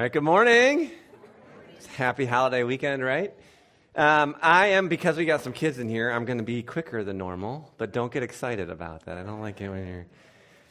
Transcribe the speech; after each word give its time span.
right, 0.00 0.12
good 0.12 0.22
morning. 0.22 0.90
It's 1.76 1.84
Happy 1.84 2.24
holiday 2.24 2.62
weekend, 2.62 3.04
right? 3.04 3.34
Um, 3.94 4.34
I 4.40 4.68
am, 4.68 4.88
because 4.88 5.18
we 5.18 5.26
got 5.26 5.42
some 5.42 5.52
kids 5.52 5.78
in 5.78 5.90
here, 5.90 6.10
I'm 6.10 6.24
going 6.24 6.38
to 6.38 6.44
be 6.44 6.62
quicker 6.62 7.04
than 7.04 7.18
normal, 7.18 7.70
but 7.76 7.92
don't 7.92 8.10
get 8.10 8.22
excited 8.22 8.70
about 8.70 9.04
that. 9.04 9.18
I 9.18 9.22
don't 9.24 9.42
like 9.42 9.60
it 9.60 9.68
when 9.68 9.86
you're. 9.86 10.06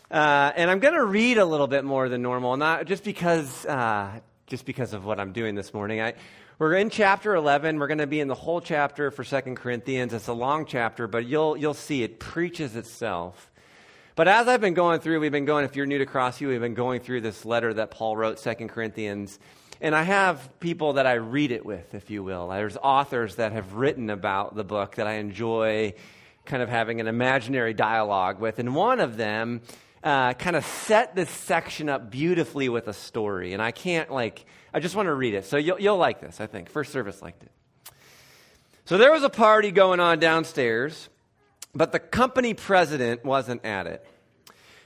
Uh, 0.10 0.52
and 0.56 0.72
I'm 0.72 0.80
going 0.80 0.96
to 0.96 1.06
read 1.06 1.38
a 1.38 1.46
little 1.46 1.68
bit 1.68 1.86
more 1.86 2.10
than 2.10 2.24
normal, 2.24 2.58
not 2.58 2.88
just 2.88 3.04
because, 3.04 3.68
uh, 3.68 4.20
just 4.48 4.66
because 4.66 4.94
of 4.94 5.06
what 5.06 5.20
I'm 5.20 5.32
doing 5.32 5.54
this 5.54 5.76
morning. 5.76 6.02
I, 6.02 6.16
we're 6.58 6.74
in 6.74 6.90
chapter 6.90 7.36
11. 7.36 7.78
We're 7.78 7.86
going 7.86 8.00
to 8.00 8.08
be 8.08 8.22
in 8.22 8.30
the 8.30 8.34
whole 8.34 8.62
chapter 8.62 9.12
for 9.12 9.24
Second 9.24 9.58
Corinthians. 9.58 10.12
It's 10.12 10.28
a 10.28 10.34
long 10.34 10.66
chapter, 10.66 11.06
but 11.06 11.28
you'll, 11.28 11.56
you'll 11.56 11.76
see 11.76 12.02
it 12.02 12.20
preaches 12.20 12.76
itself. 12.76 13.52
But 14.20 14.28
as 14.28 14.50
I've 14.50 14.60
been 14.60 14.74
going 14.74 15.00
through, 15.00 15.22
we've 15.22 15.32
been 15.32 15.46
going, 15.46 15.64
if 15.64 15.78
you're 15.78 15.86
new 15.86 16.00
to 16.00 16.06
Crossview, 16.06 16.50
we've 16.50 16.60
been 16.60 16.74
going 16.74 17.00
through 17.00 17.22
this 17.22 17.46
letter 17.46 17.74
that 17.76 17.90
Paul 17.90 18.18
wrote, 18.18 18.38
Second 18.38 18.68
Corinthians. 18.68 19.40
And 19.80 19.96
I 19.96 20.04
have 20.04 20.60
people 20.60 20.92
that 20.96 21.08
I 21.08 21.14
read 21.14 21.54
it 21.54 21.66
with, 21.66 21.94
if 21.94 22.10
you 22.10 22.22
will. 22.22 22.50
There's 22.50 22.76
authors 22.76 23.36
that 23.36 23.54
have 23.54 23.76
written 23.76 24.10
about 24.10 24.56
the 24.56 24.66
book 24.66 24.96
that 24.96 25.08
I 25.08 25.14
enjoy 25.14 25.94
kind 26.44 26.62
of 26.62 26.68
having 26.68 27.00
an 27.00 27.08
imaginary 27.08 27.74
dialogue 27.74 28.42
with. 28.42 28.60
And 28.60 28.76
one 28.76 29.00
of 29.00 29.16
them 29.16 29.62
uh, 30.04 30.34
kind 30.34 30.58
of 30.58 30.66
set 30.66 31.16
this 31.16 31.30
section 31.30 31.88
up 31.88 32.12
beautifully 32.12 32.68
with 32.68 32.90
a 32.90 32.94
story. 32.94 33.54
And 33.54 33.62
I 33.62 33.72
can't, 33.72 34.12
like, 34.12 34.46
I 34.74 34.82
just 34.82 34.98
want 34.98 35.06
to 35.06 35.14
read 35.14 35.34
it. 35.34 35.46
So 35.46 35.56
you'll, 35.56 35.80
you'll 35.80 35.98
like 35.98 36.20
this, 36.20 36.42
I 36.42 36.46
think. 36.46 36.70
First 36.70 36.92
service 36.92 37.22
liked 37.22 37.44
it. 37.44 37.52
So 38.84 38.98
there 38.98 39.14
was 39.14 39.24
a 39.24 39.30
party 39.30 39.72
going 39.72 40.02
on 40.02 40.20
downstairs, 40.20 41.08
but 41.74 41.94
the 41.94 42.00
company 42.00 42.54
president 42.54 43.24
wasn't 43.24 43.64
at 43.64 43.88
it. 43.88 44.06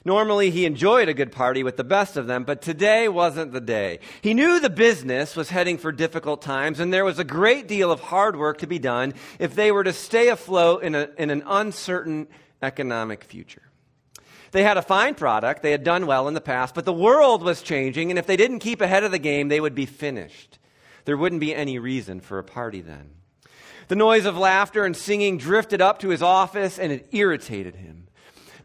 Normally, 0.06 0.50
he 0.50 0.66
enjoyed 0.66 1.08
a 1.08 1.14
good 1.14 1.32
party 1.32 1.64
with 1.64 1.78
the 1.78 1.84
best 1.86 2.18
of 2.18 2.28
them, 2.28 2.44
but 2.44 2.62
today 2.62 3.08
wasn't 3.08 3.54
the 3.54 3.62
day. 3.62 4.00
He 4.22 4.34
knew 4.34 4.60
the 4.60 4.70
business 4.70 5.36
was 5.36 5.50
heading 5.50 5.78
for 5.78 5.94
difficult 5.94 6.42
times, 6.42 6.82
and 6.82 6.92
there 6.92 7.06
was 7.06 7.20
a 7.20 7.24
great 7.24 7.70
deal 7.70 7.90
of 7.90 8.02
hard 8.02 8.36
work 8.36 8.58
to 8.58 8.68
be 8.68 8.80
done 8.80 9.14
if 9.40 9.56
they 9.56 9.72
were 9.72 9.84
to 9.86 9.94
stay 9.94 10.28
afloat 10.28 10.84
in, 10.84 10.94
a, 10.94 11.10
in 11.18 11.30
an 11.30 11.44
uncertain 11.46 12.28
economic 12.62 13.24
future. 13.24 13.62
They 14.52 14.64
had 14.64 14.78
a 14.78 14.82
fine 14.82 15.16
product, 15.16 15.62
they 15.62 15.72
had 15.72 15.86
done 15.86 16.06
well 16.06 16.28
in 16.28 16.34
the 16.34 16.42
past, 16.42 16.76
but 16.76 16.84
the 16.84 16.94
world 16.94 17.42
was 17.42 17.62
changing, 17.62 18.12
and 18.12 18.20
if 18.20 18.28
they 18.28 18.38
didn't 18.38 18.60
keep 18.60 18.82
ahead 18.82 19.06
of 19.06 19.12
the 19.12 19.20
game, 19.20 19.48
they 19.48 19.62
would 19.62 19.74
be 19.74 19.86
finished. 19.86 20.60
There 21.06 21.18
wouldn't 21.18 21.42
be 21.42 21.56
any 21.56 21.80
reason 21.80 22.20
for 22.20 22.40
a 22.40 22.44
party 22.44 22.82
then. 22.82 23.12
The 23.88 23.96
noise 23.96 24.26
of 24.26 24.38
laughter 24.38 24.86
and 24.86 24.96
singing 24.96 25.38
drifted 25.38 25.82
up 25.82 26.00
to 26.00 26.10
his 26.10 26.22
office, 26.22 26.78
and 26.78 26.92
it 26.92 27.08
irritated 27.12 27.76
him. 27.76 28.03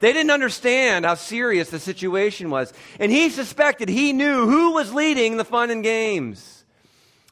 They 0.01 0.13
didn't 0.13 0.31
understand 0.31 1.05
how 1.05 1.15
serious 1.15 1.71
the 1.71 1.81
situation 1.81 2.51
was. 2.51 2.73
And 3.01 3.11
he 3.11 3.31
suspected 3.31 3.89
he 3.89 4.13
knew 4.13 4.47
who 4.47 4.73
was 4.73 4.95
leading 4.95 5.37
the 5.37 5.45
fun 5.45 5.71
and 5.71 5.83
games. 5.83 6.65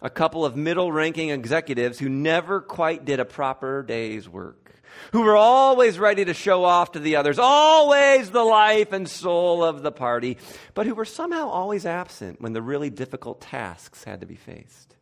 A 0.03 0.11
couple 0.11 0.45
of 0.45 0.57
middle 0.57 0.93
ranking 0.93 1.31
executives 1.31 1.99
who 1.99 2.09
never 2.09 2.61
quite 2.61 3.05
did 3.05 3.19
a 3.19 3.25
proper 3.25 3.83
day's 3.83 4.29
work, 4.29 4.75
who 5.13 5.23
were 5.23 5.37
always 5.37 5.99
ready 5.99 6.25
to 6.25 6.35
show 6.35 6.65
off 6.65 6.93
to 6.93 6.99
the 6.99 7.17
others, 7.17 7.39
always 7.39 8.31
the 8.31 8.45
life 8.45 8.93
and 8.93 9.09
soul 9.09 9.65
of 9.65 9.83
the 9.83 9.93
party, 9.93 10.37
but 10.75 10.87
who 10.87 10.95
were 10.95 11.07
somehow 11.07 11.49
always 11.49 11.87
absent 11.87 12.43
when 12.43 12.53
the 12.53 12.61
really 12.61 12.91
difficult 12.91 13.41
tasks 13.41 14.05
had 14.05 14.21
to 14.21 14.27
be 14.27 14.37
faced. 14.37 14.97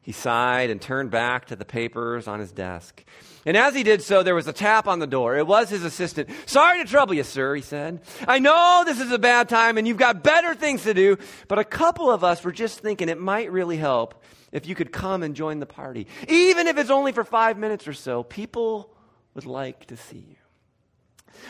He 0.00 0.12
sighed 0.12 0.70
and 0.70 0.80
turned 0.80 1.10
back 1.10 1.46
to 1.46 1.56
the 1.56 1.64
papers 1.64 2.26
on 2.26 2.40
his 2.40 2.52
desk. 2.52 3.04
And 3.44 3.56
as 3.56 3.74
he 3.74 3.82
did 3.82 4.02
so, 4.02 4.22
there 4.22 4.36
was 4.36 4.46
a 4.46 4.52
tap 4.52 4.86
on 4.86 5.00
the 5.00 5.06
door. 5.06 5.36
It 5.36 5.46
was 5.46 5.68
his 5.68 5.84
assistant. 5.84 6.28
Sorry 6.46 6.78
to 6.82 6.88
trouble 6.88 7.14
you, 7.14 7.24
sir, 7.24 7.56
he 7.56 7.62
said. 7.62 8.00
I 8.28 8.38
know 8.38 8.84
this 8.86 9.00
is 9.00 9.10
a 9.10 9.18
bad 9.18 9.48
time 9.48 9.78
and 9.78 9.88
you've 9.88 9.96
got 9.96 10.22
better 10.22 10.54
things 10.54 10.84
to 10.84 10.94
do, 10.94 11.18
but 11.48 11.58
a 11.58 11.64
couple 11.64 12.10
of 12.10 12.22
us 12.22 12.44
were 12.44 12.52
just 12.52 12.80
thinking 12.80 13.08
it 13.08 13.18
might 13.18 13.50
really 13.50 13.76
help 13.76 14.22
if 14.52 14.66
you 14.66 14.74
could 14.74 14.92
come 14.92 15.22
and 15.24 15.34
join 15.34 15.58
the 15.58 15.66
party. 15.66 16.06
Even 16.28 16.68
if 16.68 16.78
it's 16.78 16.90
only 16.90 17.10
for 17.10 17.24
five 17.24 17.58
minutes 17.58 17.88
or 17.88 17.94
so, 17.94 18.22
people 18.22 18.94
would 19.34 19.46
like 19.46 19.86
to 19.86 19.96
see 19.96 20.24
you. 20.28 20.36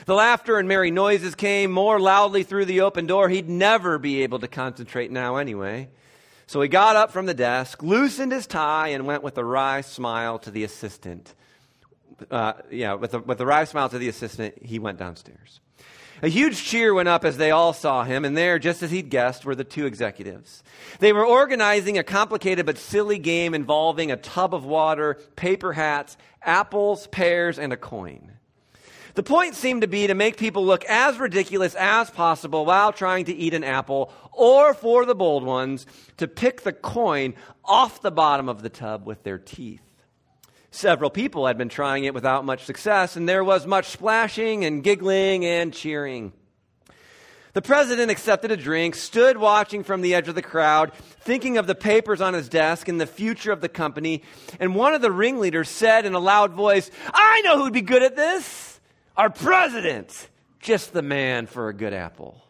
The 0.07 0.15
laughter 0.15 0.59
and 0.59 0.69
merry 0.69 0.91
noises 0.91 1.35
came 1.35 1.71
more 1.71 2.01
loudly 2.01 2.45
through 2.45 2.65
the 2.65 2.81
open 2.83 3.07
door. 3.07 3.29
He'd 3.29 3.49
never 3.49 3.99
be 3.99 4.23
able 4.23 4.39
to 4.39 4.49
concentrate 4.49 5.11
now 5.11 5.37
anyway. 5.37 5.91
So 6.47 6.61
he 6.61 6.69
got 6.69 6.97
up 6.97 7.11
from 7.11 7.27
the 7.27 7.35
desk, 7.35 7.83
loosened 7.83 8.33
his 8.33 8.47
tie, 8.47 8.89
and 8.89 9.07
went 9.07 9.23
with 9.23 9.37
a 9.39 9.45
wry 9.45 9.81
smile 9.81 10.39
to 10.41 10.51
the 10.51 10.65
assistant. 10.65 11.35
Uh, 12.31 12.55
yeah, 12.71 12.95
with 12.95 13.15
a, 13.15 13.19
with 13.19 13.41
a 13.41 13.47
wry 13.47 13.65
smile 13.65 13.89
to 13.89 13.99
the 13.99 14.09
assistant, 14.09 14.55
he 14.63 14.79
went 14.79 14.99
downstairs. 14.99 15.61
A 16.25 16.29
huge 16.29 16.63
cheer 16.63 16.95
went 16.95 17.09
up 17.09 17.25
as 17.25 17.37
they 17.37 17.51
all 17.51 17.73
saw 17.73 18.05
him, 18.05 18.25
and 18.25 18.37
there, 18.37 18.61
just 18.61 18.81
as 18.85 18.93
he'd 18.93 19.11
guessed, 19.11 19.45
were 19.45 19.57
the 19.57 19.65
two 19.65 19.87
executives. 19.87 20.63
They 21.01 21.13
were 21.13 21.27
organizing 21.27 21.99
a 21.99 22.05
complicated 22.05 22.65
but 22.65 22.79
silly 22.79 23.19
game 23.19 23.55
involving 23.55 24.13
a 24.13 24.17
tub 24.17 24.55
of 24.55 24.65
water, 24.65 25.19
paper 25.35 25.73
hats, 25.73 26.17
apples, 26.41 27.09
pears, 27.09 27.59
and 27.59 27.73
a 27.73 27.77
coin. 27.77 28.31
The 29.15 29.25
point 29.25 29.57
seemed 29.57 29.83
to 29.83 29.89
be 29.89 30.07
to 30.07 30.15
make 30.15 30.37
people 30.37 30.65
look 30.65 30.85
as 30.85 31.19
ridiculous 31.19 31.75
as 31.75 32.09
possible 32.09 32.65
while 32.65 32.93
trying 32.93 33.25
to 33.25 33.35
eat 33.35 33.53
an 33.53 33.65
apple, 33.65 34.13
or 34.31 34.75
for 34.75 35.05
the 35.05 35.17
bold 35.17 35.43
ones, 35.43 35.87
to 36.19 36.29
pick 36.29 36.63
the 36.63 36.73
coin 36.73 37.35
off 37.65 38.01
the 38.01 38.13
bottom 38.13 38.49
of 38.49 38.63
the 38.63 38.71
tub 38.71 39.07
with 39.07 39.25
their 39.25 39.39
teeth. 39.39 39.83
Several 40.75 41.11
people 41.11 41.47
had 41.47 41.59
been 41.59 41.69
trying 41.69 42.05
it 42.05 42.15
without 42.15 42.47
much 42.47 42.65
success, 42.65 43.15
and 43.15 43.29
there 43.29 43.45
was 43.45 43.67
much 43.67 43.85
splashing 43.85 44.65
and 44.65 44.83
giggling 44.83 45.45
and 45.45 45.73
cheering. 45.73 46.33
The 47.53 47.61
president 47.61 48.11
accepted 48.11 48.51
a 48.51 48.57
drink, 48.57 48.95
stood 48.95 49.37
watching 49.37 49.85
from 49.85 50.01
the 50.01 50.15
edge 50.15 50.29
of 50.29 50.35
the 50.35 50.41
crowd, 50.41 50.95
thinking 50.95 51.59
of 51.59 51.67
the 51.67 51.75
papers 51.75 52.23
on 52.23 52.33
his 52.33 52.49
desk 52.49 52.89
and 52.89 52.99
the 52.99 53.07
future 53.07 53.53
of 53.53 53.61
the 53.61 53.69
company, 53.69 54.23
and 54.59 54.75
one 54.75 54.95
of 54.95 55.03
the 55.03 55.13
ringleaders 55.13 55.69
said 55.69 56.07
in 56.07 56.15
a 56.15 56.19
loud 56.19 56.53
voice, 56.53 56.91
I 57.13 57.43
know 57.43 57.59
who'd 57.59 57.75
be 57.75 57.83
good 57.83 58.03
at 58.03 58.17
this. 58.17 58.81
Our 59.15 59.29
president, 59.29 60.31
just 60.59 60.95
the 60.95 61.03
man 61.03 61.47
for 61.47 61.69
a 61.69 61.75
good 61.75 61.93
apple. 61.93 62.41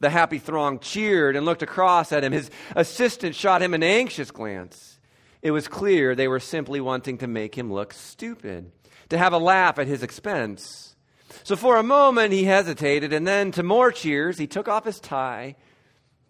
The 0.00 0.10
happy 0.10 0.38
throng 0.38 0.80
cheered 0.80 1.34
and 1.34 1.46
looked 1.46 1.62
across 1.62 2.12
at 2.12 2.22
him. 2.22 2.32
His 2.32 2.50
assistant 2.76 3.34
shot 3.34 3.62
him 3.62 3.72
an 3.72 3.82
anxious 3.82 4.30
glance. 4.30 4.97
It 5.42 5.50
was 5.52 5.68
clear 5.68 6.14
they 6.14 6.28
were 6.28 6.40
simply 6.40 6.80
wanting 6.80 7.18
to 7.18 7.26
make 7.26 7.56
him 7.56 7.72
look 7.72 7.92
stupid, 7.92 8.72
to 9.08 9.18
have 9.18 9.32
a 9.32 9.38
laugh 9.38 9.78
at 9.78 9.86
his 9.86 10.02
expense. 10.02 10.96
So 11.44 11.56
for 11.56 11.76
a 11.76 11.82
moment 11.82 12.32
he 12.32 12.44
hesitated, 12.44 13.12
and 13.12 13.26
then 13.26 13.52
to 13.52 13.62
more 13.62 13.92
cheers, 13.92 14.38
he 14.38 14.46
took 14.46 14.68
off 14.68 14.84
his 14.84 15.00
tie 15.00 15.56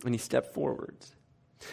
and 0.05 0.15
he 0.15 0.19
stepped 0.19 0.55
forwards. 0.55 1.15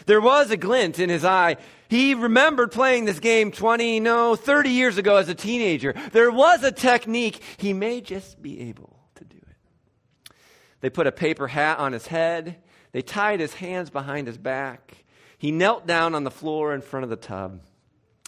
There 0.05 0.21
was 0.21 0.49
a 0.51 0.57
glint 0.57 0.99
in 0.99 1.09
his 1.09 1.23
eye. 1.23 1.57
He 1.89 2.15
remembered 2.15 2.71
playing 2.71 3.05
this 3.05 3.19
game 3.19 3.51
20, 3.51 3.99
no, 3.99 4.35
30 4.35 4.69
years 4.69 4.97
ago 4.97 5.17
as 5.17 5.29
a 5.29 5.35
teenager. 5.35 5.93
There 6.11 6.31
was 6.31 6.63
a 6.63 6.71
technique. 6.71 7.41
He 7.57 7.73
may 7.73 8.01
just 8.01 8.41
be 8.41 8.61
able 8.61 8.97
to 9.15 9.25
do 9.25 9.37
it. 9.37 10.33
They 10.81 10.89
put 10.89 11.07
a 11.07 11.11
paper 11.11 11.47
hat 11.47 11.77
on 11.77 11.93
his 11.93 12.07
head. 12.07 12.57
They 12.91 13.01
tied 13.01 13.39
his 13.39 13.53
hands 13.53 13.89
behind 13.89 14.27
his 14.27 14.37
back. 14.37 15.04
He 15.37 15.51
knelt 15.51 15.85
down 15.85 16.15
on 16.15 16.23
the 16.23 16.31
floor 16.31 16.73
in 16.73 16.81
front 16.81 17.03
of 17.03 17.09
the 17.09 17.15
tub. 17.15 17.61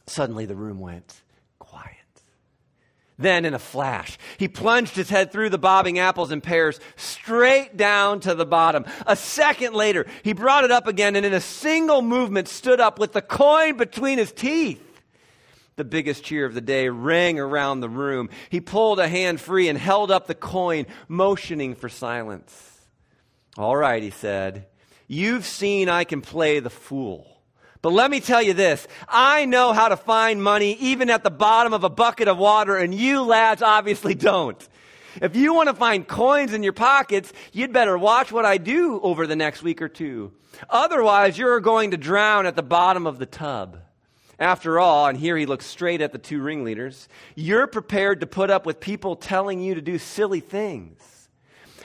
Suddenly 0.08 0.46
the 0.46 0.56
room 0.56 0.80
went 0.80 1.22
quiet. 1.60 1.96
then, 3.20 3.46
in 3.46 3.54
a 3.54 3.60
flash, 3.60 4.18
he 4.38 4.48
plunged 4.48 4.96
his 4.96 5.10
head 5.10 5.32
through 5.32 5.50
the 5.50 5.58
bobbing 5.58 5.98
apples 5.98 6.32
and 6.32 6.44
pears 6.44 6.80
straight 6.96 7.76
down 7.76 8.20
to 8.20 8.36
the 8.36 8.46
bottom. 8.46 8.86
A 9.08 9.16
second 9.16 9.74
later, 9.74 10.06
he 10.24 10.34
brought 10.34 10.64
it 10.64 10.72
up 10.72 10.88
again 10.88 11.16
and, 11.16 11.26
in 11.26 11.34
a 11.34 11.42
single 11.42 12.02
movement, 12.02 12.48
stood 12.48 12.80
up 12.80 13.00
with 13.00 13.14
the 13.14 13.22
coin 13.22 13.76
between 13.76 14.18
his 14.20 14.32
teeth. 14.32 14.84
The 15.78 15.84
biggest 15.84 16.24
cheer 16.24 16.46
of 16.46 16.54
the 16.54 16.62
day 16.62 16.90
rang 16.90 17.40
around 17.40 17.80
the 17.82 17.90
room. 17.90 18.30
He 18.50 18.62
pulled 18.62 19.00
a 19.00 19.08
hand 19.08 19.40
free 19.40 19.68
and 19.68 19.78
held 19.78 20.12
up 20.12 20.28
the 20.28 20.36
coin, 20.36 20.86
motioning 21.08 21.76
for 21.76 21.90
silence. 21.90 22.82
All 23.58 23.76
right, 23.76 24.02
he 24.02 24.10
said, 24.12 24.68
you've 25.08 25.46
seen 25.46 25.90
I 25.90 26.04
can 26.04 26.22
play 26.22 26.60
the 26.60 26.70
fool. 26.70 27.26
But 27.82 27.94
let 27.94 28.12
me 28.12 28.20
tell 28.20 28.42
you 28.42 28.54
this 28.54 28.88
I 29.08 29.46
know 29.46 29.74
how 29.74 29.90
to 29.90 29.98
find 29.98 30.42
money 30.42 30.74
even 30.80 31.10
at 31.10 31.24
the 31.24 31.32
bottom 31.32 31.74
of 31.74 31.84
a 31.84 31.90
bucket 31.90 32.28
of 32.28 32.38
water, 32.38 32.76
and 32.76 32.94
you 32.94 33.22
lads 33.24 33.62
obviously 33.62 34.16
don't. 34.16 34.68
If 35.22 35.36
you 35.36 35.54
want 35.54 35.70
to 35.70 35.74
find 35.74 36.08
coins 36.08 36.54
in 36.54 36.64
your 36.64 36.74
pockets, 36.74 37.34
you'd 37.52 37.74
better 37.74 37.98
watch 37.98 38.32
what 38.32 38.46
I 38.46 38.58
do 38.58 39.00
over 39.02 39.26
the 39.26 39.36
next 39.36 39.64
week 39.64 39.82
or 39.82 39.90
two. 39.90 40.32
Otherwise, 40.70 41.38
you're 41.38 41.60
going 41.60 41.92
to 41.92 41.98
drown 41.98 42.46
at 42.46 42.56
the 42.56 42.64
bottom 42.64 43.08
of 43.08 43.18
the 43.18 43.26
tub. 43.26 43.80
After 44.40 44.80
all, 44.80 45.08
and 45.08 45.18
here 45.18 45.36
he 45.36 45.48
looks 45.48 45.66
straight 45.66 46.02
at 46.02 46.12
the 46.12 46.20
two 46.20 46.40
ringleaders, 46.40 47.10
you're 47.36 47.66
prepared 47.66 48.20
to 48.20 48.28
put 48.28 48.52
up 48.52 48.68
with 48.68 48.80
people 48.80 49.16
telling 49.16 49.60
you 49.60 49.74
to 49.74 49.82
do 49.82 49.98
silly 49.98 50.42
things. 50.42 51.02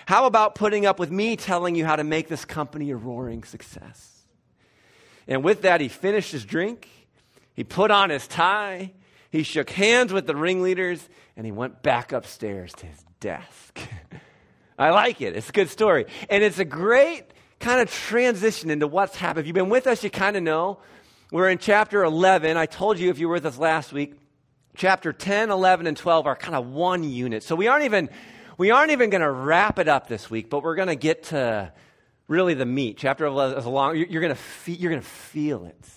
How 0.07 0.27
about 0.27 0.55
putting 0.55 0.87
up 0.87 0.99
with 0.99 1.11
me 1.11 1.37
telling 1.37 1.75
you 1.75 1.85
how 1.85 1.97
to 1.97 2.05
make 2.05 2.29
this 2.29 2.45
company 2.45 2.91
a 2.91 2.97
roaring 2.97 3.45
success? 3.45 4.23
And 5.29 5.45
with 5.45 5.63
that, 5.63 5.81
he 5.81 5.89
finished 5.89 6.33
his 6.33 6.45
drink, 6.45 6.89
he 7.55 7.65
put 7.65 7.91
on 7.91 8.11
his 8.11 8.27
tie, 8.27 8.93
he 9.31 9.43
shook 9.43 9.71
hands 9.71 10.13
with 10.13 10.27
the 10.27 10.37
ringleaders, 10.37 11.09
and 11.37 11.47
he 11.47 11.53
went 11.53 11.83
back 11.83 12.13
upstairs 12.13 12.73
to 12.75 12.87
his 12.87 13.05
desk. 13.21 13.79
I 14.79 14.91
like 14.91 15.21
it. 15.21 15.37
It's 15.37 15.49
a 15.49 15.53
good 15.53 15.71
story. 15.71 16.07
And 16.29 16.43
it's 16.43 16.59
a 16.59 16.65
great 16.65 17.25
kind 17.61 17.81
of 17.81 17.91
transition 17.91 18.71
into 18.71 18.87
what's 18.87 19.17
happened. 19.17 19.41
If 19.41 19.47
you've 19.47 19.55
been 19.55 19.69
with 19.69 19.87
us, 19.87 20.03
you 20.03 20.11
kind 20.11 20.37
of 20.37 20.43
know. 20.43 20.81
We're 21.31 21.49
in 21.49 21.59
chapter 21.59 22.03
11. 22.05 22.57
I 22.57 22.67
told 22.67 22.99
you 22.99 23.09
if 23.09 23.19
you 23.19 23.29
were 23.29 23.35
with 23.35 23.47
us 23.47 23.57
last 23.57 23.93
week, 23.93 24.15
chapter 24.77 25.13
10, 25.13 25.51
11, 25.51 25.87
and 25.87 25.97
12 25.97 26.27
are 26.27 26.37
kind 26.37 26.55
of 26.55 26.67
one 26.67 27.05
unit. 27.05 27.43
So 27.43 27.55
we 27.57 27.69
aren't 27.69 27.85
even, 27.85 28.11
we 28.59 28.71
aren't 28.71 28.91
even 28.93 29.11
going 29.11 29.23
to 29.23 29.31
wrap 29.31 29.79
it 29.79 29.89
up 29.89 30.09
this 30.09 30.31
week, 30.31 30.51
but 30.51 30.63
we're 30.63 30.75
going 30.75 30.89
to 30.89 30.97
get 30.97 31.25
to 31.25 31.73
really 32.29 32.55
the 32.55 32.67
meat. 32.67 32.97
Chapter 32.99 33.27
11 33.27 33.59
is 33.59 33.67
long. 33.67 33.97
You're 33.97 34.21
going 34.21 34.35
to, 34.35 34.41
fe- 34.41 34.73
you're 34.73 34.91
going 34.91 35.03
to 35.03 35.09
feel 35.09 35.65
it. 35.65 35.89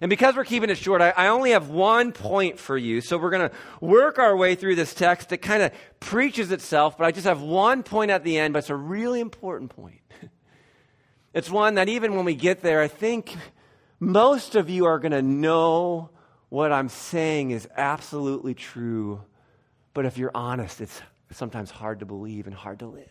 And 0.00 0.10
because 0.10 0.34
we're 0.34 0.44
keeping 0.44 0.70
it 0.70 0.78
short, 0.78 1.00
I, 1.00 1.10
I 1.10 1.28
only 1.28 1.52
have 1.52 1.70
one 1.70 2.12
point 2.12 2.58
for 2.58 2.76
you. 2.76 3.00
So 3.00 3.16
we're 3.16 3.30
going 3.30 3.48
to 3.48 3.56
work 3.80 4.18
our 4.18 4.36
way 4.36 4.54
through 4.54 4.74
this 4.74 4.92
text 4.92 5.28
that 5.30 5.38
kind 5.38 5.62
of 5.62 5.72
preaches 6.00 6.50
itself, 6.52 6.98
but 6.98 7.04
I 7.04 7.12
just 7.12 7.26
have 7.26 7.40
one 7.40 7.82
point 7.82 8.10
at 8.10 8.24
the 8.24 8.38
end, 8.38 8.52
but 8.52 8.60
it's 8.60 8.70
a 8.70 8.76
really 8.76 9.20
important 9.20 9.74
point. 9.74 10.00
It's 11.34 11.50
one 11.50 11.74
that 11.74 11.88
even 11.88 12.14
when 12.14 12.24
we 12.24 12.36
get 12.36 12.62
there, 12.62 12.80
I 12.80 12.86
think 12.86 13.36
most 13.98 14.54
of 14.54 14.70
you 14.70 14.84
are 14.84 15.00
going 15.00 15.10
to 15.10 15.20
know 15.20 16.10
what 16.48 16.70
I'm 16.70 16.88
saying 16.88 17.50
is 17.50 17.68
absolutely 17.76 18.54
true. 18.54 19.20
But 19.94 20.06
if 20.06 20.16
you're 20.16 20.30
honest, 20.32 20.80
it's 20.80 21.02
sometimes 21.34 21.70
hard 21.70 22.00
to 22.00 22.06
believe 22.06 22.46
and 22.46 22.54
hard 22.54 22.80
to 22.80 22.86
live. 22.86 23.08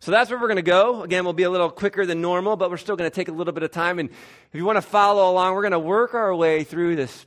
So 0.00 0.10
that's 0.12 0.30
where 0.30 0.38
we're 0.38 0.46
going 0.46 0.56
to 0.56 0.62
go. 0.62 1.02
Again, 1.02 1.24
we'll 1.24 1.32
be 1.32 1.42
a 1.42 1.50
little 1.50 1.70
quicker 1.70 2.06
than 2.06 2.20
normal, 2.20 2.56
but 2.56 2.70
we're 2.70 2.76
still 2.76 2.96
going 2.96 3.10
to 3.10 3.14
take 3.14 3.28
a 3.28 3.32
little 3.32 3.52
bit 3.52 3.62
of 3.64 3.72
time. 3.72 3.98
And 3.98 4.10
if 4.10 4.54
you 4.54 4.64
want 4.64 4.76
to 4.76 4.82
follow 4.82 5.30
along, 5.30 5.54
we're 5.54 5.62
going 5.62 5.72
to 5.72 5.78
work 5.78 6.14
our 6.14 6.34
way 6.34 6.62
through 6.64 6.96
this 6.96 7.26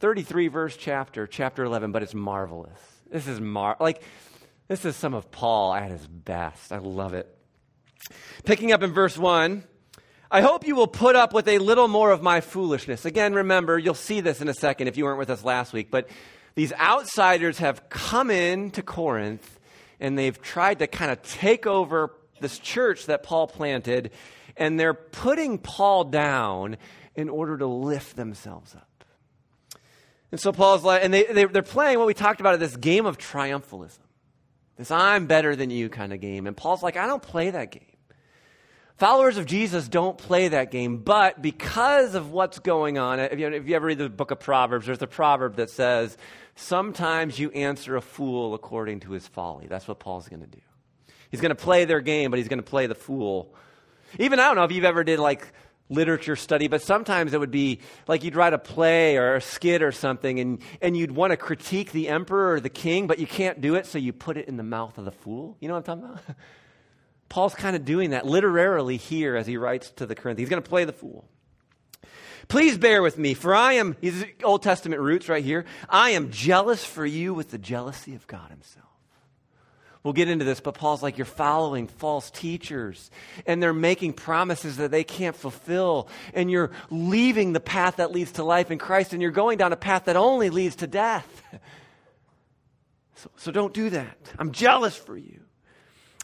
33 0.00 0.48
verse 0.48 0.76
chapter, 0.76 1.26
chapter 1.26 1.64
11, 1.64 1.92
but 1.92 2.02
it's 2.02 2.14
marvelous. 2.14 2.80
This 3.10 3.26
is 3.26 3.40
mar 3.40 3.76
like 3.80 4.02
this 4.66 4.84
is 4.84 4.96
some 4.96 5.14
of 5.14 5.30
Paul 5.30 5.74
at 5.74 5.90
his 5.90 6.06
best. 6.06 6.72
I 6.72 6.78
love 6.78 7.14
it. 7.14 7.28
Picking 8.44 8.72
up 8.72 8.82
in 8.82 8.92
verse 8.92 9.18
1, 9.18 9.64
I 10.30 10.42
hope 10.42 10.64
you 10.64 10.76
will 10.76 10.86
put 10.86 11.16
up 11.16 11.34
with 11.34 11.48
a 11.48 11.58
little 11.58 11.88
more 11.88 12.12
of 12.12 12.22
my 12.22 12.40
foolishness. 12.40 13.04
Again, 13.04 13.34
remember, 13.34 13.78
you'll 13.78 13.94
see 13.94 14.20
this 14.20 14.40
in 14.40 14.48
a 14.48 14.54
second 14.54 14.86
if 14.86 14.96
you 14.96 15.04
weren't 15.04 15.18
with 15.18 15.28
us 15.28 15.44
last 15.44 15.72
week, 15.72 15.90
but 15.90 16.08
these 16.54 16.72
outsiders 16.74 17.58
have 17.58 17.88
come 17.88 18.30
in 18.30 18.70
to 18.72 18.82
Corinth 18.82 19.58
and 20.00 20.18
they've 20.18 20.40
tried 20.40 20.78
to 20.80 20.86
kind 20.86 21.10
of 21.10 21.22
take 21.22 21.66
over 21.66 22.12
this 22.40 22.58
church 22.58 23.06
that 23.06 23.22
Paul 23.22 23.46
planted, 23.46 24.10
and 24.56 24.80
they're 24.80 24.94
putting 24.94 25.58
Paul 25.58 26.04
down 26.04 26.78
in 27.14 27.28
order 27.28 27.58
to 27.58 27.66
lift 27.66 28.16
themselves 28.16 28.74
up. 28.74 29.04
And 30.32 30.40
so 30.40 30.52
Paul's 30.52 30.84
like, 30.84 31.04
and 31.04 31.12
they, 31.12 31.24
they, 31.24 31.44
are 31.44 31.62
playing 31.62 31.98
what 31.98 32.06
we 32.06 32.14
talked 32.14 32.40
about 32.40 32.58
this 32.58 32.76
game 32.76 33.04
of 33.04 33.18
triumphalism. 33.18 33.98
This 34.76 34.90
I'm 34.90 35.26
better 35.26 35.54
than 35.54 35.70
you 35.70 35.88
kind 35.90 36.12
of 36.12 36.20
game. 36.20 36.46
And 36.46 36.56
Paul's 36.56 36.82
like, 36.82 36.96
I 36.96 37.06
don't 37.06 37.22
play 37.22 37.50
that 37.50 37.70
game. 37.70 37.89
Followers 39.00 39.38
of 39.38 39.46
Jesus 39.46 39.88
don't 39.88 40.18
play 40.18 40.48
that 40.48 40.70
game, 40.70 40.98
but 40.98 41.40
because 41.40 42.14
of 42.14 42.32
what's 42.32 42.58
going 42.58 42.98
on, 42.98 43.18
if 43.18 43.38
you, 43.38 43.48
if 43.48 43.66
you 43.66 43.74
ever 43.74 43.86
read 43.86 43.96
the 43.96 44.10
book 44.10 44.30
of 44.30 44.40
Proverbs, 44.40 44.84
there's 44.84 45.00
a 45.00 45.06
proverb 45.06 45.56
that 45.56 45.70
says, 45.70 46.18
Sometimes 46.54 47.38
you 47.38 47.50
answer 47.52 47.96
a 47.96 48.02
fool 48.02 48.52
according 48.52 49.00
to 49.00 49.12
his 49.12 49.26
folly. 49.26 49.66
That's 49.68 49.88
what 49.88 50.00
Paul's 50.00 50.28
going 50.28 50.42
to 50.42 50.46
do. 50.46 50.60
He's 51.30 51.40
going 51.40 51.48
to 51.48 51.54
play 51.54 51.86
their 51.86 52.02
game, 52.02 52.30
but 52.30 52.36
he's 52.36 52.48
going 52.48 52.58
to 52.58 52.62
play 52.62 52.88
the 52.88 52.94
fool. 52.94 53.54
Even 54.18 54.38
I 54.38 54.48
don't 54.48 54.56
know 54.56 54.64
if 54.64 54.72
you've 54.72 54.84
ever 54.84 55.02
did 55.02 55.18
like 55.18 55.50
literature 55.88 56.36
study, 56.36 56.68
but 56.68 56.82
sometimes 56.82 57.32
it 57.32 57.40
would 57.40 57.50
be 57.50 57.78
like 58.06 58.22
you'd 58.22 58.36
write 58.36 58.52
a 58.52 58.58
play 58.58 59.16
or 59.16 59.36
a 59.36 59.40
skit 59.40 59.82
or 59.82 59.92
something, 59.92 60.40
and, 60.40 60.58
and 60.82 60.94
you'd 60.94 61.12
want 61.12 61.30
to 61.30 61.38
critique 61.38 61.92
the 61.92 62.08
emperor 62.08 62.52
or 62.52 62.60
the 62.60 62.68
king, 62.68 63.06
but 63.06 63.18
you 63.18 63.26
can't 63.26 63.62
do 63.62 63.76
it, 63.76 63.86
so 63.86 63.96
you 63.96 64.12
put 64.12 64.36
it 64.36 64.46
in 64.46 64.58
the 64.58 64.62
mouth 64.62 64.98
of 64.98 65.06
the 65.06 65.10
fool. 65.10 65.56
You 65.58 65.68
know 65.68 65.74
what 65.74 65.88
I'm 65.88 66.00
talking 66.02 66.04
about? 66.04 66.36
Paul's 67.30 67.54
kind 67.54 67.76
of 67.76 67.84
doing 67.84 68.10
that 68.10 68.26
literally 68.26 68.96
here 68.98 69.36
as 69.36 69.46
he 69.46 69.56
writes 69.56 69.90
to 69.92 70.04
the 70.04 70.16
Corinthians. 70.16 70.48
He's 70.48 70.50
going 70.50 70.62
to 70.62 70.68
play 70.68 70.84
the 70.84 70.92
fool. 70.92 71.24
Please 72.48 72.76
bear 72.76 73.00
with 73.00 73.16
me, 73.16 73.34
for 73.34 73.54
I 73.54 73.74
am, 73.74 73.96
these 74.00 74.24
Old 74.42 74.64
Testament 74.64 75.00
roots 75.00 75.28
right 75.28 75.44
here. 75.44 75.64
I 75.88 76.10
am 76.10 76.32
jealous 76.32 76.84
for 76.84 77.06
you 77.06 77.32
with 77.32 77.52
the 77.52 77.58
jealousy 77.58 78.16
of 78.16 78.26
God 78.26 78.50
Himself. 78.50 78.86
We'll 80.02 80.14
get 80.14 80.28
into 80.28 80.44
this, 80.44 80.58
but 80.58 80.74
Paul's 80.74 81.04
like, 81.04 81.18
you're 81.18 81.24
following 81.26 81.86
false 81.86 82.30
teachers, 82.32 83.12
and 83.46 83.62
they're 83.62 83.72
making 83.72 84.14
promises 84.14 84.78
that 84.78 84.90
they 84.90 85.04
can't 85.04 85.36
fulfill, 85.36 86.08
and 86.34 86.50
you're 86.50 86.72
leaving 86.90 87.52
the 87.52 87.60
path 87.60 87.96
that 87.96 88.10
leads 88.10 88.32
to 88.32 88.42
life 88.42 88.72
in 88.72 88.78
Christ, 88.78 89.12
and 89.12 89.22
you're 89.22 89.30
going 89.30 89.56
down 89.56 89.72
a 89.72 89.76
path 89.76 90.06
that 90.06 90.16
only 90.16 90.50
leads 90.50 90.76
to 90.76 90.86
death. 90.86 91.42
So, 93.16 93.30
so 93.36 93.52
don't 93.52 93.74
do 93.74 93.90
that. 93.90 94.16
I'm 94.38 94.50
jealous 94.50 94.96
for 94.96 95.14
you. 95.14 95.42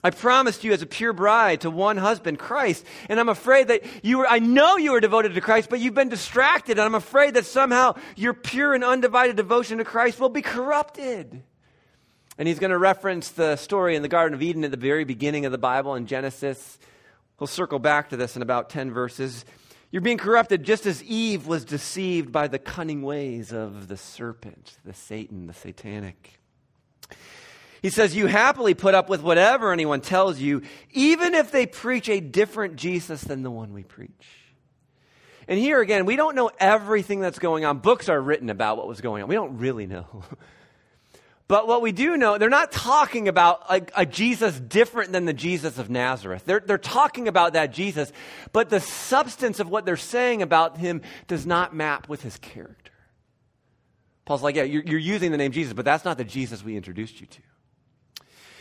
I 0.07 0.11
promised 0.11 0.63
you 0.63 0.73
as 0.73 0.83
a 0.83 0.87
pure 0.87 1.13
bride 1.13 1.63
to 1.63 1.71
one 1.71 1.97
husband, 1.97 2.39
Christ, 2.39 2.87
and 3.09 3.19
I'm 3.19 3.29
afraid 3.29 3.67
that 3.67 3.83
you 4.05 4.19
were, 4.19 4.29
I 4.29 4.39
know 4.39 4.77
you 4.77 4.95
are 4.95 5.01
devoted 5.01 5.35
to 5.35 5.41
Christ, 5.41 5.69
but 5.69 5.81
you've 5.81 5.95
been 5.95 6.11
distracted, 6.11 6.79
and 6.79 6.83
I'm 6.83 6.95
afraid 6.95 7.35
that 7.35 7.45
somehow 7.45 7.97
your 8.15 8.33
pure 8.33 8.73
and 8.73 8.85
undivided 8.85 9.35
devotion 9.35 9.79
to 9.79 9.85
Christ 9.85 10.21
will 10.21 10.29
be 10.29 10.43
corrupted. 10.43 11.43
And 12.39 12.47
he's 12.47 12.61
going 12.61 12.71
to 12.71 12.79
reference 12.79 13.31
the 13.31 13.57
story 13.57 13.97
in 13.97 14.03
the 14.03 14.09
Garden 14.09 14.37
of 14.37 14.43
Eden 14.43 14.63
at 14.63 14.71
the 14.71 14.77
very 14.77 15.03
beginning 15.03 15.45
of 15.45 15.51
the 15.51 15.59
Bible 15.59 15.97
in 15.97 16.07
Genesis. 16.07 16.79
We'll 17.41 17.49
circle 17.49 17.81
back 17.81 18.11
to 18.11 18.17
this 18.17 18.37
in 18.37 18.43
about 18.43 18.71
10 18.71 18.93
verses. 18.93 19.45
You're 19.91 20.03
being 20.03 20.19
corrupted 20.19 20.63
just 20.63 20.87
as 20.87 21.03
Eve 21.03 21.49
was 21.49 21.65
deceived 21.65 22.31
by 22.31 22.47
the 22.47 22.61
cunning 22.61 23.03
ways 23.03 23.53
of 23.53 23.89
the 23.89 23.97
serpent, 23.97 24.79
the 24.85 24.95
Satan, 24.95 25.49
the 25.49 25.53
satanic. 25.53 26.39
He 27.87 27.91
says, 27.91 28.17
You 28.17 28.27
happily 28.27 28.75
put 28.75 28.97
up 28.97 29.09
with 29.09 29.23
whatever 29.23 29.73
anyone 29.73 30.01
tells 30.01 30.41
you, 30.41 30.63
even 30.91 31.37
if 31.37 31.53
they 31.53 31.67
preach 31.67 32.09
a 32.09 32.19
different 32.19 32.75
Jesus 32.75 33.21
than 33.21 33.45
the 33.45 33.51
one 33.51 33.73
we 33.73 33.85
preach. 33.85 34.11
And 35.47 35.57
here 35.57 35.81
again, 35.81 36.05
we 36.05 36.17
don't 36.17 36.35
know 36.35 36.51
everything 36.59 37.21
that's 37.21 37.39
going 37.39 37.65
on. 37.65 37.79
Books 37.79 38.09
are 38.09 38.21
written 38.21 38.51
about 38.51 38.77
what 38.77 38.89
was 38.89 39.01
going 39.01 39.23
on. 39.23 39.29
We 39.29 39.37
don't 39.37 39.59
really 39.59 39.87
know. 39.87 40.25
But 41.49 41.69
what 41.69 41.81
we 41.81 41.93
do 41.93 42.17
know, 42.17 42.39
they're 42.39 42.51
not 42.51 42.73
talking 42.73 43.29
about 43.29 43.63
a, 43.71 44.01
a, 44.01 44.05
Jesus 44.05 44.59
different 44.59 45.13
than 45.13 45.27
the 45.27 45.33
Jesus 45.33 45.79
of 45.79 45.89
Nazareth. 45.89 46.43
They're, 46.45 46.59
they're 46.59 46.77
talking 46.77 47.29
about 47.29 47.53
that 47.53 47.73
Jesus, 47.73 48.11
but 48.53 48.69
the 48.69 48.81
substance 48.81 49.61
of 49.61 49.71
what 49.71 49.87
they're 49.87 49.97
saying 49.97 50.43
about 50.43 50.77
him 50.77 51.03
does 51.29 51.47
not 51.47 51.73
map 51.73 52.09
with 52.09 52.21
his 52.21 52.37
character. 52.39 52.91
Paul's 54.25 54.43
like, 54.43 54.57
yeah, 54.57 54.65
you're, 54.65 54.83
you're 54.83 54.99
using 54.99 55.31
the 55.31 55.39
name 55.39 55.53
Jesus, 55.53 55.73
but 55.73 55.85
that's 55.85 56.05
not 56.05 56.19
the 56.19 56.25
Jesus 56.25 56.65
we 56.65 56.77
introduced 56.77 57.21
you 57.21 57.29
to. 57.29 57.43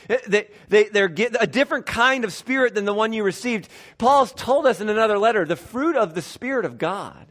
Eh, 0.10 0.18
they, 0.28 0.48
they, 0.70 0.84
they're 0.86 1.08
get 1.08 1.36
a 1.40 1.48
different 1.48 1.86
kind 1.86 2.24
of 2.24 2.34
spirit 2.34 2.76
than 2.76 2.86
the 2.86 2.94
one 2.94 3.14
you 3.14 3.24
received. 3.24 3.70
Paul's 3.98 4.32
told 4.34 4.66
us 4.66 4.82
in 4.82 4.90
another 4.90 5.18
letter 5.18 5.46
the 5.46 5.56
fruit 5.56 5.96
of 5.96 6.14
the 6.14 6.22
Spirit 6.22 6.66
of 6.66 6.78
God. 6.78 7.28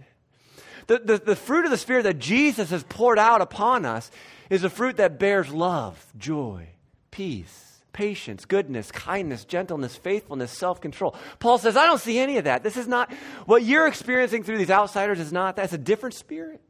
The, 0.87 0.99
the, 0.99 1.19
the 1.19 1.37
fruit 1.37 1.65
of 1.65 1.71
the 1.71 1.79
Spirit 1.79 2.03
that 2.03 2.19
Jesus 2.19 2.71
has 2.71 2.85
poured 2.85 3.19
out 3.19 3.41
upon 3.41 3.85
us 3.85 4.11
is 4.51 4.65
a 4.65 4.71
fruit 4.71 4.99
that 4.99 5.19
bears 5.19 5.51
love, 5.53 6.05
joy, 6.19 6.69
peace, 7.11 7.83
patience, 7.93 8.45
goodness, 8.45 8.93
kindness, 8.93 9.45
gentleness, 9.45 9.97
faithfulness, 9.97 10.51
self 10.51 10.81
control. 10.81 11.15
Paul 11.39 11.59
says, 11.59 11.77
I 11.77 11.87
don't 11.87 12.01
see 12.01 12.19
any 12.19 12.37
of 12.37 12.45
that. 12.45 12.63
This 12.63 12.77
is 12.77 12.87
not 12.87 13.11
what 13.47 13.63
you're 13.63 13.87
experiencing 13.87 14.43
through 14.43 14.59
these 14.59 14.71
outsiders, 14.71 15.21
is 15.21 15.33
not 15.33 15.57
that. 15.57 15.65
It's 15.65 15.73
a 15.73 15.79
different 15.79 16.15
spirit, 16.15 16.61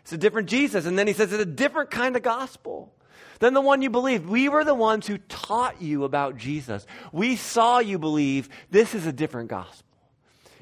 it's 0.00 0.12
a 0.12 0.18
different 0.18 0.48
Jesus. 0.48 0.84
And 0.84 0.98
then 0.98 1.06
he 1.06 1.12
says, 1.12 1.32
it's 1.32 1.42
a 1.42 1.46
different 1.46 1.90
kind 1.90 2.16
of 2.16 2.22
gospel 2.22 2.92
than 3.38 3.54
the 3.54 3.60
one 3.60 3.82
you 3.82 3.90
believed. 3.90 4.26
We 4.26 4.48
were 4.48 4.64
the 4.64 4.74
ones 4.74 5.06
who 5.06 5.18
taught 5.18 5.80
you 5.80 6.04
about 6.04 6.36
Jesus. 6.36 6.86
We 7.12 7.36
saw 7.36 7.78
you 7.78 7.98
believe. 7.98 8.48
This 8.70 8.94
is 8.94 9.06
a 9.06 9.12
different 9.12 9.48
gospel. 9.48 9.84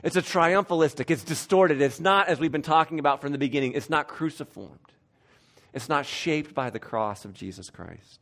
It's 0.02 0.16
a 0.16 0.22
triumphalistic, 0.22 1.10
it's 1.10 1.24
distorted. 1.24 1.80
It's 1.80 1.98
not, 1.98 2.28
as 2.28 2.38
we've 2.38 2.52
been 2.52 2.62
talking 2.62 2.98
about 2.98 3.20
from 3.20 3.32
the 3.32 3.38
beginning, 3.38 3.72
it's 3.72 3.90
not 3.90 4.06
cruciformed. 4.06 4.78
It's 5.72 5.88
not 5.88 6.06
shaped 6.06 6.54
by 6.54 6.70
the 6.70 6.78
cross 6.78 7.24
of 7.24 7.34
Jesus 7.34 7.70
Christ. 7.70 8.20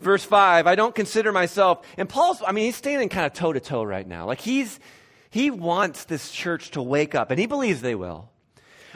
Verse 0.00 0.24
5, 0.24 0.66
I 0.66 0.74
don't 0.74 0.94
consider 0.94 1.32
myself, 1.32 1.86
and 1.96 2.08
Paul's, 2.08 2.42
I 2.46 2.52
mean, 2.52 2.66
he's 2.66 2.76
standing 2.76 3.08
kind 3.08 3.26
of 3.26 3.32
toe 3.32 3.52
to 3.52 3.60
toe 3.60 3.82
right 3.82 4.06
now. 4.06 4.26
Like 4.26 4.40
he's, 4.40 4.80
he 5.30 5.50
wants 5.50 6.04
this 6.04 6.30
church 6.30 6.72
to 6.72 6.82
wake 6.82 7.14
up, 7.14 7.30
and 7.30 7.40
he 7.40 7.46
believes 7.46 7.80
they 7.80 7.94
will. 7.94 8.30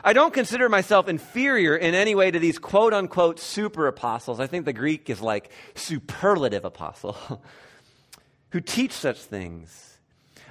I 0.06 0.12
don't 0.12 0.34
consider 0.34 0.68
myself 0.68 1.08
inferior 1.08 1.74
in 1.74 1.94
any 1.94 2.14
way 2.14 2.30
to 2.30 2.38
these 2.38 2.58
quote 2.58 2.92
unquote 2.92 3.40
super 3.40 3.86
apostles. 3.86 4.38
I 4.38 4.46
think 4.46 4.66
the 4.66 4.74
Greek 4.74 5.08
is 5.08 5.22
like 5.22 5.50
superlative 5.74 6.66
apostle 6.66 7.16
who 8.50 8.60
teach 8.60 8.92
such 8.92 9.18
things. 9.22 9.96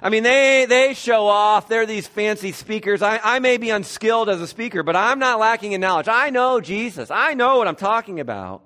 I 0.02 0.10
mean, 0.10 0.24
they, 0.24 0.66
they 0.68 0.92
show 0.92 1.28
off. 1.28 1.68
They're 1.68 1.86
these 1.86 2.08
fancy 2.08 2.50
speakers. 2.50 3.00
I, 3.00 3.20
I 3.22 3.38
may 3.38 3.56
be 3.56 3.70
unskilled 3.70 4.28
as 4.28 4.40
a 4.40 4.48
speaker, 4.48 4.82
but 4.82 4.96
I'm 4.96 5.20
not 5.20 5.38
lacking 5.38 5.70
in 5.70 5.80
knowledge. 5.80 6.08
I 6.08 6.30
know 6.30 6.60
Jesus. 6.60 7.12
I 7.12 7.34
know 7.34 7.58
what 7.58 7.68
I'm 7.68 7.76
talking 7.76 8.18
about. 8.18 8.64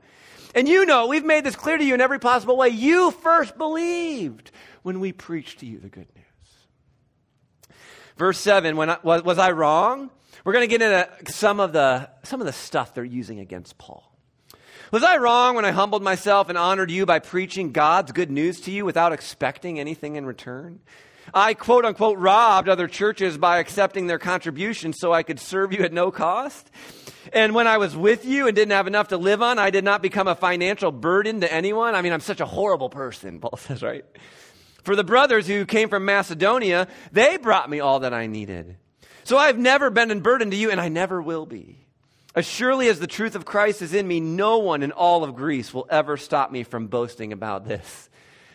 And 0.54 0.66
you 0.66 0.86
know, 0.86 1.06
we've 1.06 1.24
made 1.24 1.44
this 1.44 1.54
clear 1.54 1.76
to 1.76 1.84
you 1.84 1.92
in 1.92 2.00
every 2.00 2.18
possible 2.18 2.56
way. 2.56 2.70
You 2.70 3.10
first 3.10 3.58
believed 3.58 4.50
when 4.82 5.00
we 5.00 5.12
preached 5.12 5.60
to 5.60 5.66
you 5.66 5.78
the 5.78 5.90
good 5.90 6.08
news. 6.16 7.76
Verse 8.16 8.40
7 8.40 8.76
when 8.76 8.88
I, 8.88 8.96
was, 9.02 9.22
was 9.22 9.38
I 9.38 9.50
wrong? 9.50 10.10
We're 10.44 10.52
going 10.52 10.68
to 10.68 10.78
get 10.78 10.82
into 10.82 11.32
some 11.32 11.60
of 11.60 11.72
the 11.72 12.08
some 12.22 12.40
of 12.40 12.46
the 12.46 12.52
stuff 12.52 12.94
they're 12.94 13.04
using 13.04 13.40
against 13.40 13.78
Paul. 13.78 14.04
Was 14.90 15.02
I 15.02 15.18
wrong 15.18 15.54
when 15.54 15.64
I 15.64 15.70
humbled 15.70 16.02
myself 16.02 16.48
and 16.48 16.56
honored 16.56 16.90
you 16.90 17.04
by 17.04 17.18
preaching 17.18 17.72
God's 17.72 18.12
good 18.12 18.30
news 18.30 18.60
to 18.62 18.70
you 18.70 18.84
without 18.86 19.12
expecting 19.12 19.78
anything 19.78 20.16
in 20.16 20.24
return? 20.24 20.80
I, 21.34 21.54
quote 21.54 21.84
unquote, 21.84 22.18
robbed 22.18 22.68
other 22.68 22.88
churches 22.88 23.36
by 23.36 23.58
accepting 23.58 24.06
their 24.06 24.18
contributions 24.18 24.96
so 24.98 25.12
I 25.12 25.22
could 25.22 25.40
serve 25.40 25.72
you 25.72 25.80
at 25.80 25.92
no 25.92 26.10
cost. 26.10 26.70
And 27.32 27.54
when 27.54 27.66
I 27.66 27.76
was 27.76 27.94
with 27.94 28.24
you 28.24 28.46
and 28.46 28.56
didn't 28.56 28.72
have 28.72 28.86
enough 28.86 29.08
to 29.08 29.18
live 29.18 29.42
on, 29.42 29.58
I 29.58 29.68
did 29.68 29.84
not 29.84 30.00
become 30.00 30.26
a 30.28 30.34
financial 30.34 30.90
burden 30.90 31.42
to 31.42 31.52
anyone. 31.52 31.94
I 31.94 32.00
mean, 32.00 32.12
I'm 32.12 32.20
such 32.20 32.40
a 32.40 32.46
horrible 32.46 32.88
person, 32.88 33.40
Paul 33.40 33.58
says, 33.58 33.82
right? 33.82 34.04
For 34.84 34.96
the 34.96 35.04
brothers 35.04 35.46
who 35.46 35.66
came 35.66 35.90
from 35.90 36.06
Macedonia, 36.06 36.88
they 37.12 37.36
brought 37.36 37.68
me 37.68 37.80
all 37.80 38.00
that 38.00 38.14
I 38.14 38.26
needed. 38.26 38.76
So 39.28 39.36
I've 39.36 39.58
never 39.58 39.90
been 39.90 40.10
a 40.10 40.16
burden 40.16 40.52
to 40.52 40.56
you, 40.56 40.70
and 40.70 40.80
I 40.80 40.88
never 40.88 41.20
will 41.20 41.44
be. 41.44 41.76
As 42.34 42.46
surely 42.46 42.88
as 42.88 42.98
the 42.98 43.06
truth 43.06 43.34
of 43.34 43.44
Christ 43.44 43.82
is 43.82 43.92
in 43.92 44.08
me, 44.08 44.20
no 44.20 44.56
one 44.56 44.82
in 44.82 44.90
all 44.90 45.22
of 45.22 45.34
Greece 45.34 45.74
will 45.74 45.86
ever 45.90 46.16
stop 46.16 46.50
me 46.50 46.62
from 46.62 46.86
boasting 46.86 47.34
about 47.34 47.68
this. 47.68 48.08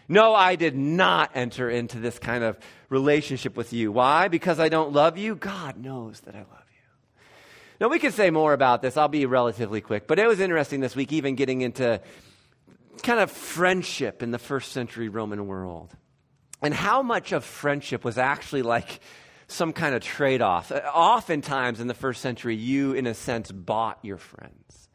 No, 0.07 0.33
I 0.33 0.55
did 0.55 0.75
not 0.75 1.29
enter 1.35 1.69
into 1.69 1.99
this 1.99 2.17
kind 2.17 2.43
of 2.43 2.57
relationship 2.89 3.55
with 3.55 3.71
you. 3.71 3.91
Why? 3.91 4.29
Because 4.29 4.59
I 4.59 4.67
don't 4.67 4.93
love 4.93 5.15
you? 5.15 5.35
God 5.35 5.77
knows 5.77 6.21
that 6.21 6.33
I 6.33 6.39
love 6.39 6.47
you. 6.71 7.21
Now, 7.79 7.89
we 7.89 7.99
could 7.99 8.15
say 8.15 8.31
more 8.31 8.53
about 8.53 8.81
this. 8.81 8.97
I'll 8.97 9.07
be 9.07 9.27
relatively 9.27 9.79
quick. 9.79 10.07
But 10.07 10.17
it 10.17 10.25
was 10.25 10.39
interesting 10.39 10.79
this 10.79 10.95
week, 10.95 11.13
even 11.13 11.35
getting 11.35 11.61
into 11.61 12.01
kind 13.03 13.19
of 13.19 13.29
friendship 13.29 14.23
in 14.23 14.31
the 14.31 14.39
first 14.39 14.71
century 14.71 15.07
Roman 15.07 15.45
world. 15.45 15.95
And 16.63 16.73
how 16.73 17.03
much 17.03 17.31
of 17.31 17.45
friendship 17.45 18.03
was 18.03 18.17
actually 18.17 18.63
like 18.63 19.01
some 19.47 19.73
kind 19.73 19.95
of 19.95 20.01
trade 20.01 20.41
off. 20.41 20.71
Uh, 20.71 20.81
oftentimes 20.93 21.79
in 21.79 21.87
the 21.87 21.93
first 21.93 22.21
century, 22.21 22.55
you, 22.55 22.93
in 22.93 23.07
a 23.07 23.13
sense, 23.13 23.51
bought 23.51 23.99
your 24.01 24.17
friends. 24.17 24.89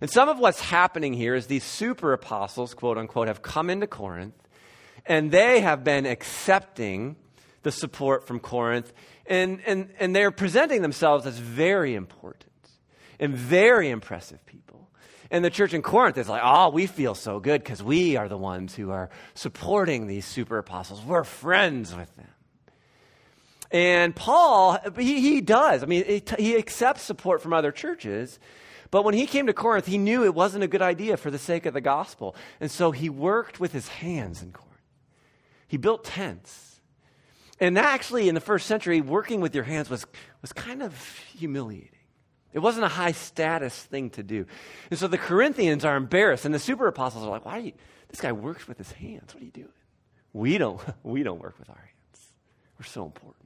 And 0.00 0.10
some 0.10 0.28
of 0.28 0.38
what's 0.38 0.60
happening 0.60 1.14
here 1.14 1.34
is 1.34 1.46
these 1.46 1.64
super 1.64 2.12
apostles, 2.12 2.74
quote 2.74 2.98
unquote, 2.98 3.28
have 3.28 3.42
come 3.42 3.70
into 3.70 3.86
Corinth 3.86 4.34
and 5.06 5.30
they 5.30 5.60
have 5.60 5.84
been 5.84 6.06
accepting 6.06 7.16
the 7.62 7.72
support 7.72 8.26
from 8.26 8.40
Corinth 8.40 8.92
and, 9.26 9.60
and, 9.66 9.90
and 9.98 10.14
they're 10.14 10.30
presenting 10.30 10.82
themselves 10.82 11.26
as 11.26 11.38
very 11.38 11.94
important 11.94 12.52
and 13.18 13.34
very 13.34 13.90
impressive 13.90 14.44
people. 14.44 14.90
And 15.30 15.44
the 15.44 15.50
church 15.50 15.72
in 15.72 15.82
Corinth 15.82 16.18
is 16.18 16.28
like, 16.28 16.42
oh, 16.44 16.70
we 16.70 16.86
feel 16.86 17.14
so 17.14 17.40
good 17.40 17.62
because 17.62 17.82
we 17.82 18.16
are 18.16 18.28
the 18.28 18.36
ones 18.36 18.74
who 18.74 18.90
are 18.90 19.08
supporting 19.34 20.06
these 20.06 20.26
super 20.26 20.58
apostles. 20.58 21.02
We're 21.02 21.24
friends 21.24 21.94
with 21.96 22.14
them. 22.16 22.28
And 23.74 24.14
Paul, 24.14 24.78
he, 24.96 25.20
he 25.20 25.40
does. 25.40 25.82
I 25.82 25.86
mean, 25.86 26.22
he 26.38 26.56
accepts 26.56 27.02
support 27.02 27.42
from 27.42 27.52
other 27.52 27.72
churches. 27.72 28.38
But 28.92 29.04
when 29.04 29.14
he 29.14 29.26
came 29.26 29.48
to 29.48 29.52
Corinth, 29.52 29.86
he 29.86 29.98
knew 29.98 30.22
it 30.24 30.32
wasn't 30.32 30.62
a 30.62 30.68
good 30.68 30.80
idea 30.80 31.16
for 31.16 31.28
the 31.28 31.40
sake 31.40 31.66
of 31.66 31.74
the 31.74 31.80
gospel. 31.80 32.36
And 32.60 32.70
so 32.70 32.92
he 32.92 33.10
worked 33.10 33.58
with 33.58 33.72
his 33.72 33.88
hands 33.88 34.42
in 34.42 34.52
Corinth. 34.52 34.70
He 35.66 35.76
built 35.76 36.04
tents. 36.04 36.80
And 37.58 37.76
actually, 37.76 38.28
in 38.28 38.36
the 38.36 38.40
first 38.40 38.66
century, 38.68 39.00
working 39.00 39.40
with 39.40 39.56
your 39.56 39.64
hands 39.64 39.90
was, 39.90 40.06
was 40.40 40.52
kind 40.52 40.80
of 40.80 40.96
humiliating. 41.36 41.90
It 42.52 42.60
wasn't 42.60 42.84
a 42.84 42.88
high 42.88 43.10
status 43.10 43.76
thing 43.76 44.10
to 44.10 44.22
do. 44.22 44.46
And 44.90 45.00
so 45.00 45.08
the 45.08 45.18
Corinthians 45.18 45.84
are 45.84 45.96
embarrassed, 45.96 46.44
and 46.44 46.54
the 46.54 46.60
super 46.60 46.86
apostles 46.86 47.24
are 47.24 47.30
like, 47.30 47.44
why 47.44 47.60
do 47.60 47.66
you, 47.66 47.72
this 48.06 48.20
guy 48.20 48.30
works 48.30 48.68
with 48.68 48.78
his 48.78 48.92
hands. 48.92 49.34
What 49.34 49.42
are 49.42 49.46
you 49.46 49.50
doing? 49.50 49.68
We 50.32 50.58
don't, 50.58 50.80
we 51.02 51.24
don't 51.24 51.40
work 51.40 51.58
with 51.58 51.70
our 51.70 51.74
hands. 51.74 52.28
We're 52.78 52.86
so 52.86 53.04
important. 53.04 53.43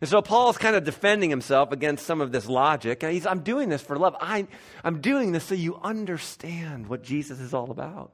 And 0.00 0.08
so 0.08 0.22
Paul's 0.22 0.58
kind 0.58 0.76
of 0.76 0.84
defending 0.84 1.30
himself 1.30 1.72
against 1.72 2.06
some 2.06 2.20
of 2.20 2.30
this 2.30 2.46
logic. 2.46 3.02
He's, 3.02 3.26
I'm 3.26 3.40
doing 3.40 3.68
this 3.68 3.82
for 3.82 3.96
love. 3.96 4.16
I, 4.20 4.46
I'm 4.84 5.00
doing 5.00 5.32
this 5.32 5.44
so 5.44 5.54
you 5.54 5.76
understand 5.82 6.88
what 6.88 7.02
Jesus 7.02 7.40
is 7.40 7.52
all 7.52 7.70
about. 7.70 8.12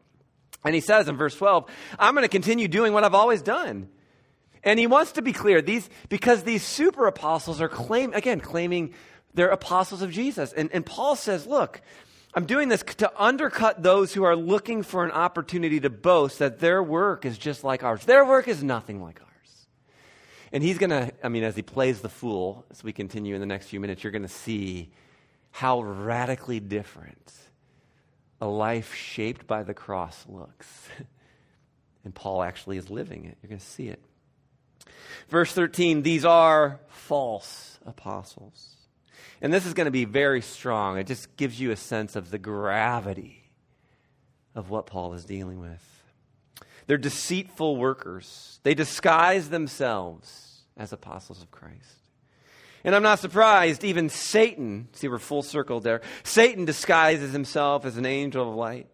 And 0.64 0.74
he 0.74 0.80
says 0.80 1.08
in 1.08 1.16
verse 1.16 1.36
12, 1.36 1.66
I'm 1.98 2.14
going 2.14 2.24
to 2.24 2.28
continue 2.28 2.68
doing 2.68 2.92
what 2.92 3.04
I've 3.04 3.14
always 3.14 3.42
done. 3.42 3.88
And 4.62 4.78
he 4.78 4.86
wants 4.86 5.12
to 5.12 5.22
be 5.22 5.34
clear, 5.34 5.60
these, 5.60 5.88
because 6.08 6.42
these 6.42 6.62
super 6.62 7.06
apostles 7.06 7.60
are 7.60 7.68
claim, 7.68 8.14
again, 8.14 8.40
claiming 8.40 8.94
they're 9.34 9.50
apostles 9.50 10.00
of 10.00 10.10
Jesus. 10.10 10.54
And, 10.54 10.70
and 10.72 10.86
Paul 10.86 11.16
says, 11.16 11.46
look, 11.46 11.82
I'm 12.32 12.46
doing 12.46 12.68
this 12.68 12.82
to 12.82 13.12
undercut 13.22 13.82
those 13.82 14.14
who 14.14 14.24
are 14.24 14.34
looking 14.34 14.82
for 14.82 15.04
an 15.04 15.10
opportunity 15.10 15.80
to 15.80 15.90
boast 15.90 16.38
that 16.38 16.60
their 16.60 16.82
work 16.82 17.26
is 17.26 17.36
just 17.36 17.62
like 17.62 17.84
ours. 17.84 18.04
Their 18.06 18.24
work 18.24 18.48
is 18.48 18.62
nothing 18.64 19.02
like 19.02 19.20
ours. 19.20 19.33
And 20.54 20.62
he's 20.62 20.78
going 20.78 20.90
to, 20.90 21.10
I 21.20 21.28
mean, 21.28 21.42
as 21.42 21.56
he 21.56 21.62
plays 21.62 22.00
the 22.00 22.08
fool, 22.08 22.64
as 22.70 22.84
we 22.84 22.92
continue 22.92 23.34
in 23.34 23.40
the 23.40 23.46
next 23.46 23.66
few 23.66 23.80
minutes, 23.80 24.04
you're 24.04 24.12
going 24.12 24.22
to 24.22 24.28
see 24.28 24.92
how 25.50 25.82
radically 25.82 26.60
different 26.60 27.32
a 28.40 28.46
life 28.46 28.94
shaped 28.94 29.48
by 29.48 29.64
the 29.64 29.74
cross 29.74 30.24
looks. 30.28 30.88
and 32.04 32.14
Paul 32.14 32.40
actually 32.40 32.76
is 32.76 32.88
living 32.88 33.24
it. 33.24 33.36
You're 33.42 33.48
going 33.48 33.58
to 33.58 33.66
see 33.66 33.88
it. 33.88 34.00
Verse 35.28 35.50
13 35.50 36.02
these 36.02 36.24
are 36.24 36.78
false 36.86 37.80
apostles. 37.84 38.76
And 39.42 39.52
this 39.52 39.66
is 39.66 39.74
going 39.74 39.86
to 39.86 39.90
be 39.90 40.04
very 40.04 40.40
strong. 40.40 40.98
It 40.98 41.08
just 41.08 41.36
gives 41.36 41.60
you 41.60 41.72
a 41.72 41.76
sense 41.76 42.14
of 42.14 42.30
the 42.30 42.38
gravity 42.38 43.50
of 44.54 44.70
what 44.70 44.86
Paul 44.86 45.14
is 45.14 45.24
dealing 45.24 45.58
with. 45.58 46.03
They're 46.86 46.98
deceitful 46.98 47.76
workers, 47.76 48.60
they 48.62 48.74
disguise 48.74 49.50
themselves 49.50 50.62
as 50.76 50.92
apostles 50.92 51.42
of 51.42 51.50
Christ. 51.50 52.00
And 52.84 52.94
I'm 52.94 53.02
not 53.02 53.18
surprised, 53.18 53.82
even 53.82 54.10
Satan, 54.10 54.88
see, 54.92 55.08
we're 55.08 55.18
full 55.18 55.42
circle 55.42 55.80
there. 55.80 56.02
Satan 56.22 56.66
disguises 56.66 57.32
himself 57.32 57.86
as 57.86 57.96
an 57.96 58.04
angel 58.04 58.46
of 58.46 58.54
light. 58.54 58.88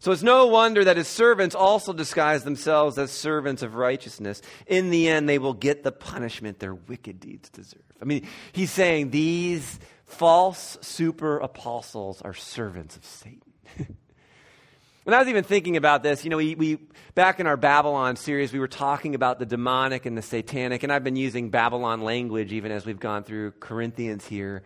So 0.00 0.12
it's 0.12 0.22
no 0.22 0.46
wonder 0.46 0.84
that 0.84 0.96
his 0.96 1.08
servants 1.08 1.54
also 1.54 1.92
disguise 1.92 2.42
themselves 2.44 2.98
as 2.98 3.10
servants 3.10 3.62
of 3.62 3.74
righteousness. 3.74 4.40
In 4.66 4.90
the 4.90 5.08
end, 5.08 5.28
they 5.28 5.38
will 5.38 5.52
get 5.52 5.82
the 5.82 5.92
punishment 5.92 6.58
their 6.58 6.74
wicked 6.74 7.20
deeds 7.20 7.50
deserve. 7.50 7.82
I 8.00 8.06
mean, 8.06 8.26
he's 8.52 8.70
saying 8.70 9.10
these 9.10 9.78
false 10.06 10.78
super 10.80 11.38
apostles 11.38 12.22
are 12.22 12.34
servants 12.34 12.96
of 12.96 13.04
Satan. 13.04 13.42
When 15.10 15.16
I 15.16 15.22
was 15.22 15.28
even 15.28 15.42
thinking 15.42 15.76
about 15.76 16.04
this, 16.04 16.22
you 16.22 16.30
know, 16.30 16.36
we, 16.36 16.54
we, 16.54 16.78
back 17.16 17.40
in 17.40 17.48
our 17.48 17.56
Babylon 17.56 18.14
series, 18.14 18.52
we 18.52 18.60
were 18.60 18.68
talking 18.68 19.16
about 19.16 19.40
the 19.40 19.44
demonic 19.44 20.06
and 20.06 20.16
the 20.16 20.22
satanic, 20.22 20.84
and 20.84 20.92
I've 20.92 21.02
been 21.02 21.16
using 21.16 21.50
Babylon 21.50 22.02
language 22.02 22.52
even 22.52 22.70
as 22.70 22.86
we've 22.86 23.00
gone 23.00 23.24
through 23.24 23.50
Corinthians 23.58 24.24
here. 24.24 24.62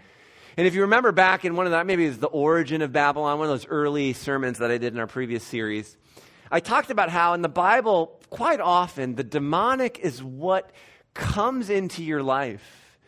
And 0.58 0.66
if 0.66 0.74
you 0.74 0.82
remember 0.82 1.12
back 1.12 1.46
in 1.46 1.56
one 1.56 1.64
of 1.64 1.72
that, 1.72 1.86
maybe 1.86 2.04
it 2.04 2.08
was 2.08 2.18
the 2.18 2.26
origin 2.26 2.82
of 2.82 2.92
Babylon, 2.92 3.38
one 3.38 3.48
of 3.48 3.52
those 3.54 3.66
early 3.68 4.12
sermons 4.12 4.58
that 4.58 4.70
I 4.70 4.76
did 4.76 4.92
in 4.92 5.00
our 5.00 5.06
previous 5.06 5.42
series, 5.42 5.96
I 6.50 6.60
talked 6.60 6.90
about 6.90 7.08
how 7.08 7.32
in 7.32 7.40
the 7.40 7.48
Bible, 7.48 8.20
quite 8.28 8.60
often, 8.60 9.14
the 9.14 9.24
demonic 9.24 9.98
is 10.00 10.22
what 10.22 10.72
comes 11.14 11.70
into 11.70 12.04
your 12.04 12.22
life 12.22 12.98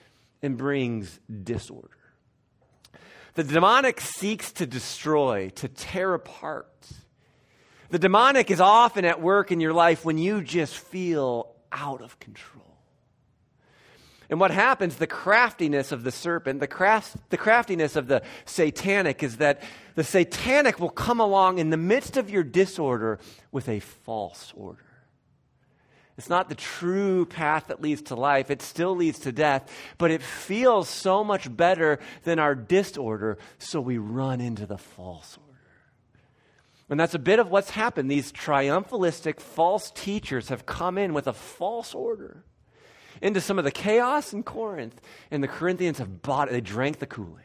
and 0.40 0.56
brings 0.56 1.20
disorder. 1.42 1.90
The 3.34 3.44
demonic 3.44 4.00
seeks 4.00 4.52
to 4.52 4.66
destroy, 4.66 5.50
to 5.56 5.68
tear 5.68 6.14
apart. 6.14 6.72
The 7.90 7.98
demonic 7.98 8.50
is 8.50 8.60
often 8.60 9.04
at 9.04 9.20
work 9.20 9.52
in 9.52 9.60
your 9.60 9.72
life 9.72 10.04
when 10.04 10.18
you 10.18 10.42
just 10.42 10.76
feel 10.76 11.54
out 11.70 12.02
of 12.02 12.18
control. 12.18 12.64
And 14.28 14.40
what 14.40 14.50
happens, 14.50 14.96
the 14.96 15.06
craftiness 15.06 15.92
of 15.92 16.02
the 16.02 16.10
serpent, 16.10 16.58
the, 16.58 16.66
craft, 16.66 17.16
the 17.30 17.36
craftiness 17.36 17.94
of 17.94 18.08
the 18.08 18.22
satanic, 18.44 19.22
is 19.22 19.36
that 19.36 19.62
the 19.94 20.02
satanic 20.02 20.80
will 20.80 20.90
come 20.90 21.20
along 21.20 21.58
in 21.58 21.70
the 21.70 21.76
midst 21.76 22.16
of 22.16 22.28
your 22.28 22.42
disorder 22.42 23.20
with 23.52 23.68
a 23.68 23.78
false 23.78 24.52
order. 24.56 24.82
It's 26.18 26.28
not 26.28 26.48
the 26.48 26.54
true 26.54 27.26
path 27.26 27.66
that 27.68 27.82
leads 27.82 28.02
to 28.02 28.16
life. 28.16 28.50
It 28.50 28.62
still 28.62 28.96
leads 28.96 29.18
to 29.20 29.32
death, 29.32 29.70
but 29.98 30.10
it 30.10 30.22
feels 30.22 30.88
so 30.88 31.22
much 31.22 31.54
better 31.54 32.00
than 32.24 32.38
our 32.38 32.54
disorder, 32.54 33.38
so 33.58 33.80
we 33.80 33.98
run 33.98 34.40
into 34.40 34.66
the 34.66 34.78
false 34.78 35.36
order. 35.36 35.45
And 36.88 37.00
that's 37.00 37.14
a 37.14 37.18
bit 37.18 37.38
of 37.38 37.50
what's 37.50 37.70
happened. 37.70 38.10
These 38.10 38.32
triumphalistic 38.32 39.40
false 39.40 39.90
teachers 39.90 40.50
have 40.50 40.66
come 40.66 40.98
in 40.98 41.14
with 41.14 41.26
a 41.26 41.32
false 41.32 41.94
order 41.94 42.44
into 43.20 43.40
some 43.40 43.58
of 43.58 43.64
the 43.64 43.70
chaos 43.70 44.32
in 44.32 44.42
Corinth, 44.42 45.00
and 45.30 45.42
the 45.42 45.48
Corinthians 45.48 45.98
have 45.98 46.22
bought 46.22 46.48
it. 46.48 46.52
They 46.52 46.60
drank 46.60 46.98
the 46.98 47.06
Kool 47.06 47.38
Aid. 47.38 47.44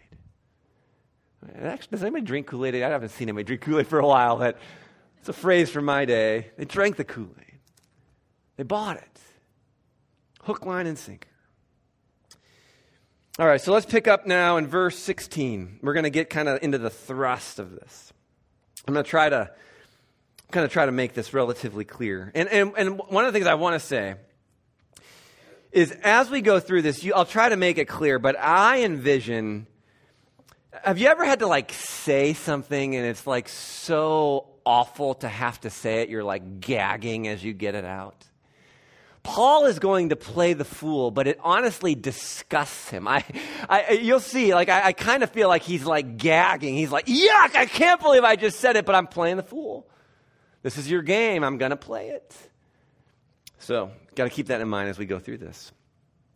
Actually, 1.64 1.90
does 1.92 2.04
anybody 2.04 2.24
drink 2.24 2.48
Kool 2.48 2.66
Aid? 2.66 2.76
I 2.76 2.90
haven't 2.90 3.10
seen 3.10 3.30
anybody 3.30 3.46
drink 3.46 3.62
Kool 3.62 3.80
Aid 3.80 3.88
for 3.88 4.00
a 4.00 4.06
while, 4.06 4.38
but 4.38 4.60
it's 5.20 5.30
a 5.30 5.34
phrase 5.34 5.72
from 5.72 5.86
my 5.86 6.06
day. 6.06 6.52
They 6.58 6.66
drank 6.66 6.98
the 6.98 7.04
Kool 7.04 7.34
Aid, 7.40 7.60
they 8.58 8.64
bought 8.64 8.98
it. 8.98 9.08
Hook, 10.44 10.66
line, 10.66 10.88
and 10.88 10.98
sinker. 10.98 11.28
All 13.40 13.48
right, 13.48 13.62
so 13.62 13.72
let's 13.72 13.86
pick 13.86 14.08
up 14.08 14.26
now 14.26 14.58
in 14.58 14.68
verse 14.68 14.98
16. 14.98 15.80
We're 15.82 15.94
going 15.94 16.04
to 16.04 16.10
get 16.10 16.30
kind 16.30 16.50
of 16.50 16.62
into 16.64 16.78
the 16.78 16.90
thrust 16.90 17.60
of 17.60 17.72
this. 17.72 18.11
I'm 18.88 18.94
going 18.94 19.04
to 19.04 19.10
try 19.10 19.30
to 19.30 19.52
kind 20.52 20.66
of 20.66 20.72
try 20.72 20.86
to 20.86 20.92
make 20.92 21.14
this 21.14 21.34
relatively 21.34 21.86
clear. 21.86 22.32
And, 22.36 22.50
and, 22.50 22.74
and 22.78 23.00
one 23.00 23.26
of 23.26 23.34
the 23.34 23.38
things 23.38 23.48
I 23.48 23.56
want 23.56 23.76
to 23.76 23.80
say 23.80 24.16
is 25.72 25.92
as 26.04 26.30
we 26.30 26.42
go 26.42 26.60
through 26.60 26.82
this, 26.82 27.04
you, 27.04 27.14
I'll 27.14 27.26
try 27.26 27.50
to 27.50 27.58
make 27.58 27.78
it 27.78 27.86
clear, 27.86 28.20
but 28.20 28.38
I 28.38 28.84
envision. 28.84 29.68
Have 30.84 30.98
you 30.98 31.08
ever 31.08 31.26
had 31.26 31.40
to 31.40 31.48
like 31.48 31.72
say 31.74 32.34
something 32.34 32.96
and 32.96 33.06
it's 33.06 33.26
like 33.26 33.48
so 33.50 34.48
awful 34.66 35.16
to 35.16 35.28
have 35.28 35.60
to 35.62 35.70
say 35.70 36.02
it, 36.02 36.10
you're 36.10 36.24
like 36.24 36.60
gagging 36.60 37.28
as 37.28 37.44
you 37.44 37.54
get 37.54 37.76
it 37.76 37.86
out? 37.86 38.26
Paul 39.24 39.66
is 39.66 39.78
going 39.78 40.10
to 40.10 40.16
play 40.16 40.54
the 40.54 40.66
fool, 40.66 41.12
but 41.12 41.28
it 41.28 41.40
honestly 41.44 41.94
disgusts 41.94 42.90
him. 42.90 43.08
I, 43.08 43.24
I 43.70 43.92
you'll 43.92 44.20
see, 44.20 44.54
like, 44.54 44.70
I, 44.70 44.88
I 44.88 44.94
kind 44.94 45.22
of 45.22 45.30
feel 45.30 45.48
like 45.48 45.62
he's 45.62 45.86
like 45.86 46.18
gagging. 46.18 46.76
He's 46.76 46.92
like, 46.92 47.06
yuck, 47.06 47.56
I 47.56 47.68
can't 47.68 48.02
believe 48.02 48.24
I 48.24 48.36
just 48.36 48.60
said 48.60 48.76
it, 48.78 48.86
but 48.86 48.96
I'm 48.96 49.08
playing 49.08 49.38
the 49.38 49.44
fool. 49.44 49.88
This 50.64 50.78
is 50.78 50.90
your 50.90 51.02
game. 51.02 51.44
I'm 51.44 51.58
going 51.58 51.70
to 51.70 51.78
play 51.78 52.10
it. 52.10 52.36
So, 53.60 53.92
got 54.16 54.24
to 54.24 54.30
keep 54.32 54.48
that 54.48 54.60
in 54.60 54.68
mind 54.68 54.90
as 54.90 54.98
we 54.98 55.06
go 55.06 55.20
through 55.20 55.38
this. 55.38 55.72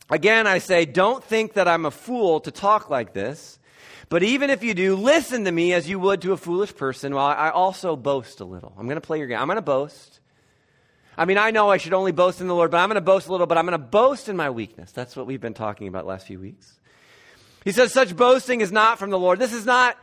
Again, 0.10 0.46
I 0.46 0.60
say, 0.60 0.86
don't 0.86 1.24
think 1.24 1.54
that 1.54 1.68
I'm 1.68 1.88
a 1.88 1.92
fool 1.92 2.39
to 2.42 2.51
talk 2.51 2.92
like 2.92 3.13
this. 3.13 3.58
But 4.10 4.22
even 4.22 4.51
if 4.51 4.63
you 4.63 4.75
do, 4.75 4.96
listen 4.96 5.46
to 5.46 5.51
me 5.51 5.74
as 5.74 5.89
you 5.89 6.00
would 6.00 6.22
to 6.22 6.34
a 6.34 6.38
foolish 6.38 6.75
person 6.75 7.15
while 7.15 7.25
I 7.25 7.50
also 7.50 7.96
boast 7.96 8.39
a 8.39 8.46
little. 8.46 8.74
I'm 8.77 8.86
going 8.86 8.98
to 8.98 9.01
play 9.01 9.18
your 9.18 9.27
game. 9.27 9.39
I'm 9.39 9.48
going 9.48 9.56
to 9.56 9.63
boast. 9.63 10.20
I 11.18 11.26
mean, 11.26 11.38
I 11.38 11.52
know 11.52 11.70
I 11.70 11.78
should 11.78 11.94
only 11.94 12.12
boast 12.12 12.42
in 12.42 12.48
the 12.48 12.56
Lord, 12.56 12.72
but 12.72 12.78
I'm 12.78 12.90
going 12.90 12.96
to 12.96 13.02
boast 13.02 13.28
a 13.28 13.32
little, 13.32 13.48
but 13.48 13.58
I'm 13.58 13.66
going 13.66 13.80
to 13.80 13.86
boast 13.86 14.28
in 14.28 14.36
my 14.36 14.50
weakness. 14.50 14.92
That's 14.92 15.16
what 15.16 15.26
we've 15.26 15.42
been 15.42 15.54
talking 15.54 15.88
about 15.88 16.06
last 16.06 16.28
few 16.28 16.40
weeks. 16.40 16.80
He 17.64 17.72
says, 17.72 17.94
such 17.94 18.16
boasting 18.16 18.62
is 18.62 18.72
not 18.72 19.00
from 19.00 19.10
the 19.10 19.20
Lord. 19.20 19.40
This 19.40 19.54
is 19.54 19.66
not, 19.66 19.98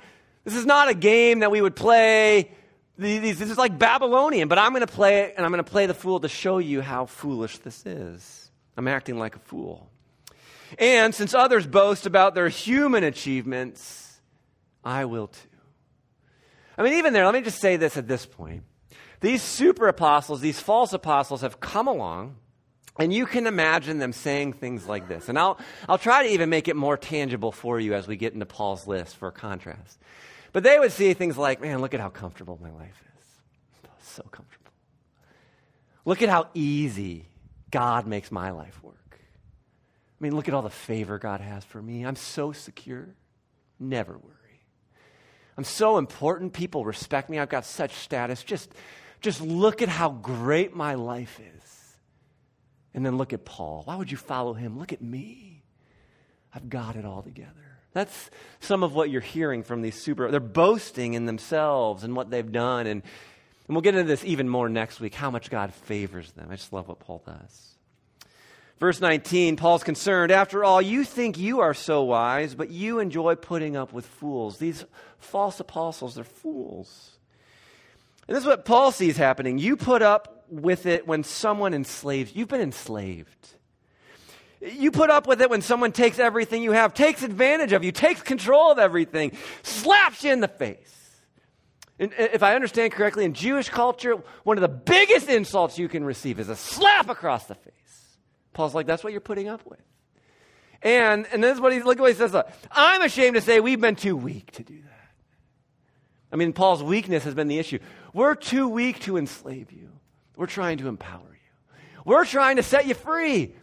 this 0.45 0.57
is 0.57 0.67
not 0.67 0.89
a 0.89 0.95
game 0.95 1.41
that 1.41 1.51
we 1.51 1.61
would 1.61 1.77
play. 1.77 2.51
This 2.99 3.41
is 3.41 3.59
like 3.59 3.79
Babylonian, 3.79 4.49
but 4.49 4.59
I'm 4.59 4.73
going 4.73 4.87
to 4.87 4.93
play 4.93 5.21
it, 5.21 5.35
and 5.37 5.45
I'm 5.45 5.53
going 5.53 5.65
to 5.65 5.71
play 5.71 5.87
the 5.87 5.95
fool 5.95 6.21
to 6.21 6.29
show 6.29 6.59
you 6.59 6.81
how 6.81 7.07
foolish 7.07 7.59
this 7.59 7.85
is. 7.87 8.51
I'm 8.77 8.89
acting 8.89 9.19
like 9.19 9.37
a 9.37 9.39
fool. 9.39 9.89
And 10.79 11.15
since 11.15 11.35
others 11.35 11.67
boast 11.67 12.07
about 12.07 12.35
their 12.35 12.49
human 12.49 13.05
achievements, 13.05 14.21
I 14.83 15.05
will 15.05 15.29
too. 15.29 15.49
I 16.79 16.83
mean, 16.83 16.95
even 16.95 17.13
there, 17.13 17.27
let 17.27 17.35
me 17.35 17.43
just 17.43 17.61
say 17.61 17.77
this 17.77 17.97
at 17.99 18.09
this 18.09 18.25
point. 18.25 18.63
These 19.23 19.43
super 19.43 19.87
apostles, 19.87 20.41
these 20.41 20.61
false 20.61 20.93
apostles, 20.93 21.41
have 21.43 21.61
come 21.61 21.87
along, 21.87 22.37
and 22.99 23.15
you 23.15 23.25
can 23.25 23.47
imagine 23.47 23.99
them 23.99 24.13
saying 24.13 24.55
things 24.55 24.87
like 24.87 25.09
this. 25.09 25.29
And 25.29 25.39
I'll, 25.39 25.59
I'll 25.89 25.97
try 25.97 26.25
to 26.25 26.29
even 26.29 26.51
make 26.51 26.67
it 26.67 26.75
more 26.75 26.97
tangible 26.97 27.53
for 27.53 27.79
you 27.79 27.95
as 27.95 28.07
we 28.09 28.17
get 28.17 28.35
into 28.35 28.47
Paul's 28.47 28.87
list 28.87 29.17
for 29.17 29.31
contrast. 29.31 29.99
But 30.53 30.65
they 30.65 30.77
would 30.79 30.91
say 30.91 31.15
things 31.15 31.39
like, 31.39 31.61
man, 31.61 31.81
look 31.81 31.95
at 31.95 32.01
how 32.01 32.11
comfortable 32.11 32.59
my 32.61 32.71
life 32.73 33.01
is. 33.17 33.25
So 34.03 34.25
comfortable. 34.25 34.73
Look 36.05 36.21
at 36.21 36.29
how 36.29 36.49
easy 36.53 37.27
God 37.71 38.09
makes 38.09 38.33
my 38.33 38.51
life 38.51 38.83
work. 38.83 38.97
I 39.13 40.19
mean, 40.25 40.35
look 40.35 40.49
at 40.49 40.55
all 40.55 40.63
the 40.63 40.69
favor 40.69 41.19
God 41.19 41.41
has 41.41 41.65
for 41.65 41.81
me. 41.81 42.05
I'm 42.05 42.17
so 42.17 42.51
secure. 42.51 43.15
Never 43.79 44.13
worry. 44.13 44.33
I'm 45.57 45.65
so 45.65 45.99
important. 45.99 46.53
People 46.53 46.85
respect 46.85 47.31
me. 47.31 47.39
I've 47.39 47.49
got 47.49 47.65
such 47.65 47.95
status. 47.95 48.43
Just 48.43 48.75
just 49.23 49.41
look 49.41 49.81
at 49.83 49.89
how 49.89 50.11
great 50.11 50.75
my 50.75 50.95
life 50.95 51.41
is. 51.41 51.63
And 52.95 53.07
then 53.07 53.17
look 53.17 53.33
at 53.33 53.45
Paul. 53.45 53.83
Why 53.87 53.97
would 53.97 54.11
you 54.11 54.19
follow 54.19 54.53
him? 54.53 54.79
Look 54.79 54.93
at 54.93 55.01
me. 55.01 55.63
I've 56.55 56.69
got 56.69 56.97
it 56.97 57.07
all 57.07 57.23
together. 57.23 57.51
That's 57.95 58.31
some 58.61 58.83
of 58.83 58.95
what 58.95 59.11
you're 59.11 59.21
hearing 59.21 59.63
from 59.63 59.83
these 59.83 59.95
super. 59.95 60.31
They're 60.31 60.41
boasting 60.41 61.15
in 61.15 61.25
themselves 61.25 62.05
and 62.05 62.15
what 62.15 62.31
they've 62.31 62.51
done. 62.51 62.87
And, 62.87 63.03
and 63.69 63.75
we'll 63.75 63.83
get 63.83 63.95
into 63.95 64.09
this 64.09 64.25
even 64.25 64.49
more 64.49 64.69
next 64.69 65.01
week 65.01 65.15
how 65.15 65.31
much 65.31 65.51
God 65.51 65.73
favors 65.73 66.33
them. 66.33 66.49
I 66.51 66.57
just 66.57 66.73
love 66.73 66.89
what 66.89 67.01
Paul 67.01 67.23
does. 67.25 67.69
Verse 68.79 69.01
19, 69.01 69.57
Paul's 69.57 69.85
concerned. 69.85 70.33
After 70.33 70.65
all, 70.65 70.83
you 70.83 71.05
think 71.05 71.39
you 71.39 71.61
are 71.61 71.73
so 71.73 72.03
wise, 72.03 72.55
but 72.55 72.71
you 72.71 72.99
enjoy 72.99 73.37
putting 73.37 73.77
up 73.77 73.93
with 73.93 74.05
fools. 74.05 74.59
These 74.59 74.85
false 75.19 75.61
apostles, 75.61 76.17
they're 76.17 76.25
fools. 76.25 77.13
And 78.29 78.37
this 78.37 78.45
is 78.45 78.49
what 78.49 78.65
Paul 78.65 78.93
sees 78.93 79.17
happening. 79.17 79.59
You 79.59 79.77
put 79.77 80.03
up 80.03 80.45
with 80.49 80.87
it 80.87 81.07
when 81.07 81.25
someone 81.25 81.75
enslaves. 81.75 82.35
You've 82.35 82.49
been 82.49 82.61
enslaved. 82.61 83.49
You 84.61 84.93
put 84.93 85.11
up 85.11 85.27
with 85.27 85.43
it 85.43 85.51
when 85.51 85.61
someone 85.61 85.91
takes 85.91 86.21
everything 86.21 86.63
you 86.63 86.73
have, 86.73 86.95
takes 86.95 87.23
advantage 87.25 87.73
of 87.73 87.83
you, 87.83 87.91
takes 87.91 88.23
control 88.23 88.71
of 88.71 88.79
everything, 88.79 89.33
slaps 89.63 90.23
you 90.23 90.33
in 90.33 90.41
the 90.41 90.49
face. 90.49 90.89
And 91.99 92.13
uh, 92.13 92.29
if 92.33 92.43
I 92.43 92.55
understand 92.55 92.93
correctly, 92.93 93.25
in 93.25 93.35
Jewish 93.35 93.69
culture, 93.69 94.15
one 94.45 94.57
of 94.57 94.63
the 94.63 94.69
biggest 94.69 95.29
insults 95.29 95.79
you 95.79 95.89
can 95.89 96.05
receive 96.05 96.39
is 96.39 96.49
a 96.49 96.57
slap 96.57 97.09
across 97.09 97.47
the 97.47 97.57
face. 97.57 97.73
Paul's 98.53 98.75
like, 98.75 98.87
that's 98.87 99.03
what 99.03 99.13
you're 99.13 99.21
putting 99.21 99.49
up 99.49 99.67
with. 99.67 99.81
And, 100.83 101.27
and 101.33 101.43
this 101.43 101.55
is 101.55 101.61
what 101.61 101.73
he, 101.73 101.83
look 101.83 101.99
at 101.99 102.01
what 102.01 102.11
he 102.11 102.17
says. 102.17 102.35
Uh, 102.35 102.43
I'm 102.71 103.03
ashamed 103.03 103.37
to 103.37 103.41
say 103.41 103.61
we've 103.61 103.81
been 103.81 103.97
too 103.97 104.17
weak 104.17 104.53
to 104.53 104.63
do 104.63 104.81
that. 104.81 105.11
I 106.33 106.37
mean, 106.37 106.53
Paul's 106.53 106.83
weakness 106.83 107.25
has 107.25 107.35
been 107.35 107.49
the 107.49 107.59
issue. 107.59 107.79
We're 108.13 108.35
too 108.35 108.69
weak 108.69 109.01
to 109.01 109.17
enslave 109.17 109.73
you. 109.73 109.89
We're 110.37 110.47
trying 110.47 110.79
to 110.79 110.89
empower 110.89 111.21
you. 111.21 111.75
We're 112.05 112.25
trying 112.25 112.57
to 112.57 112.63
set 112.63 112.87
you 112.87 112.95
free. 112.95 113.55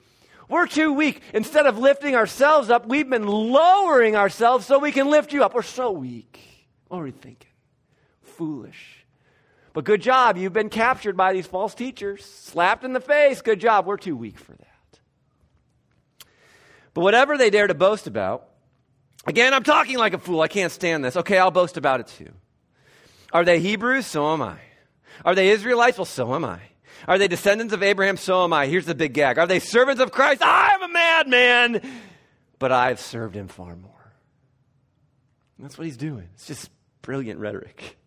We're 0.48 0.66
too 0.66 0.94
weak. 0.94 1.22
Instead 1.34 1.68
of 1.68 1.78
lifting 1.78 2.16
ourselves 2.16 2.70
up, 2.70 2.88
we've 2.88 3.10
been 3.10 3.28
lowering 3.28 4.16
ourselves 4.16 4.66
so 4.66 4.80
we 4.80 4.92
can 4.92 5.10
lift 5.10 5.32
you 5.34 5.44
up. 5.44 5.54
We're 5.54 5.62
so 5.62 5.92
weak. 5.92 6.40
What 6.88 7.00
are 7.00 7.04
we 7.04 7.12
thinking? 7.12 7.52
Foolish. 8.24 9.06
But 9.74 9.84
good 9.84 10.02
job. 10.02 10.38
You've 10.38 10.54
been 10.54 10.70
captured 10.70 11.16
by 11.16 11.34
these 11.34 11.46
false 11.46 11.76
teachers, 11.76 12.26
slapped 12.26 12.84
in 12.84 12.94
the 12.94 13.00
face. 13.00 13.42
Good 13.42 13.60
job. 13.60 13.86
We're 13.86 13.98
too 13.98 14.16
weak 14.16 14.40
for 14.40 14.54
that. 14.54 14.68
But 16.96 17.02
whatever 17.02 17.38
they 17.38 17.52
dare 17.52 17.68
to 17.68 17.76
boast 17.76 18.08
about, 18.08 18.48
again, 19.28 19.54
I'm 19.54 19.64
talking 19.64 20.00
like 20.00 20.14
a 20.14 20.18
fool. 20.18 20.42
I 20.42 20.48
can't 20.48 20.72
stand 20.72 21.06
this. 21.06 21.16
Okay, 21.16 21.38
I'll 21.38 21.52
boast 21.52 21.78
about 21.78 22.00
it 22.00 22.08
too. 22.08 22.32
Are 23.32 23.46
they 23.46 23.60
Hebrews? 23.60 24.06
So 24.06 24.34
am 24.34 24.42
I. 24.42 24.58
Are 25.26 25.36
they 25.36 25.50
Israelites? 25.50 25.98
Well, 25.98 26.06
so 26.06 26.34
am 26.34 26.46
I. 26.46 26.60
Are 27.08 27.18
they 27.18 27.28
descendants 27.28 27.74
of 27.74 27.84
Abraham? 27.84 28.18
So 28.18 28.44
am 28.44 28.54
I. 28.54 28.68
Here's 28.68 28.86
the 28.86 28.96
big 28.96 29.14
gag. 29.14 29.38
Are 29.38 29.48
they 29.48 29.60
servants 29.60 30.02
of 30.02 30.12
Christ? 30.12 30.42
I'm 30.44 30.84
a 30.84 30.88
madman, 30.88 31.82
but 32.58 32.72
I've 32.72 33.00
served 33.00 33.36
him 33.36 33.48
far 33.48 33.76
more. 33.76 33.92
That's 35.60 35.78
what 35.78 35.86
he's 35.86 35.98
doing. 35.98 36.30
It's 36.34 36.48
just 36.48 36.70
brilliant 37.02 37.40
rhetoric. 37.40 37.98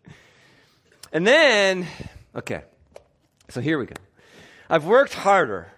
And 1.11 1.25
then, 1.25 1.87
okay, 2.35 2.63
so 3.49 3.61
here 3.61 3.77
we 3.77 3.85
go. 3.85 3.95
I've 4.69 4.85
worked 4.85 5.13
harder. 5.13 5.71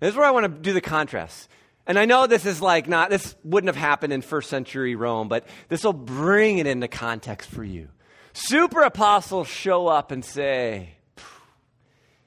This 0.00 0.10
is 0.10 0.16
where 0.16 0.26
I 0.26 0.32
want 0.32 0.44
to 0.44 0.48
do 0.48 0.72
the 0.72 0.80
contrast. 0.80 1.48
And 1.86 1.98
I 1.98 2.06
know 2.06 2.26
this 2.26 2.46
is 2.46 2.60
like 2.60 2.88
not, 2.88 3.10
this 3.10 3.36
wouldn't 3.44 3.68
have 3.68 3.80
happened 3.80 4.12
in 4.12 4.22
first 4.22 4.50
century 4.50 4.96
Rome, 4.96 5.28
but 5.28 5.46
this 5.68 5.84
will 5.84 5.92
bring 5.92 6.58
it 6.58 6.66
into 6.66 6.88
context 6.88 7.50
for 7.50 7.62
you. 7.62 7.88
Super 8.36 8.82
apostles 8.82 9.46
show 9.46 9.86
up 9.86 10.10
and 10.10 10.24
say, 10.24 10.96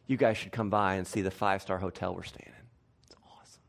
You 0.08 0.16
guys 0.16 0.38
should 0.38 0.54
come 0.54 0.70
by 0.70 0.96
and 0.96 1.06
see 1.06 1.22
the 1.22 1.30
five 1.30 1.62
star 1.62 1.78
hotel 1.78 2.16
we're 2.16 2.24
staying 2.24 2.48
in. 2.48 2.66
It's 3.04 3.16
awesome. 3.26 3.62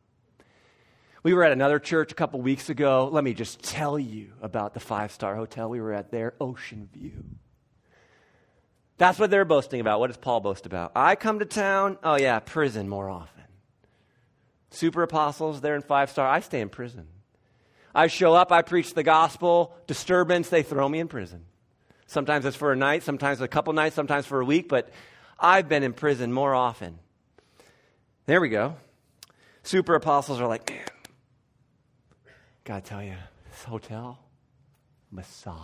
We 1.24 1.34
were 1.34 1.42
at 1.42 1.50
another 1.50 1.80
church 1.80 2.12
a 2.12 2.14
couple 2.14 2.40
weeks 2.40 2.70
ago. 2.70 3.08
Let 3.10 3.24
me 3.24 3.34
just 3.34 3.60
tell 3.60 3.98
you 3.98 4.32
about 4.40 4.72
the 4.72 4.78
five 4.78 5.10
star 5.10 5.34
hotel 5.34 5.68
we 5.68 5.80
were 5.80 5.92
at 5.92 6.12
there, 6.12 6.34
Ocean 6.40 6.88
View. 6.92 7.24
That's 8.98 9.18
what 9.18 9.30
they're 9.30 9.44
boasting 9.44 9.80
about. 9.80 9.98
What 9.98 10.06
does 10.06 10.16
Paul 10.16 10.38
boast 10.38 10.64
about? 10.64 10.92
I 10.94 11.16
come 11.16 11.40
to 11.40 11.44
town. 11.44 11.98
Oh, 12.04 12.16
yeah, 12.16 12.38
prison 12.38 12.88
more 12.88 13.10
often. 13.10 13.44
Super 14.70 15.02
apostles, 15.02 15.60
they're 15.60 15.74
in 15.74 15.82
five 15.82 16.08
star. 16.08 16.28
I 16.28 16.38
stay 16.38 16.60
in 16.60 16.68
prison. 16.68 17.08
I 17.92 18.06
show 18.06 18.34
up, 18.34 18.52
I 18.52 18.62
preach 18.62 18.94
the 18.94 19.02
gospel, 19.02 19.74
disturbance, 19.88 20.50
they 20.50 20.62
throw 20.62 20.88
me 20.88 21.00
in 21.00 21.08
prison. 21.08 21.46
Sometimes 22.08 22.46
it's 22.46 22.56
for 22.56 22.72
a 22.72 22.76
night, 22.76 23.02
sometimes 23.02 23.42
a 23.42 23.46
couple 23.46 23.74
nights, 23.74 23.94
sometimes 23.94 24.24
for 24.24 24.40
a 24.40 24.44
week, 24.44 24.66
but 24.66 24.90
I've 25.38 25.68
been 25.68 25.82
in 25.82 25.92
prison 25.92 26.32
more 26.32 26.54
often. 26.54 26.98
There 28.24 28.40
we 28.40 28.48
go. 28.48 28.76
Super 29.62 29.94
apostles 29.94 30.40
are 30.40 30.48
like, 30.48 30.70
man, 30.70 30.86
gotta 32.64 32.80
tell 32.80 33.02
you, 33.02 33.16
this 33.50 33.62
hotel, 33.64 34.18
massage. 35.10 35.58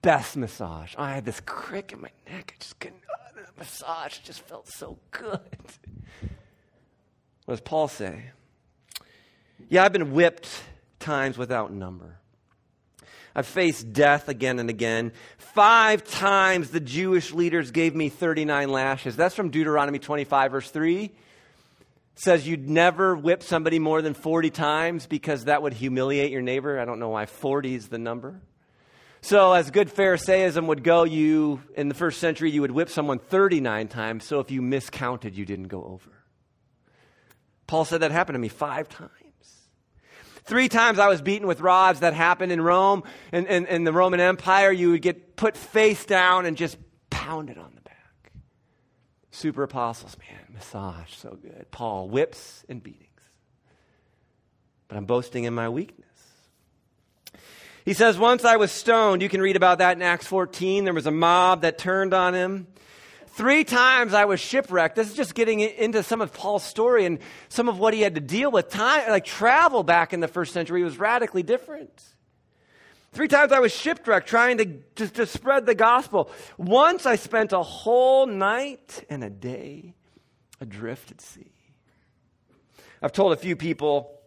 Best 0.00 0.36
massage. 0.36 0.94
I 0.96 1.12
had 1.12 1.24
this 1.24 1.40
crick 1.40 1.92
in 1.92 2.00
my 2.00 2.10
neck. 2.30 2.54
I 2.54 2.62
just 2.62 2.78
couldn't, 2.78 3.02
uh, 3.12 3.32
the 3.34 3.58
massage 3.58 4.18
just 4.18 4.42
felt 4.42 4.68
so 4.68 4.96
good. 5.10 5.40
What 7.46 7.54
does 7.54 7.60
Paul 7.60 7.88
say? 7.88 8.30
Yeah, 9.68 9.84
I've 9.84 9.92
been 9.92 10.12
whipped 10.12 10.48
times 11.00 11.36
without 11.36 11.72
number. 11.72 12.20
I've 13.34 13.46
faced 13.46 13.92
death 13.92 14.28
again 14.28 14.58
and 14.58 14.68
again. 14.68 15.12
Five 15.38 16.04
times 16.04 16.70
the 16.70 16.80
Jewish 16.80 17.32
leaders 17.32 17.70
gave 17.70 17.94
me 17.94 18.08
39 18.08 18.68
lashes. 18.68 19.16
That's 19.16 19.34
from 19.34 19.50
Deuteronomy 19.50 19.98
25, 19.98 20.52
verse 20.52 20.70
3. 20.70 21.04
It 21.04 21.12
says 22.14 22.46
you'd 22.46 22.68
never 22.68 23.16
whip 23.16 23.42
somebody 23.42 23.78
more 23.78 24.02
than 24.02 24.14
40 24.14 24.50
times 24.50 25.06
because 25.06 25.44
that 25.44 25.62
would 25.62 25.72
humiliate 25.72 26.30
your 26.30 26.42
neighbor. 26.42 26.78
I 26.78 26.84
don't 26.84 26.98
know 26.98 27.08
why 27.08 27.26
40 27.26 27.74
is 27.74 27.88
the 27.88 27.98
number. 27.98 28.40
So, 29.24 29.52
as 29.52 29.70
good 29.70 29.88
Pharisaism 29.88 30.66
would 30.66 30.82
go, 30.82 31.04
you, 31.04 31.62
in 31.76 31.88
the 31.88 31.94
first 31.94 32.18
century, 32.18 32.50
you 32.50 32.60
would 32.62 32.72
whip 32.72 32.88
someone 32.88 33.20
39 33.20 33.86
times. 33.86 34.24
So, 34.24 34.40
if 34.40 34.50
you 34.50 34.60
miscounted, 34.60 35.36
you 35.36 35.46
didn't 35.46 35.68
go 35.68 35.84
over. 35.84 36.10
Paul 37.68 37.84
said 37.84 38.00
that 38.00 38.10
happened 38.10 38.34
to 38.34 38.40
me 38.40 38.48
five 38.48 38.88
times. 38.88 39.21
Three 40.44 40.68
times 40.68 40.98
I 40.98 41.08
was 41.08 41.22
beaten 41.22 41.46
with 41.46 41.60
rods. 41.60 42.00
That 42.00 42.14
happened 42.14 42.52
in 42.52 42.60
Rome. 42.60 43.04
In, 43.32 43.46
in, 43.46 43.66
in 43.66 43.84
the 43.84 43.92
Roman 43.92 44.20
Empire, 44.20 44.72
you 44.72 44.90
would 44.90 45.02
get 45.02 45.36
put 45.36 45.56
face 45.56 46.04
down 46.04 46.46
and 46.46 46.56
just 46.56 46.78
pounded 47.10 47.58
on 47.58 47.72
the 47.74 47.80
back. 47.80 48.32
Super 49.30 49.62
apostles, 49.62 50.16
man, 50.18 50.40
massage, 50.52 51.14
so 51.14 51.38
good. 51.40 51.66
Paul, 51.70 52.08
whips 52.08 52.64
and 52.68 52.82
beatings. 52.82 53.08
But 54.88 54.96
I'm 54.98 55.06
boasting 55.06 55.44
in 55.44 55.54
my 55.54 55.68
weakness. 55.68 56.06
He 57.84 57.94
says, 57.94 58.18
Once 58.18 58.44
I 58.44 58.56
was 58.56 58.70
stoned. 58.70 59.22
You 59.22 59.28
can 59.28 59.40
read 59.40 59.56
about 59.56 59.78
that 59.78 59.96
in 59.96 60.02
Acts 60.02 60.26
14. 60.26 60.84
There 60.84 60.94
was 60.94 61.06
a 61.06 61.12
mob 61.12 61.62
that 61.62 61.78
turned 61.78 62.14
on 62.14 62.34
him. 62.34 62.66
Three 63.32 63.64
times 63.64 64.12
I 64.12 64.26
was 64.26 64.40
shipwrecked. 64.40 64.94
This 64.94 65.08
is 65.08 65.14
just 65.14 65.34
getting 65.34 65.60
into 65.60 66.02
some 66.02 66.20
of 66.20 66.34
Paul's 66.34 66.64
story 66.64 67.06
and 67.06 67.18
some 67.48 67.66
of 67.66 67.78
what 67.78 67.94
he 67.94 68.02
had 68.02 68.14
to 68.16 68.20
deal 68.20 68.50
with. 68.50 68.68
Time, 68.68 69.08
like 69.08 69.24
travel 69.24 69.82
back 69.82 70.12
in 70.12 70.20
the 70.20 70.28
first 70.28 70.52
century 70.52 70.84
was 70.84 70.98
radically 70.98 71.42
different. 71.42 72.02
Three 73.12 73.28
times 73.28 73.50
I 73.50 73.60
was 73.60 73.72
shipwrecked 73.72 74.28
trying 74.28 74.58
to, 74.58 74.66
to, 74.96 75.08
to 75.08 75.26
spread 75.26 75.64
the 75.64 75.74
gospel. 75.74 76.30
Once 76.58 77.06
I 77.06 77.16
spent 77.16 77.52
a 77.52 77.62
whole 77.62 78.26
night 78.26 79.04
and 79.08 79.24
a 79.24 79.30
day 79.30 79.94
adrift 80.60 81.10
at 81.10 81.20
sea. 81.22 81.52
I've 83.00 83.12
told 83.12 83.32
a 83.32 83.36
few 83.36 83.56
people 83.56 84.18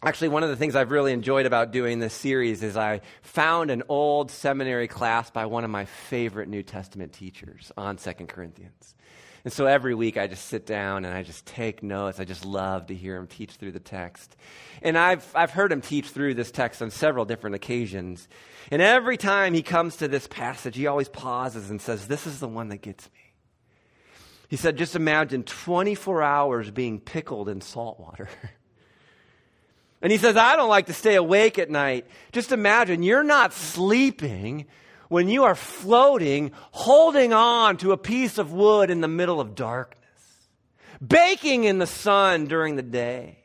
Actually, 0.00 0.28
one 0.28 0.44
of 0.44 0.48
the 0.48 0.54
things 0.54 0.76
I've 0.76 0.92
really 0.92 1.12
enjoyed 1.12 1.44
about 1.44 1.72
doing 1.72 1.98
this 1.98 2.14
series 2.14 2.62
is 2.62 2.76
I 2.76 3.00
found 3.22 3.72
an 3.72 3.82
old 3.88 4.30
seminary 4.30 4.86
class 4.86 5.28
by 5.30 5.46
one 5.46 5.64
of 5.64 5.70
my 5.70 5.86
favorite 5.86 6.48
New 6.48 6.62
Testament 6.62 7.12
teachers 7.12 7.72
on 7.76 7.98
Second 7.98 8.28
Corinthians. 8.28 8.94
And 9.42 9.52
so 9.52 9.66
every 9.66 9.96
week 9.96 10.16
I 10.16 10.28
just 10.28 10.46
sit 10.46 10.66
down 10.66 11.04
and 11.04 11.12
I 11.12 11.24
just 11.24 11.46
take 11.46 11.82
notes. 11.82 12.20
I 12.20 12.24
just 12.24 12.44
love 12.44 12.86
to 12.86 12.94
hear 12.94 13.16
him 13.16 13.26
teach 13.26 13.52
through 13.52 13.72
the 13.72 13.80
text. 13.80 14.36
And 14.82 14.96
I've, 14.96 15.26
I've 15.34 15.50
heard 15.50 15.72
him 15.72 15.80
teach 15.80 16.10
through 16.10 16.34
this 16.34 16.52
text 16.52 16.80
on 16.80 16.90
several 16.90 17.24
different 17.24 17.56
occasions. 17.56 18.28
And 18.70 18.80
every 18.80 19.16
time 19.16 19.52
he 19.52 19.62
comes 19.62 19.96
to 19.96 20.06
this 20.06 20.28
passage, 20.28 20.76
he 20.76 20.86
always 20.86 21.08
pauses 21.08 21.70
and 21.70 21.80
says, 21.80 22.06
This 22.06 22.24
is 22.24 22.38
the 22.38 22.48
one 22.48 22.68
that 22.68 22.82
gets 22.82 23.06
me. 23.06 23.32
He 24.48 24.56
said, 24.56 24.76
Just 24.76 24.94
imagine 24.94 25.42
24 25.42 26.22
hours 26.22 26.70
being 26.70 27.00
pickled 27.00 27.48
in 27.48 27.60
salt 27.60 27.98
water. 27.98 28.28
And 30.00 30.12
he 30.12 30.18
says, 30.18 30.36
I 30.36 30.56
don't 30.56 30.68
like 30.68 30.86
to 30.86 30.92
stay 30.92 31.16
awake 31.16 31.58
at 31.58 31.70
night. 31.70 32.06
Just 32.32 32.52
imagine 32.52 33.02
you're 33.02 33.24
not 33.24 33.52
sleeping 33.52 34.66
when 35.08 35.28
you 35.28 35.44
are 35.44 35.54
floating, 35.54 36.52
holding 36.70 37.32
on 37.32 37.78
to 37.78 37.92
a 37.92 37.96
piece 37.96 38.38
of 38.38 38.52
wood 38.52 38.90
in 38.90 39.00
the 39.00 39.08
middle 39.08 39.40
of 39.40 39.54
darkness, 39.54 40.04
baking 41.04 41.64
in 41.64 41.78
the 41.78 41.86
sun 41.86 42.46
during 42.46 42.76
the 42.76 42.82
day. 42.82 43.38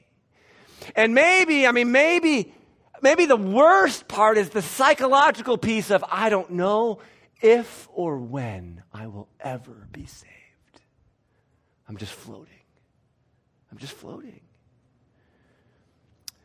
And 0.95 1.15
maybe, 1.15 1.65
I 1.65 1.71
mean, 1.71 1.91
maybe, 1.91 2.53
maybe 3.01 3.25
the 3.25 3.37
worst 3.37 4.07
part 4.07 4.37
is 4.37 4.49
the 4.49 4.61
psychological 4.61 5.57
piece 5.57 5.89
of 5.89 6.03
I 6.11 6.29
don't 6.29 6.51
know 6.51 6.99
if 7.41 7.87
or 7.93 8.17
when 8.17 8.83
I 8.93 9.07
will 9.07 9.29
ever 9.39 9.87
be 9.91 10.05
saved. 10.05 10.29
I'm 11.87 11.97
just 11.97 12.13
floating. 12.13 12.53
I'm 13.71 13.77
just 13.77 13.93
floating. 13.93 14.41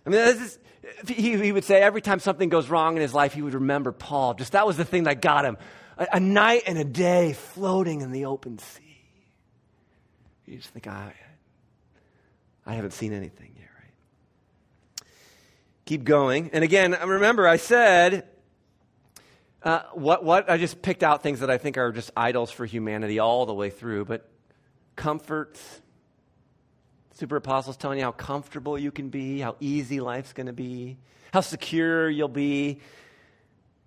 I 0.08 0.10
mean, 0.10 0.20
is, 0.20 0.58
he, 1.06 1.36
he, 1.36 1.52
would 1.52 1.64
say 1.64 1.82
every 1.82 2.00
time 2.00 2.18
something 2.18 2.48
goes 2.48 2.70
wrong 2.70 2.96
in 2.96 3.02
his 3.02 3.12
life, 3.12 3.34
he 3.34 3.42
would 3.42 3.52
remember 3.52 3.92
Paul. 3.92 4.32
Just 4.32 4.52
that 4.52 4.66
was 4.66 4.78
the 4.78 4.86
thing 4.86 5.04
that 5.04 5.20
got 5.20 5.44
him. 5.44 5.58
A, 5.98 6.06
a 6.14 6.20
night 6.20 6.62
and 6.66 6.78
a 6.78 6.84
day 6.84 7.34
floating 7.34 8.00
in 8.00 8.10
the 8.10 8.24
open 8.24 8.58
sea. 8.58 9.04
You 10.46 10.56
just 10.56 10.70
think, 10.70 10.86
I, 10.86 11.12
I 12.64 12.72
haven't 12.72 12.92
seen 12.92 13.12
anything 13.12 13.52
yet, 13.58 13.68
right? 13.78 15.06
Keep 15.84 16.04
going. 16.04 16.48
And 16.54 16.64
again, 16.64 16.96
remember, 17.04 17.46
I 17.46 17.58
said, 17.58 18.26
uh, 19.62 19.82
what, 19.92 20.24
what, 20.24 20.48
I 20.48 20.56
just 20.56 20.80
picked 20.80 21.02
out 21.02 21.22
things 21.22 21.40
that 21.40 21.50
I 21.50 21.58
think 21.58 21.76
are 21.76 21.92
just 21.92 22.12
idols 22.16 22.50
for 22.50 22.64
humanity 22.64 23.18
all 23.18 23.44
the 23.44 23.52
way 23.52 23.68
through, 23.68 24.06
but 24.06 24.26
comfort, 24.96 25.60
super 27.18 27.34
apostles 27.34 27.76
telling 27.76 27.98
you 27.98 28.04
how 28.04 28.12
comfortable 28.12 28.78
you 28.78 28.92
can 28.92 29.08
be, 29.08 29.40
how 29.40 29.56
easy 29.58 29.98
life's 29.98 30.32
going 30.32 30.46
to 30.46 30.52
be, 30.52 30.96
how 31.32 31.40
secure 31.40 32.08
you'll 32.08 32.28
be. 32.28 32.78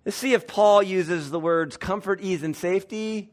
Let's 0.04 0.18
see 0.18 0.34
if 0.34 0.46
Paul 0.46 0.82
uses 0.82 1.30
the 1.30 1.40
words 1.40 1.78
comfort, 1.78 2.20
ease, 2.20 2.42
and 2.42 2.54
safety 2.54 3.30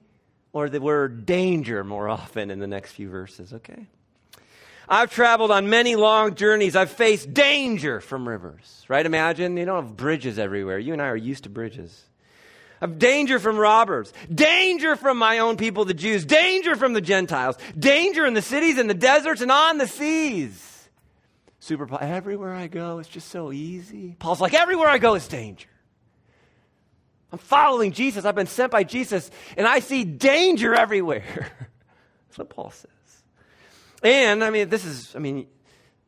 or 0.53 0.69
the 0.69 0.79
word 0.79 1.25
danger 1.25 1.83
more 1.83 2.07
often 2.07 2.49
in 2.49 2.59
the 2.59 2.67
next 2.67 2.93
few 2.93 3.09
verses, 3.09 3.51
okay? 3.51 3.87
I've 4.87 5.11
traveled 5.11 5.51
on 5.51 5.69
many 5.69 5.97
long 5.97 6.35
journeys. 6.35 6.77
I've 6.77 6.91
faced 6.91 7.33
danger 7.33 7.99
from 7.99 8.27
rivers, 8.27 8.85
right? 8.87 9.05
Imagine 9.05 9.57
you 9.57 9.65
don't 9.65 9.83
have 9.83 9.97
bridges 9.97 10.39
everywhere. 10.39 10.79
You 10.79 10.93
and 10.93 11.01
I 11.01 11.07
are 11.07 11.17
used 11.17 11.43
to 11.43 11.49
bridges 11.49 12.05
of 12.81 12.99
danger 12.99 13.39
from 13.39 13.57
robbers, 13.57 14.13
danger 14.33 14.95
from 14.95 15.17
my 15.17 15.39
own 15.39 15.57
people, 15.57 15.85
the 15.85 15.93
Jews, 15.93 16.25
danger 16.25 16.75
from 16.75 16.93
the 16.93 17.01
Gentiles, 17.01 17.57
danger 17.77 18.25
in 18.25 18.33
the 18.33 18.41
cities 18.41 18.77
and 18.77 18.89
the 18.89 18.93
deserts 18.93 19.41
and 19.41 19.51
on 19.51 19.77
the 19.77 19.87
seas. 19.87 20.65
Super, 21.59 21.87
everywhere 22.01 22.53
I 22.53 22.67
go, 22.67 22.99
it's 22.99 23.09
just 23.09 23.29
so 23.29 23.51
easy. 23.51 24.15
Paul's 24.17 24.39
like, 24.39 24.53
everywhere 24.53 24.87
I 24.87 24.97
go 24.97 25.15
is 25.15 25.27
danger. 25.27 25.67
I'm 27.31 27.37
following 27.37 27.91
Jesus. 27.91 28.25
I've 28.25 28.35
been 28.35 28.47
sent 28.47 28.71
by 28.71 28.83
Jesus, 28.83 29.29
and 29.57 29.67
I 29.67 29.79
see 29.79 30.03
danger 30.03 30.73
everywhere. 30.73 31.23
That's 32.27 32.37
what 32.37 32.49
Paul 32.49 32.71
says. 32.71 32.89
And, 34.01 34.43
I 34.43 34.49
mean, 34.49 34.69
this 34.69 34.85
is, 34.85 35.15
I 35.15 35.19
mean, 35.19 35.47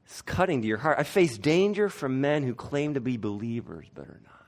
it's 0.06 0.22
cutting 0.22 0.62
to 0.62 0.68
your 0.68 0.78
heart. 0.78 0.98
I 1.00 1.04
face 1.04 1.38
danger 1.38 1.90
from 1.90 2.22
men 2.22 2.44
who 2.44 2.56
claim 2.56 2.96
to 2.96 3.02
be 3.02 3.18
believers 3.18 3.86
but 3.94 4.06
are 4.08 4.22
not. 4.24 4.41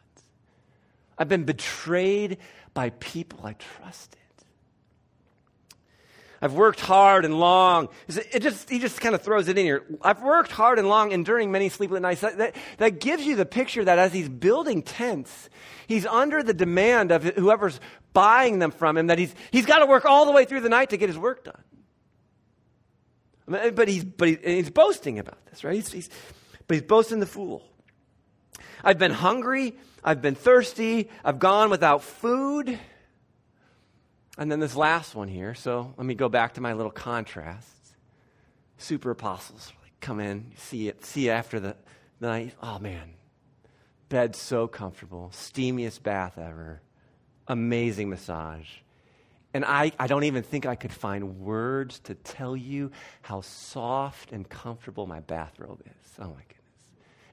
I've 1.17 1.29
been 1.29 1.43
betrayed 1.43 2.37
by 2.73 2.89
people 2.91 3.41
I 3.43 3.53
trusted. 3.53 4.19
I've 6.43 6.53
worked 6.53 6.81
hard 6.81 7.23
and 7.23 7.39
long. 7.39 7.87
It 8.09 8.41
just, 8.41 8.69
he 8.69 8.79
just 8.79 8.99
kind 8.99 9.15
of 9.15 9.21
throws 9.21 9.47
it 9.47 9.57
in 9.57 9.63
here. 9.63 9.85
I've 10.01 10.21
worked 10.21 10.51
hard 10.51 10.77
and 10.77 10.89
long, 10.89 11.13
enduring 11.13 11.53
many 11.53 11.69
sleepless 11.69 12.01
nights. 12.01 12.19
That, 12.19 12.37
that, 12.37 12.55
that 12.79 12.99
gives 12.99 13.25
you 13.25 13.37
the 13.37 13.45
picture 13.45 13.85
that 13.85 13.97
as 13.97 14.11
he's 14.11 14.27
building 14.27 14.81
tents, 14.81 15.49
he's 15.87 16.05
under 16.05 16.43
the 16.43 16.53
demand 16.53 17.11
of 17.11 17.23
whoever's 17.23 17.79
buying 18.11 18.59
them 18.59 18.71
from 18.71 18.97
him, 18.97 19.07
that 19.07 19.19
he's, 19.19 19.33
he's 19.51 19.65
got 19.65 19.79
to 19.79 19.85
work 19.85 20.03
all 20.03 20.25
the 20.25 20.33
way 20.33 20.43
through 20.43 20.59
the 20.59 20.69
night 20.69 20.89
to 20.89 20.97
get 20.97 21.07
his 21.07 21.17
work 21.17 21.45
done. 21.45 21.63
But 23.47 23.87
he's, 23.87 24.03
but 24.03 24.27
he, 24.27 24.37
he's 24.43 24.69
boasting 24.69 25.19
about 25.19 25.45
this, 25.45 25.63
right? 25.63 25.75
He's, 25.75 25.93
he's, 25.93 26.09
but 26.67 26.75
he's 26.75 26.83
boasting 26.83 27.21
the 27.21 27.25
fool. 27.25 27.63
I've 28.83 28.99
been 28.99 29.11
hungry 29.11 29.75
I've 30.03 30.21
been 30.21 30.35
thirsty. 30.35 31.09
I've 31.23 31.39
gone 31.39 31.69
without 31.69 32.03
food. 32.03 32.77
And 34.37 34.51
then 34.51 34.59
this 34.59 34.75
last 34.75 35.15
one 35.15 35.27
here. 35.27 35.53
So 35.55 35.93
let 35.97 36.05
me 36.05 36.15
go 36.15 36.27
back 36.27 36.55
to 36.55 36.61
my 36.61 36.73
little 36.73 36.91
contrasts. 36.91 37.69
Super 38.77 39.11
apostles 39.11 39.71
like, 39.81 39.93
come 40.01 40.19
in, 40.19 40.51
see 40.57 40.89
it, 40.89 41.05
see 41.05 41.29
after 41.29 41.59
the, 41.59 41.75
night. 42.19 42.53
Oh 42.61 42.79
man, 42.79 43.13
bed 44.09 44.35
so 44.35 44.67
comfortable, 44.67 45.29
steamiest 45.33 46.03
bath 46.03 46.37
ever, 46.37 46.81
amazing 47.47 48.09
massage. 48.09 48.67
And 49.53 49.63
I, 49.63 49.91
I 49.99 50.07
don't 50.07 50.23
even 50.23 50.41
think 50.41 50.65
I 50.65 50.75
could 50.75 50.91
find 50.91 51.39
words 51.39 51.99
to 51.99 52.15
tell 52.15 52.57
you 52.57 52.91
how 53.21 53.41
soft 53.41 54.31
and 54.31 54.47
comfortable 54.49 55.05
my 55.05 55.19
bathrobe 55.19 55.81
is. 55.85 56.11
Oh 56.17 56.29
my 56.29 56.41
goodness. 56.47 56.62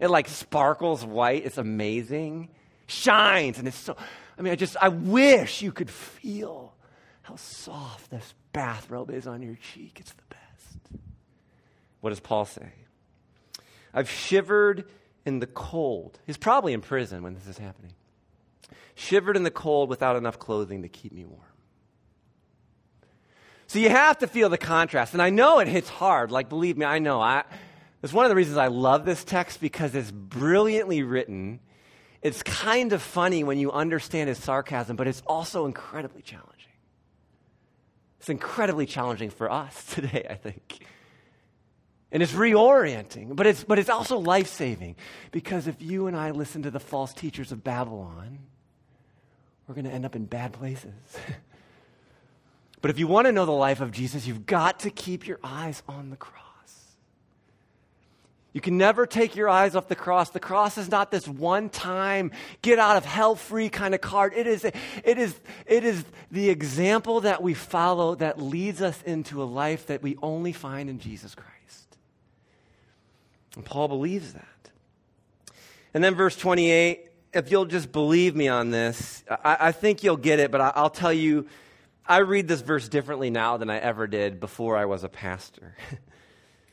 It 0.01 0.09
like 0.09 0.29
sparkles 0.29 1.05
white. 1.05 1.45
It's 1.45 1.59
amazing 1.59 2.49
shines. 2.91 3.59
And 3.59 3.69
it's 3.69 3.77
so, 3.77 3.97
I 4.39 4.43
mean, 4.43 4.53
I 4.53 4.57
just, 4.57 4.77
I 4.81 4.89
wish 4.89 5.63
you 5.63 5.73
could 5.73 5.91
feel 5.91 6.75
how 7.23 7.37
soft 7.37 8.11
this 8.11 8.35
bathrobe 8.53 9.11
is 9.11 9.27
on 9.27 9.43
your 9.43 9.57
cheek. 9.57 9.99
It's 10.01 10.13
the 10.13 10.23
best. 10.29 11.03
What 12.01 12.11
does 12.11 12.21
Paul 12.21 12.45
say? 12.45 12.73
I've 13.93 14.11
shivered 14.11 14.85
in 15.27 15.41
the 15.41 15.47
cold. 15.47 16.19
He's 16.27 16.37
probably 16.37 16.73
in 16.73 16.81
prison 16.81 17.23
when 17.23 17.35
this 17.35 17.47
is 17.47 17.59
happening. 17.59 17.93
Shivered 18.95 19.37
in 19.37 19.43
the 19.43 19.51
cold 19.51 19.89
without 19.89 20.17
enough 20.17 20.39
clothing 20.39 20.83
to 20.83 20.89
keep 20.89 21.13
me 21.13 21.25
warm. 21.25 21.43
So 23.67 23.79
you 23.79 23.89
have 23.89 24.19
to 24.19 24.27
feel 24.27 24.49
the 24.49 24.59
contrast. 24.59 25.13
And 25.13 25.23
I 25.23 25.31
know 25.31 25.61
it 25.61 25.69
hits 25.69 25.89
hard. 25.89 26.33
Like, 26.33 26.49
believe 26.49 26.77
me, 26.77 26.85
I 26.85 26.99
know. 26.99 27.21
I, 27.21 27.45
it's 28.03 28.13
one 28.13 28.25
of 28.25 28.31
the 28.31 28.37
reasons 28.37 28.57
I 28.57 28.69
love 28.69 29.05
this 29.05 29.25
text 29.25 29.61
because 29.61 29.95
it's 29.95 30.11
brilliantly 30.11 31.03
written 31.03 31.61
it's 32.23 32.43
kind 32.43 32.93
of 32.93 33.01
funny 33.01 33.45
when 33.45 33.59
you 33.59 33.73
understand 33.73 34.29
his 34.29 34.39
sarcasm, 34.39 34.97
but 34.97 35.07
it's 35.07 35.23
also 35.27 35.65
incredibly 35.65 36.21
challenging. 36.21 36.57
It's 38.19 38.29
incredibly 38.29 38.85
challenging 38.85 39.31
for 39.31 39.51
us 39.51 39.85
today, 39.95 40.27
I 40.29 40.35
think. 40.35 40.85
And 42.13 42.23
it's 42.23 42.33
reorienting, 42.33 43.37
but 43.37 43.47
it's, 43.47 43.63
but 43.65 43.79
it's 43.79 43.89
also 43.89 44.19
life 44.19 44.49
saving 44.49 44.97
because 45.31 45.69
if 45.69 45.81
you 45.81 46.09
and 46.09 46.17
I 46.17 46.33
listen 46.33 46.63
to 46.63 46.71
the 46.71 46.81
false 46.81 47.15
teachers 47.15 47.53
of 47.53 47.63
Babylon, 47.63 48.41
we're 49.67 49.77
going 49.77 49.85
to 49.85 49.93
end 49.93 50.05
up 50.05 50.17
in 50.17 50.25
bad 50.25 50.53
places. 50.53 50.93
but 52.83 52.91
if 52.91 52.99
you 52.99 53.07
want 53.07 53.27
to 53.27 53.33
know 53.33 53.47
the 53.47 53.53
life 53.53 53.81
of 53.81 53.93
Jesus, 53.93 54.27
you've 54.27 54.45
got 54.45 54.81
to 54.81 54.91
keep 54.91 55.27
your 55.27 55.39
eyes 55.43 55.85
on 55.89 56.11
the 56.11 56.17
cross. 56.17 56.40
You 58.53 58.61
can 58.61 58.77
never 58.79 59.07
take 59.07 59.37
your 59.37 59.49
eyes 59.49 59.77
off 59.77 59.87
the 59.87 59.95
cross. 59.95 60.31
The 60.31 60.41
cross 60.41 60.77
is 60.77 60.91
not 60.91 61.11
this 61.11 61.29
one 61.29 61.69
time 61.69 62.33
get 62.63 62.79
out 62.79 62.97
of 62.97 63.05
hell 63.05 63.37
free 63.37 63.69
kind 63.69 63.95
of 63.95 64.01
card. 64.01 64.33
It 64.35 64.47
is, 64.47 64.65
it, 64.65 64.75
is, 65.05 65.39
it 65.67 65.85
is 65.85 66.05
the 66.31 66.51
example 66.51 67.21
that 67.21 67.43
we 67.43 67.55
follow 67.55 68.17
that 68.17 68.41
leads 68.41 68.83
us 68.83 69.01
into 69.03 69.43
a 69.43 69.45
life 69.45 69.87
that 69.87 70.03
we 70.03 70.17
only 70.21 70.53
find 70.53 70.91
in 70.91 70.99
Jesus 70.99 71.35
Christ. 71.35 71.97
And 73.55 73.65
Paul 73.65 73.89
believes 73.89 74.33
that. 74.33 74.47
And 75.95 76.03
then 76.03 76.15
verse 76.15 76.37
28 76.37 77.07
if 77.33 77.51
you'll 77.51 77.67
just 77.67 77.93
believe 77.93 78.35
me 78.35 78.49
on 78.49 78.71
this, 78.71 79.23
I, 79.31 79.57
I 79.61 79.73
think 79.73 80.03
you'll 80.03 80.17
get 80.17 80.41
it, 80.41 80.51
but 80.51 80.61
I, 80.61 80.73
I'll 80.75 80.91
tell 80.91 81.13
you, 81.13 81.47
I 82.07 82.19
read 82.19 82.49
this 82.49 82.61
verse 82.61 82.89
differently 82.89 83.31
now 83.31 83.57
than 83.57 83.71
I 83.71 83.79
ever 83.79 84.07
did 84.07 84.41
before 84.41 84.77
I 84.77 84.87
was 84.87 85.05
a 85.05 85.09
pastor. 85.09 85.77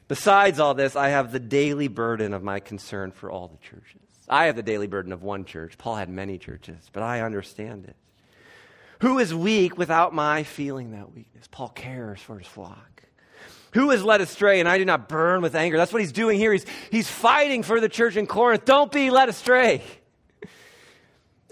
Besides 0.08 0.60
all 0.60 0.74
this, 0.74 0.96
I 0.96 1.10
have 1.10 1.32
the 1.32 1.40
daily 1.40 1.88
burden 1.88 2.34
of 2.34 2.44
my 2.44 2.60
concern 2.60 3.12
for 3.12 3.30
all 3.30 3.48
the 3.48 3.58
churches. 3.58 4.02
I 4.30 4.46
have 4.46 4.56
the 4.56 4.64
daily 4.64 4.88
burden 4.88 5.12
of 5.12 5.24
one 5.24 5.46
church. 5.46 5.78
Paul 5.78 5.96
had 5.96 6.10
many 6.10 6.38
churches, 6.38 6.90
but 6.92 7.04
I 7.04 7.22
understand 7.22 7.86
it. 7.86 7.96
Who 9.02 9.20
is 9.20 9.34
weak 9.34 9.78
without 9.78 10.14
my 10.14 10.44
feeling 10.44 10.92
that 10.92 11.14
weakness? 11.14 11.48
Paul 11.50 11.70
cares 11.70 12.20
for 12.22 12.38
his 12.40 12.48
flock. 12.48 13.04
Who 13.74 13.92
is 13.92 14.04
led 14.04 14.22
astray 14.22 14.60
and 14.60 14.68
I 14.68 14.78
do 14.78 14.86
not 14.86 15.08
burn 15.08 15.42
with 15.42 15.56
anger? 15.56 15.78
That's 15.78 15.94
what 15.94 16.02
he's 16.02 16.12
doing 16.12 16.40
here. 16.40 16.52
He's, 16.52 16.66
he's 16.90 17.10
fighting 17.10 17.64
for 17.64 17.80
the 17.80 17.90
church 17.90 18.16
in 18.16 18.26
Corinth. 18.26 18.66
Don't 18.66 18.92
be 18.92 19.10
led 19.10 19.30
astray. 19.30 19.84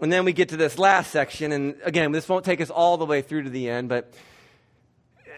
And 0.02 0.12
then 0.12 0.26
we 0.26 0.34
get 0.34 0.50
to 0.50 0.58
this 0.58 0.78
last 0.78 1.12
section, 1.12 1.54
and 1.54 1.76
again, 1.84 2.12
this 2.12 2.28
won't 2.28 2.44
take 2.44 2.60
us 2.60 2.70
all 2.70 2.98
the 2.98 3.06
way 3.06 3.22
through 3.22 3.44
to 3.44 3.50
the 3.50 3.70
end, 3.70 3.88
but 3.88 4.13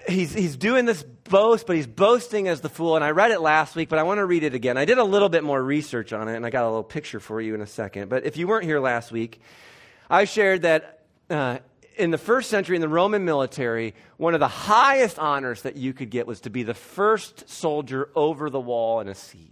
he's, 0.08 0.34
he's 0.34 0.58
doing 0.58 0.86
this 0.86 1.04
boast, 1.04 1.67
but 1.67 1.76
he's 1.76 1.88
boasting 1.88 2.48
as 2.48 2.62
the 2.62 2.70
fool. 2.70 2.96
And 2.96 3.04
I 3.04 3.12
read 3.12 3.32
it 3.32 3.41
last 3.41 3.76
week, 3.76 3.89
but 3.89 4.00
I 4.00 4.04
want 4.04 4.20
to 4.20 4.26
read 4.26 4.43
it 4.43 4.54
again. 4.54 4.78
I 4.78 4.86
did 4.86 4.98
a 4.98 5.04
little 5.04 5.30
bit 5.30 5.43
more 5.43 5.62
research 5.62 6.13
on 6.13 6.28
it, 6.28 6.36
and 6.36 6.46
I 6.46 6.50
got 6.50 6.63
a 6.63 6.67
little 6.67 6.84
picture 6.84 7.20
for 7.20 7.41
you 7.41 7.54
in 7.54 7.62
a 7.62 7.67
second. 7.67 8.10
But 8.10 8.26
if 8.26 8.38
you 8.38 8.48
weren't 8.48 8.65
here 8.65 8.80
last 8.80 9.12
week, 9.12 9.41
I 10.10 10.26
shared 10.26 10.63
that 10.63 11.02
uh, 11.30 11.60
in 11.98 12.12
the 12.12 12.17
first 12.17 12.50
century 12.50 12.76
in 12.76 12.82
the 12.82 12.88
Roman 12.88 13.26
military, 13.26 13.93
one 14.17 14.34
of 14.34 14.39
the 14.39 14.48
highest 14.48 15.20
honors 15.20 15.63
that 15.63 15.76
you 15.76 15.93
could 15.93 16.10
get 16.10 16.28
was 16.28 16.41
to 16.41 16.50
be 16.50 16.63
the 16.63 16.74
first 16.74 17.50
soldier 17.50 18.10
over 18.15 18.50
the 18.50 18.60
wall 18.60 19.00
in 19.00 19.08
a 19.08 19.15
siege. 19.15 19.52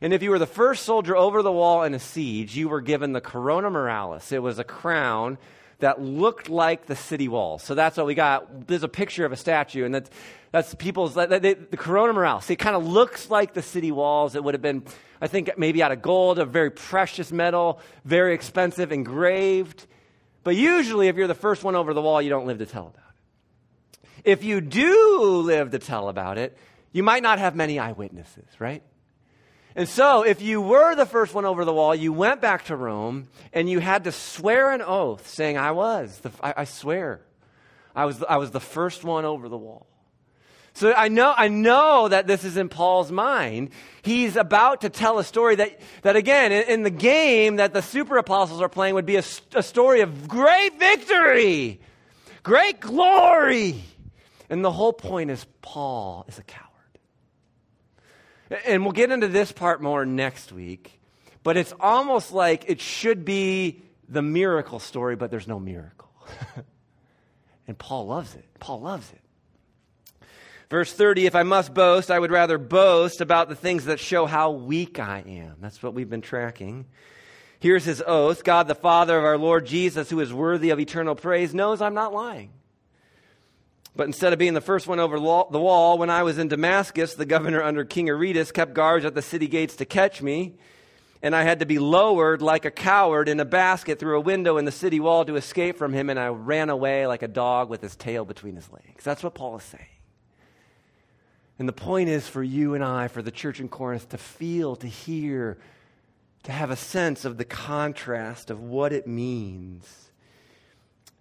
And 0.00 0.12
if 0.12 0.22
you 0.22 0.30
were 0.30 0.38
the 0.38 0.46
first 0.46 0.84
soldier 0.84 1.16
over 1.16 1.42
the 1.42 1.52
wall 1.52 1.82
in 1.82 1.92
a 1.92 1.98
siege, 1.98 2.56
you 2.56 2.68
were 2.68 2.80
given 2.80 3.12
the 3.12 3.20
corona 3.20 3.70
muralis. 3.70 4.32
It 4.32 4.38
was 4.38 4.58
a 4.58 4.64
crown 4.64 5.38
that 5.80 6.00
looked 6.00 6.48
like 6.48 6.86
the 6.86 6.96
city 6.96 7.28
walls. 7.28 7.62
So 7.62 7.74
that's 7.74 7.96
what 7.96 8.06
we 8.06 8.14
got. 8.14 8.66
There's 8.66 8.82
a 8.82 8.88
picture 8.88 9.24
of 9.24 9.32
a 9.32 9.36
statue, 9.36 9.84
and 9.84 9.94
that's, 9.94 10.10
that's 10.50 10.74
people's, 10.74 11.14
they, 11.14 11.26
they, 11.26 11.54
the 11.54 11.76
corona 11.76 12.12
muralis. 12.12 12.50
It 12.50 12.56
kind 12.56 12.74
of 12.74 12.86
looks 12.86 13.30
like 13.30 13.54
the 13.54 13.62
city 13.62 13.92
walls. 13.92 14.34
It 14.34 14.42
would 14.42 14.54
have 14.54 14.62
been, 14.62 14.82
I 15.20 15.28
think, 15.28 15.50
maybe 15.56 15.82
out 15.82 15.92
of 15.92 16.02
gold, 16.02 16.38
a 16.38 16.44
very 16.44 16.70
precious 16.70 17.30
metal, 17.30 17.80
very 18.04 18.34
expensive, 18.34 18.90
engraved. 18.90 19.86
But 20.42 20.56
usually, 20.56 21.08
if 21.08 21.16
you're 21.16 21.28
the 21.28 21.34
first 21.34 21.62
one 21.62 21.76
over 21.76 21.94
the 21.94 22.02
wall, 22.02 22.20
you 22.20 22.30
don't 22.30 22.46
live 22.46 22.58
to 22.58 22.66
tell 22.66 22.88
about 22.88 22.96
it. 22.96 24.08
If 24.24 24.42
you 24.42 24.60
do 24.60 25.42
live 25.44 25.70
to 25.70 25.78
tell 25.78 26.08
about 26.08 26.38
it, 26.38 26.58
you 26.92 27.02
might 27.04 27.22
not 27.22 27.38
have 27.38 27.54
many 27.54 27.78
eyewitnesses, 27.78 28.48
right? 28.58 28.82
And 29.78 29.88
so, 29.88 30.24
if 30.24 30.42
you 30.42 30.60
were 30.60 30.96
the 30.96 31.06
first 31.06 31.34
one 31.34 31.44
over 31.44 31.64
the 31.64 31.72
wall, 31.72 31.94
you 31.94 32.12
went 32.12 32.40
back 32.40 32.64
to 32.64 32.74
Rome 32.74 33.28
and 33.52 33.70
you 33.70 33.78
had 33.78 34.02
to 34.04 34.12
swear 34.12 34.72
an 34.72 34.82
oath 34.82 35.28
saying, 35.28 35.56
I 35.56 35.70
was. 35.70 36.18
The, 36.18 36.32
I, 36.42 36.54
I, 36.56 36.64
swear. 36.64 37.20
I 37.94 38.04
was, 38.04 38.20
I 38.24 38.38
was 38.38 38.50
the 38.50 38.58
first 38.58 39.04
one 39.04 39.24
over 39.24 39.48
the 39.48 39.56
wall. 39.56 39.86
So 40.74 40.92
I 40.92 41.06
know, 41.06 41.32
I 41.36 41.46
know 41.46 42.08
that 42.08 42.26
this 42.26 42.42
is 42.42 42.56
in 42.56 42.68
Paul's 42.68 43.12
mind. 43.12 43.70
He's 44.02 44.34
about 44.34 44.80
to 44.80 44.88
tell 44.88 45.20
a 45.20 45.24
story 45.24 45.54
that, 45.54 45.78
that 46.02 46.16
again, 46.16 46.50
in, 46.50 46.64
in 46.64 46.82
the 46.82 46.90
game 46.90 47.56
that 47.56 47.72
the 47.72 47.80
super 47.80 48.16
apostles 48.16 48.60
are 48.60 48.68
playing 48.68 48.94
would 48.94 49.06
be 49.06 49.14
a, 49.14 49.24
a 49.54 49.62
story 49.62 50.00
of 50.00 50.26
great 50.26 50.76
victory, 50.80 51.80
great 52.42 52.80
glory. 52.80 53.84
And 54.50 54.64
the 54.64 54.72
whole 54.72 54.92
point 54.92 55.30
is 55.30 55.46
Paul 55.62 56.24
is 56.26 56.36
a 56.40 56.42
coward. 56.42 56.67
And 58.66 58.82
we'll 58.82 58.92
get 58.92 59.10
into 59.10 59.28
this 59.28 59.52
part 59.52 59.82
more 59.82 60.06
next 60.06 60.52
week, 60.52 61.00
but 61.42 61.56
it's 61.56 61.74
almost 61.80 62.32
like 62.32 62.64
it 62.68 62.80
should 62.80 63.24
be 63.24 63.82
the 64.08 64.22
miracle 64.22 64.78
story, 64.78 65.16
but 65.16 65.30
there's 65.30 65.46
no 65.48 65.60
miracle. 65.60 66.10
and 67.66 67.76
Paul 67.76 68.06
loves 68.06 68.34
it. 68.34 68.46
Paul 68.58 68.80
loves 68.80 69.10
it. 69.12 69.20
Verse 70.70 70.92
30 70.92 71.26
If 71.26 71.34
I 71.34 71.42
must 71.42 71.74
boast, 71.74 72.10
I 72.10 72.18
would 72.18 72.30
rather 72.30 72.58
boast 72.58 73.20
about 73.20 73.48
the 73.48 73.54
things 73.54 73.86
that 73.86 74.00
show 74.00 74.26
how 74.26 74.50
weak 74.50 74.98
I 74.98 75.24
am. 75.26 75.56
That's 75.60 75.82
what 75.82 75.94
we've 75.94 76.10
been 76.10 76.22
tracking. 76.22 76.86
Here's 77.60 77.84
his 77.84 78.02
oath 78.06 78.44
God, 78.44 78.68
the 78.68 78.74
Father 78.74 79.18
of 79.18 79.24
our 79.24 79.38
Lord 79.38 79.66
Jesus, 79.66 80.10
who 80.10 80.20
is 80.20 80.32
worthy 80.32 80.70
of 80.70 80.78
eternal 80.78 81.14
praise, 81.14 81.54
knows 81.54 81.82
I'm 81.82 81.94
not 81.94 82.14
lying. 82.14 82.50
But 83.98 84.06
instead 84.06 84.32
of 84.32 84.38
being 84.38 84.54
the 84.54 84.60
first 84.60 84.86
one 84.86 85.00
over 85.00 85.16
the 85.16 85.58
wall, 85.58 85.98
when 85.98 86.08
I 86.08 86.22
was 86.22 86.38
in 86.38 86.46
Damascus, 86.46 87.14
the 87.14 87.26
governor 87.26 87.60
under 87.60 87.84
King 87.84 88.08
Aretas 88.08 88.52
kept 88.52 88.72
guards 88.72 89.04
at 89.04 89.16
the 89.16 89.22
city 89.22 89.48
gates 89.48 89.74
to 89.74 89.84
catch 89.84 90.22
me. 90.22 90.54
And 91.20 91.34
I 91.34 91.42
had 91.42 91.58
to 91.58 91.66
be 91.66 91.80
lowered 91.80 92.40
like 92.40 92.64
a 92.64 92.70
coward 92.70 93.28
in 93.28 93.40
a 93.40 93.44
basket 93.44 93.98
through 93.98 94.16
a 94.16 94.20
window 94.20 94.56
in 94.56 94.66
the 94.66 94.70
city 94.70 95.00
wall 95.00 95.24
to 95.24 95.34
escape 95.34 95.76
from 95.76 95.92
him. 95.92 96.10
And 96.10 96.20
I 96.20 96.28
ran 96.28 96.70
away 96.70 97.08
like 97.08 97.22
a 97.22 97.28
dog 97.28 97.70
with 97.70 97.82
his 97.82 97.96
tail 97.96 98.24
between 98.24 98.54
his 98.54 98.70
legs. 98.70 99.02
That's 99.02 99.24
what 99.24 99.34
Paul 99.34 99.56
is 99.56 99.64
saying. 99.64 99.84
And 101.58 101.68
the 101.68 101.72
point 101.72 102.08
is 102.08 102.28
for 102.28 102.40
you 102.40 102.74
and 102.74 102.84
I, 102.84 103.08
for 103.08 103.20
the 103.20 103.32
church 103.32 103.58
in 103.58 103.68
Corinth, 103.68 104.10
to 104.10 104.16
feel, 104.16 104.76
to 104.76 104.86
hear, 104.86 105.58
to 106.44 106.52
have 106.52 106.70
a 106.70 106.76
sense 106.76 107.24
of 107.24 107.36
the 107.36 107.44
contrast 107.44 108.48
of 108.48 108.60
what 108.60 108.92
it 108.92 109.08
means 109.08 110.07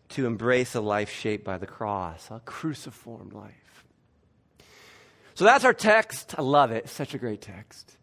to 0.09 0.25
embrace 0.25 0.75
a 0.75 0.81
life 0.81 1.11
shaped 1.11 1.43
by 1.43 1.57
the 1.57 1.67
cross, 1.67 2.29
a 2.31 2.39
cruciform 2.45 3.29
life. 3.29 3.85
So 5.33 5.45
that's 5.45 5.65
our 5.65 5.73
text. 5.73 6.35
I 6.37 6.41
love 6.41 6.71
it. 6.71 6.89
Such 6.89 7.13
a 7.13 7.17
great 7.17 7.41
text. 7.41 7.95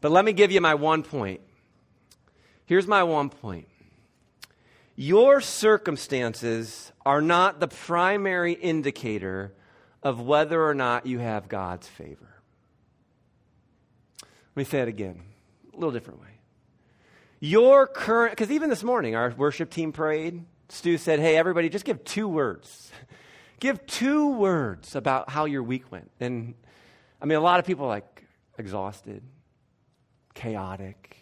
But 0.00 0.12
let 0.12 0.24
me 0.24 0.32
give 0.32 0.50
you 0.50 0.60
my 0.60 0.74
one 0.74 1.02
point. 1.02 1.40
Here's 2.66 2.86
my 2.86 3.02
one 3.02 3.28
point. 3.28 3.68
Your 4.96 5.40
circumstances 5.40 6.92
are 7.04 7.20
not 7.20 7.60
the 7.60 7.68
primary 7.68 8.52
indicator 8.52 9.52
of 10.02 10.20
whether 10.20 10.64
or 10.64 10.74
not 10.74 11.06
you 11.06 11.18
have 11.18 11.48
God's 11.48 11.88
favor. 11.88 12.28
Let 14.22 14.56
me 14.56 14.64
say 14.64 14.80
it 14.80 14.88
again, 14.88 15.20
a 15.72 15.76
little 15.76 15.90
different 15.90 16.20
way. 16.20 16.28
Your 17.40 17.86
current, 17.86 18.32
because 18.32 18.50
even 18.50 18.70
this 18.70 18.84
morning, 18.84 19.16
our 19.16 19.30
worship 19.36 19.68
team 19.68 19.92
prayed. 19.92 20.44
Stu 20.68 20.98
said, 20.98 21.20
Hey, 21.20 21.36
everybody, 21.36 21.68
just 21.68 21.84
give 21.84 22.04
two 22.04 22.28
words. 22.28 22.90
give 23.60 23.84
two 23.86 24.32
words 24.32 24.96
about 24.96 25.30
how 25.30 25.44
your 25.44 25.62
week 25.62 25.90
went. 25.90 26.10
And 26.20 26.54
I 27.20 27.26
mean, 27.26 27.38
a 27.38 27.40
lot 27.40 27.60
of 27.60 27.66
people 27.66 27.86
like 27.86 28.24
exhausted, 28.58 29.22
chaotic, 30.34 31.16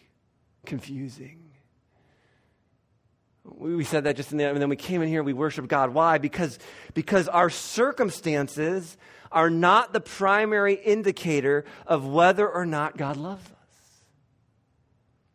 confusing. 0.66 1.38
We, 3.44 3.82
said 3.82 4.04
that 4.04 4.16
just 4.16 4.30
in 4.30 4.38
the, 4.38 4.48
and 4.48 4.62
then 4.62 4.68
we 4.68 4.76
came 4.76 5.02
in 5.02 5.08
here, 5.08 5.22
we 5.22 5.32
worship 5.32 5.66
God. 5.66 5.90
Why? 5.90 6.18
Because, 6.18 6.60
because 6.94 7.26
our 7.26 7.50
circumstances 7.50 8.96
are 9.32 9.50
not 9.50 9.92
the 9.92 10.00
primary 10.00 10.74
indicator 10.74 11.64
of 11.86 12.06
whether 12.06 12.48
or 12.48 12.64
not 12.66 12.96
God 12.96 13.16
loves 13.16 13.44
us 13.44 13.61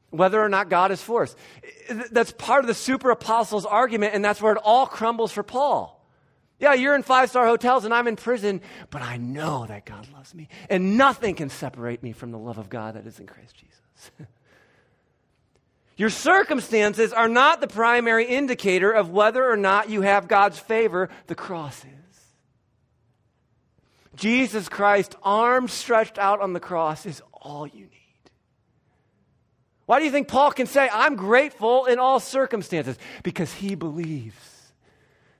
whether 0.09 0.41
or 0.41 0.49
not 0.49 0.69
God 0.69 0.91
is 0.91 1.01
for 1.01 1.23
us. 1.23 1.35
That's 2.11 2.31
part 2.31 2.63
of 2.63 2.67
the 2.67 2.73
super 2.73 3.09
apostles 3.09 3.65
argument, 3.65 4.13
and 4.13 4.23
that's 4.23 4.41
where 4.41 4.53
it 4.53 4.61
all 4.63 4.85
crumbles 4.87 5.31
for 5.31 5.43
Paul. 5.43 5.97
Yeah, 6.59 6.73
you're 6.73 6.95
in 6.95 7.03
five 7.03 7.29
star 7.29 7.45
hotels 7.45 7.85
and 7.85 7.93
I'm 7.93 8.07
in 8.07 8.15
prison, 8.15 8.61
but 8.89 9.03
I 9.03 9.17
know 9.17 9.67
that 9.67 9.85
God 9.85 10.07
loves 10.11 10.33
me, 10.33 10.49
and 10.69 10.97
nothing 10.97 11.35
can 11.35 11.49
separate 11.49 12.01
me 12.01 12.13
from 12.13 12.31
the 12.31 12.39
love 12.39 12.57
of 12.57 12.69
God 12.69 12.95
that 12.95 13.05
is 13.05 13.19
in 13.19 13.27
Christ 13.27 13.55
Jesus. 13.55 14.11
Your 15.97 16.09
circumstances 16.09 17.11
are 17.11 17.27
not 17.27 17.59
the 17.59 17.67
primary 17.67 18.25
indicator 18.25 18.91
of 18.91 19.09
whether 19.09 19.43
or 19.43 19.57
not 19.57 19.89
you 19.89 20.01
have 20.01 20.27
God's 20.27 20.59
favor, 20.59 21.09
the 21.25 21.33
cross 21.33 21.83
is. 21.83 21.91
Jesus 24.15 24.69
Christ, 24.69 25.15
arms 25.23 25.73
stretched 25.73 26.17
out 26.17 26.41
on 26.41 26.53
the 26.53 26.59
cross, 26.59 27.05
is 27.05 27.21
all 27.33 27.67
you 27.67 27.85
need. 27.85 28.06
Why 29.88 30.00
do 30.00 30.06
you 30.06 30.12
think 30.12 30.28
Paul 30.28 30.52
can 30.52 30.67
say, 30.67 30.89
I'm 30.91 31.15
grateful 31.15 31.86
in 31.86 31.97
all 31.97 32.19
circumstances? 32.19 32.97
Because 33.23 33.54
he 33.54 33.73
believes 33.73 34.73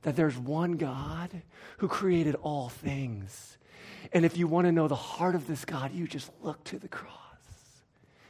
that 0.04 0.16
there's 0.16 0.38
one 0.38 0.78
God 0.78 1.42
who 1.80 1.90
created 1.90 2.36
all 2.36 2.70
things. 2.70 3.58
And 4.14 4.24
if 4.24 4.38
you 4.38 4.48
want 4.48 4.66
to 4.66 4.72
know 4.72 4.88
the 4.88 4.96
heart 4.96 5.36
of 5.36 5.48
this 5.48 5.66
God, 5.66 5.94
you 5.94 6.08
just 6.08 6.32
look 6.42 6.64
to 6.64 6.80
the 6.80 6.88
cross 6.88 7.12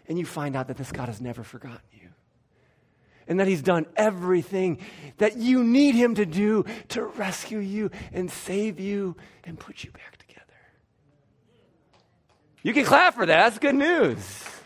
and 0.08 0.18
you 0.18 0.26
find 0.26 0.56
out 0.56 0.70
that 0.70 0.78
this 0.78 0.92
God 0.92 1.08
has 1.08 1.22
never 1.22 1.44
forgotten 1.44 1.82
you. 1.94 2.10
And 3.28 3.40
that 3.40 3.48
he's 3.48 3.62
done 3.62 3.86
everything 3.96 4.80
that 5.18 5.38
you 5.38 5.64
need 5.64 5.94
him 5.94 6.16
to 6.16 6.26
do 6.26 6.66
to 6.90 7.04
rescue 7.04 7.60
you 7.60 7.92
and 8.12 8.32
save 8.32 8.80
you 8.80 9.16
and 9.44 9.60
put 9.60 9.84
you 9.84 9.92
back 9.92 10.18
together. 10.18 10.42
You 12.64 12.74
can 12.74 12.86
clap 12.86 13.14
for 13.14 13.28
that. 13.28 13.44
That's 13.44 13.60
good 13.60 13.76
news. 13.76 14.57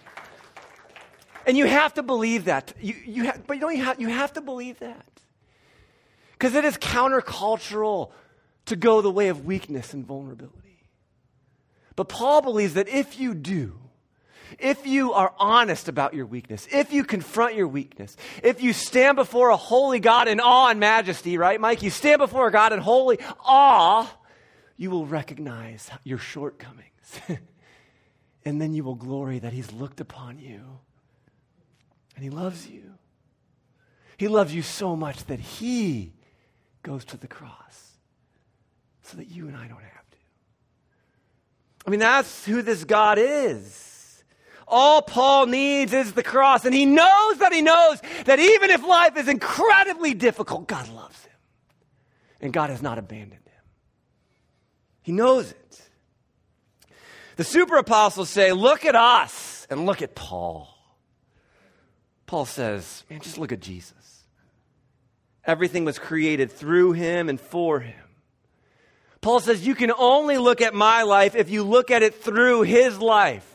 And 1.45 1.58
you 1.58 1.65
have 1.65 1.93
to 1.95 2.04
believe 2.04 2.45
that. 2.45 2.73
You, 2.80 2.95
you 3.06 3.23
have, 3.23 3.45
but 3.47 3.56
you, 3.56 3.62
don't, 3.62 3.75
you, 3.75 3.84
have, 3.84 3.99
you 3.99 4.08
have 4.08 4.34
to 4.34 4.41
believe 4.41 4.80
that. 4.80 5.06
Because 6.34 6.56
it 6.56 6.65
is 6.65 6.77
countercultural 6.77 8.12
to 8.65 8.75
go 8.75 9.01
the 9.01 9.12
way 9.12 9.30
of 9.30 9.45
weakness 9.45 9.93
and 9.93 10.06
vulnerability. 10.06 10.86
But 11.95 12.10
Paul 12.10 12.41
believes 12.41 12.75
that 12.75 12.88
if 12.88 13.19
you 13.19 13.34
do, 13.34 13.77
if 14.60 14.86
you 14.86 15.13
are 15.13 15.34
honest 15.38 15.88
about 15.88 16.13
your 16.13 16.25
weakness, 16.25 16.67
if 16.71 16.91
you 16.93 17.04
confront 17.04 17.56
your 17.56 17.67
weakness, 17.67 18.17
if 18.43 18.62
you 18.62 18.73
stand 18.73 19.15
before 19.15 19.49
a 19.49 19.58
holy 19.58 19.99
God 19.99 20.27
in 20.27 20.39
awe 20.39 20.69
and 20.69 20.80
majesty, 20.80 21.38
right, 21.38 21.60
Mike? 21.60 21.82
You 21.82 21.89
stand 21.89 22.19
before 22.19 22.49
God 22.51 22.73
in 22.73 22.80
holy 22.80 23.19
awe, 23.45 24.12
you 24.77 24.89
will 24.89 25.06
recognize 25.06 25.89
your 26.04 26.17
shortcomings. 26.17 27.19
and 28.45 28.62
then 28.62 28.73
you 28.73 28.84
will 28.84 28.95
glory 28.95 29.39
that 29.39 29.54
He's 29.54 29.71
looked 29.71 30.01
upon 30.01 30.39
you 30.39 30.80
and 32.21 32.31
He 32.31 32.38
loves 32.38 32.67
you. 32.67 32.84
He 34.15 34.27
loves 34.27 34.53
you 34.53 34.62
so 34.62 34.95
much 34.95 35.25
that 35.25 35.39
He 35.39 36.13
goes 36.84 37.03
to 37.05 37.17
the 37.17 37.27
cross 37.27 37.97
so 39.01 39.17
that 39.17 39.31
you 39.31 39.47
and 39.47 39.57
I 39.57 39.67
don't 39.67 39.81
have 39.81 40.12
to. 40.12 40.17
I 41.88 41.89
mean, 41.89 41.99
that's 41.99 42.45
who 42.45 42.62
this 42.62 42.84
God 42.84 43.17
is. 43.19 44.23
All 44.67 45.01
Paul 45.01 45.47
needs 45.47 45.93
is 45.93 46.13
the 46.13 46.21
cross. 46.21 46.63
And 46.63 46.75
he 46.75 46.86
knows 46.86 47.38
that 47.39 47.51
he 47.51 47.63
knows 47.63 47.99
that 48.25 48.39
even 48.39 48.69
if 48.69 48.86
life 48.86 49.17
is 49.17 49.27
incredibly 49.27 50.13
difficult, 50.13 50.67
God 50.67 50.89
loves 50.89 51.19
him. 51.25 51.34
And 52.39 52.53
God 52.53 52.69
has 52.69 52.84
not 52.84 52.99
abandoned 52.99 53.34
him. 53.34 53.63
He 55.01 55.12
knows 55.12 55.49
it. 55.49 55.81
The 57.38 57.43
super 57.43 57.77
apostles 57.77 58.29
say, 58.29 58.51
Look 58.51 58.86
at 58.86 58.95
us 58.95 59.65
and 59.71 59.88
look 59.88 60.03
at 60.03 60.13
Paul. 60.13 60.70
Paul 62.32 62.46
says, 62.46 63.04
Man, 63.10 63.20
just 63.20 63.38
look 63.38 63.52
at 63.52 63.60
Jesus. 63.60 64.24
Everything 65.44 65.84
was 65.84 66.00
created 66.00 66.50
through 66.50 66.94
him 66.94 67.28
and 67.28 67.38
for 67.38 67.82
him. 67.82 67.94
Paul 69.20 69.41
says, 69.41 69.67
You 69.67 69.76
can 69.76 69.91
only 69.91 70.38
look 70.38 70.62
at 70.62 70.74
my 70.74 71.04
life 71.04 71.36
if 71.36 71.50
you 71.50 71.63
look 71.63 71.91
at 71.91 72.04
it 72.04 72.24
through 72.24 72.62
his 72.62 72.98
life. 73.00 73.46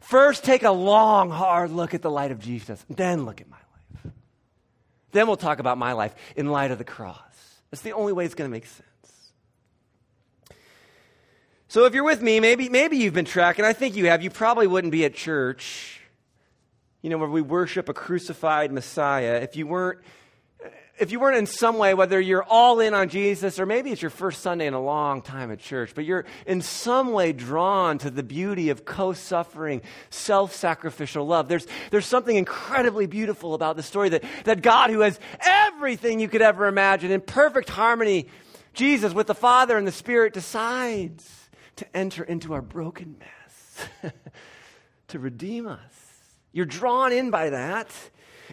First, 0.00 0.44
take 0.44 0.62
a 0.62 0.72
long, 0.72 1.30
hard 1.30 1.70
look 1.70 1.94
at 1.94 2.02
the 2.02 2.10
light 2.10 2.32
of 2.32 2.38
Jesus, 2.38 2.84
then 2.90 3.24
look 3.24 3.40
at 3.40 3.48
my 3.48 3.56
life. 3.56 4.12
Then 5.12 5.26
we'll 5.26 5.38
talk 5.38 5.58
about 5.58 5.78
my 5.78 5.94
life 5.94 6.14
in 6.36 6.50
light 6.50 6.72
of 6.72 6.76
the 6.76 6.84
cross. 6.84 7.16
That's 7.70 7.80
the 7.80 7.92
only 7.92 8.12
way 8.12 8.26
it's 8.26 8.34
going 8.34 8.50
to 8.50 8.52
make 8.52 8.66
sense. 8.66 9.32
So 11.68 11.86
if 11.86 11.94
you're 11.94 12.04
with 12.04 12.20
me, 12.20 12.40
maybe, 12.40 12.68
maybe 12.68 12.98
you've 12.98 13.14
been 13.14 13.24
tracking. 13.24 13.64
I 13.64 13.72
think 13.72 13.96
you 13.96 14.08
have. 14.08 14.22
You 14.22 14.28
probably 14.28 14.66
wouldn't 14.66 14.92
be 14.92 15.06
at 15.06 15.14
church, 15.14 15.95
you 17.06 17.10
know, 17.10 17.18
where 17.18 17.28
we 17.28 17.40
worship 17.40 17.88
a 17.88 17.94
crucified 17.94 18.72
Messiah. 18.72 19.38
If 19.40 19.54
you 19.54 19.68
weren't 19.68 20.00
if 20.98 21.12
you 21.12 21.20
weren't 21.20 21.36
in 21.36 21.46
some 21.46 21.78
way, 21.78 21.94
whether 21.94 22.18
you're 22.18 22.42
all 22.42 22.80
in 22.80 22.94
on 22.94 23.10
Jesus 23.10 23.60
or 23.60 23.66
maybe 23.66 23.92
it's 23.92 24.02
your 24.02 24.10
first 24.10 24.42
Sunday 24.42 24.66
in 24.66 24.74
a 24.74 24.82
long 24.82 25.22
time 25.22 25.52
at 25.52 25.60
church, 25.60 25.92
but 25.94 26.04
you're 26.04 26.24
in 26.48 26.62
some 26.62 27.12
way 27.12 27.32
drawn 27.32 27.98
to 27.98 28.10
the 28.10 28.24
beauty 28.24 28.70
of 28.70 28.84
co 28.84 29.12
suffering, 29.12 29.82
self 30.10 30.52
sacrificial 30.52 31.24
love, 31.24 31.46
there's, 31.46 31.68
there's 31.92 32.06
something 32.06 32.34
incredibly 32.34 33.06
beautiful 33.06 33.54
about 33.54 33.76
the 33.76 33.84
story 33.84 34.08
that, 34.08 34.24
that 34.42 34.60
God, 34.60 34.90
who 34.90 35.02
has 35.02 35.20
everything 35.40 36.18
you 36.18 36.26
could 36.26 36.42
ever 36.42 36.66
imagine 36.66 37.12
in 37.12 37.20
perfect 37.20 37.68
harmony, 37.68 38.26
Jesus 38.74 39.14
with 39.14 39.28
the 39.28 39.34
Father 39.36 39.78
and 39.78 39.86
the 39.86 39.92
Spirit, 39.92 40.32
decides 40.32 41.48
to 41.76 41.86
enter 41.96 42.24
into 42.24 42.52
our 42.52 42.62
broken 42.62 43.14
mess, 43.20 44.12
to 45.06 45.20
redeem 45.20 45.68
us. 45.68 46.05
You're 46.56 46.64
drawn 46.64 47.12
in 47.12 47.28
by 47.28 47.50
that. 47.50 47.90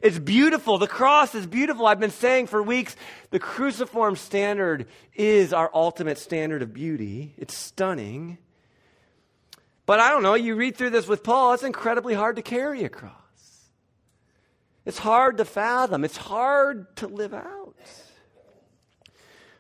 It's 0.01 0.19
beautiful. 0.19 0.77
The 0.77 0.89
cross 0.89 1.33
is 1.35 1.47
beautiful. 1.47 1.87
I've 1.87 2.01
been 2.01 2.11
saying 2.11 2.47
for 2.47 2.61
weeks 2.61 2.97
the 3.29 3.39
cruciform 3.39 4.17
standard 4.17 4.87
is 5.15 5.53
our 5.53 5.71
ultimate 5.73 6.17
standard 6.17 6.61
of 6.61 6.73
beauty. 6.73 7.33
It's 7.37 7.57
stunning. 7.57 8.39
But 9.85 10.01
I 10.01 10.09
don't 10.09 10.21
know, 10.21 10.33
you 10.33 10.55
read 10.55 10.75
through 10.75 10.89
this 10.89 11.07
with 11.07 11.23
Paul, 11.23 11.53
it's 11.53 11.63
incredibly 11.63 12.13
hard 12.13 12.35
to 12.35 12.41
carry 12.41 12.83
across. 12.83 13.13
It's 14.83 14.97
hard 14.97 15.37
to 15.37 15.45
fathom, 15.45 16.03
it's 16.03 16.17
hard 16.17 16.93
to 16.97 17.07
live 17.07 17.33
out. 17.33 17.77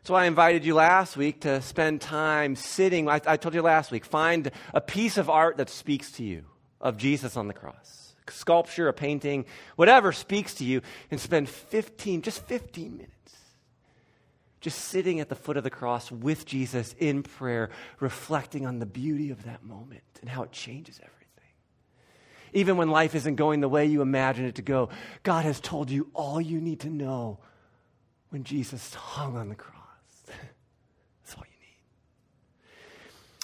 So 0.03 0.15
I 0.15 0.25
invited 0.25 0.65
you 0.65 0.75
last 0.75 1.15
week 1.15 1.41
to 1.41 1.61
spend 1.61 2.01
time 2.01 2.57
sitting. 2.57 3.07
I, 3.07 3.21
I 3.25 3.37
told 3.37 3.55
you 3.55 3.61
last 3.61 3.89
week, 3.89 4.03
find 4.03 4.51
a 4.73 4.81
piece 4.81 5.17
of 5.17 5.29
art 5.29 5.55
that 5.57 5.69
speaks 5.69 6.11
to 6.13 6.25
you 6.25 6.43
of 6.81 6.97
Jesus 6.97 7.37
on 7.37 7.47
the 7.47 7.53
cross 7.53 8.02
sculpture, 8.29 8.87
a 8.87 8.93
painting, 8.93 9.45
whatever 9.75 10.11
speaks 10.11 10.53
to 10.55 10.65
you, 10.65 10.81
and 11.11 11.19
spend 11.19 11.49
15, 11.49 12.21
just 12.21 12.45
15 12.45 12.97
minutes, 12.97 13.37
just 14.61 14.79
sitting 14.79 15.19
at 15.19 15.29
the 15.29 15.35
foot 15.35 15.57
of 15.57 15.63
the 15.63 15.69
cross 15.69 16.11
with 16.11 16.45
Jesus 16.45 16.95
in 16.97 17.23
prayer, 17.23 17.69
reflecting 17.99 18.65
on 18.65 18.79
the 18.79 18.85
beauty 18.85 19.29
of 19.29 19.43
that 19.43 19.63
moment 19.63 20.03
and 20.21 20.29
how 20.29 20.43
it 20.43 20.51
changes 20.51 20.99
everything. 20.99 21.19
Even 22.53 22.77
when 22.77 22.89
life 22.89 23.15
isn't 23.15 23.35
going 23.35 23.61
the 23.61 23.69
way 23.69 23.85
you 23.85 24.01
imagine 24.01 24.45
it 24.45 24.55
to 24.55 24.61
go, 24.61 24.89
God 25.23 25.43
has 25.43 25.59
told 25.59 25.89
you 25.89 26.09
all 26.13 26.39
you 26.39 26.61
need 26.61 26.81
to 26.81 26.89
know 26.89 27.39
when 28.29 28.43
Jesus 28.43 28.93
hung 28.93 29.35
on 29.37 29.49
the 29.49 29.55
cross. 29.55 29.82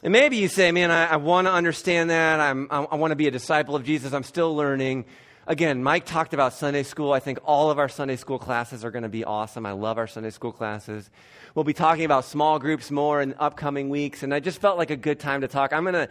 And 0.01 0.13
maybe 0.13 0.37
you 0.37 0.47
say, 0.47 0.71
man, 0.71 0.91
I, 0.91 1.07
I 1.07 1.15
want 1.17 1.47
to 1.47 1.51
understand 1.51 2.09
that. 2.09 2.39
I'm, 2.39 2.67
I, 2.71 2.83
I 2.83 2.95
want 2.95 3.11
to 3.11 3.17
be 3.17 3.27
a 3.27 3.31
disciple 3.31 3.75
of 3.75 3.83
Jesus. 3.83 4.13
I'm 4.13 4.23
still 4.23 4.55
learning. 4.55 5.03
Again, 5.45 5.83
Mike 5.83 6.05
talked 6.05 6.33
about 6.33 6.53
Sunday 6.53 6.83
school. 6.83 7.11
I 7.11 7.19
think 7.19 7.39
all 7.43 7.69
of 7.69 7.79
our 7.79 7.89
Sunday 7.89 8.15
school 8.15 8.39
classes 8.39 8.85
are 8.85 8.91
going 8.91 9.03
to 9.03 9.09
be 9.09 9.25
awesome. 9.25 9.65
I 9.65 9.73
love 9.73 9.97
our 9.97 10.07
Sunday 10.07 10.29
school 10.29 10.53
classes. 10.53 11.09
We'll 11.53 11.65
be 11.65 11.73
talking 11.73 12.05
about 12.05 12.23
small 12.23 12.59
groups 12.59 12.91
more 12.91 13.21
in 13.21 13.33
upcoming 13.39 13.89
weeks. 13.89 14.23
And 14.23 14.33
I 14.33 14.39
just 14.39 14.61
felt 14.61 14.77
like 14.77 14.89
a 14.89 14.95
good 14.95 15.19
time 15.19 15.41
to 15.41 15.49
talk. 15.49 15.73
I'm 15.73 15.83
going 15.83 15.95
to, 15.95 16.09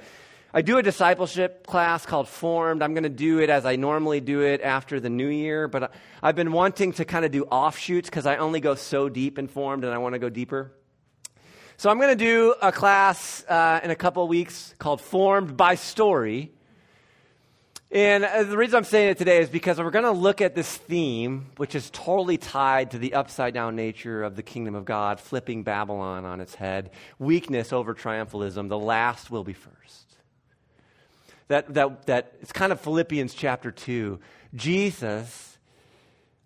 I 0.52 0.60
do 0.60 0.76
a 0.76 0.82
discipleship 0.82 1.66
class 1.66 2.04
called 2.04 2.28
Formed. 2.28 2.82
I'm 2.82 2.92
going 2.92 3.04
to 3.04 3.08
do 3.08 3.38
it 3.38 3.48
as 3.48 3.64
I 3.64 3.76
normally 3.76 4.20
do 4.20 4.42
it 4.42 4.60
after 4.60 5.00
the 5.00 5.08
new 5.08 5.28
year. 5.28 5.66
But 5.66 5.92
I've 6.22 6.36
been 6.36 6.52
wanting 6.52 6.92
to 6.92 7.06
kind 7.06 7.24
of 7.24 7.30
do 7.30 7.44
offshoots 7.44 8.10
because 8.10 8.26
I 8.26 8.36
only 8.36 8.60
go 8.60 8.74
so 8.74 9.08
deep 9.08 9.38
in 9.38 9.48
Formed 9.48 9.84
and 9.84 9.94
I 9.94 9.98
want 9.98 10.12
to 10.12 10.18
go 10.18 10.28
deeper. 10.28 10.72
So 11.80 11.88
I'm 11.88 11.98
going 11.98 12.10
to 12.10 12.24
do 12.24 12.56
a 12.60 12.72
class 12.72 13.44
uh, 13.48 13.78
in 13.84 13.92
a 13.92 13.94
couple 13.94 14.26
weeks 14.26 14.74
called 14.80 15.00
Formed 15.00 15.56
by 15.56 15.76
Story. 15.76 16.50
And 17.92 18.24
uh, 18.24 18.42
the 18.42 18.56
reason 18.56 18.78
I'm 18.78 18.82
saying 18.82 19.10
it 19.10 19.18
today 19.18 19.38
is 19.38 19.48
because 19.48 19.78
we're 19.78 19.92
going 19.92 20.04
to 20.04 20.10
look 20.10 20.40
at 20.40 20.56
this 20.56 20.76
theme, 20.76 21.46
which 21.56 21.76
is 21.76 21.88
totally 21.90 22.36
tied 22.36 22.90
to 22.90 22.98
the 22.98 23.14
upside 23.14 23.54
down 23.54 23.76
nature 23.76 24.24
of 24.24 24.34
the 24.34 24.42
kingdom 24.42 24.74
of 24.74 24.86
God, 24.86 25.20
flipping 25.20 25.62
Babylon 25.62 26.24
on 26.24 26.40
its 26.40 26.56
head, 26.56 26.90
weakness 27.20 27.72
over 27.72 27.94
triumphalism. 27.94 28.68
The 28.68 28.76
last 28.76 29.30
will 29.30 29.44
be 29.44 29.52
first. 29.52 30.16
That, 31.46 31.72
that, 31.74 32.06
that 32.06 32.32
it's 32.42 32.50
kind 32.50 32.72
of 32.72 32.80
Philippians 32.80 33.34
chapter 33.34 33.70
2. 33.70 34.18
Jesus 34.52 35.58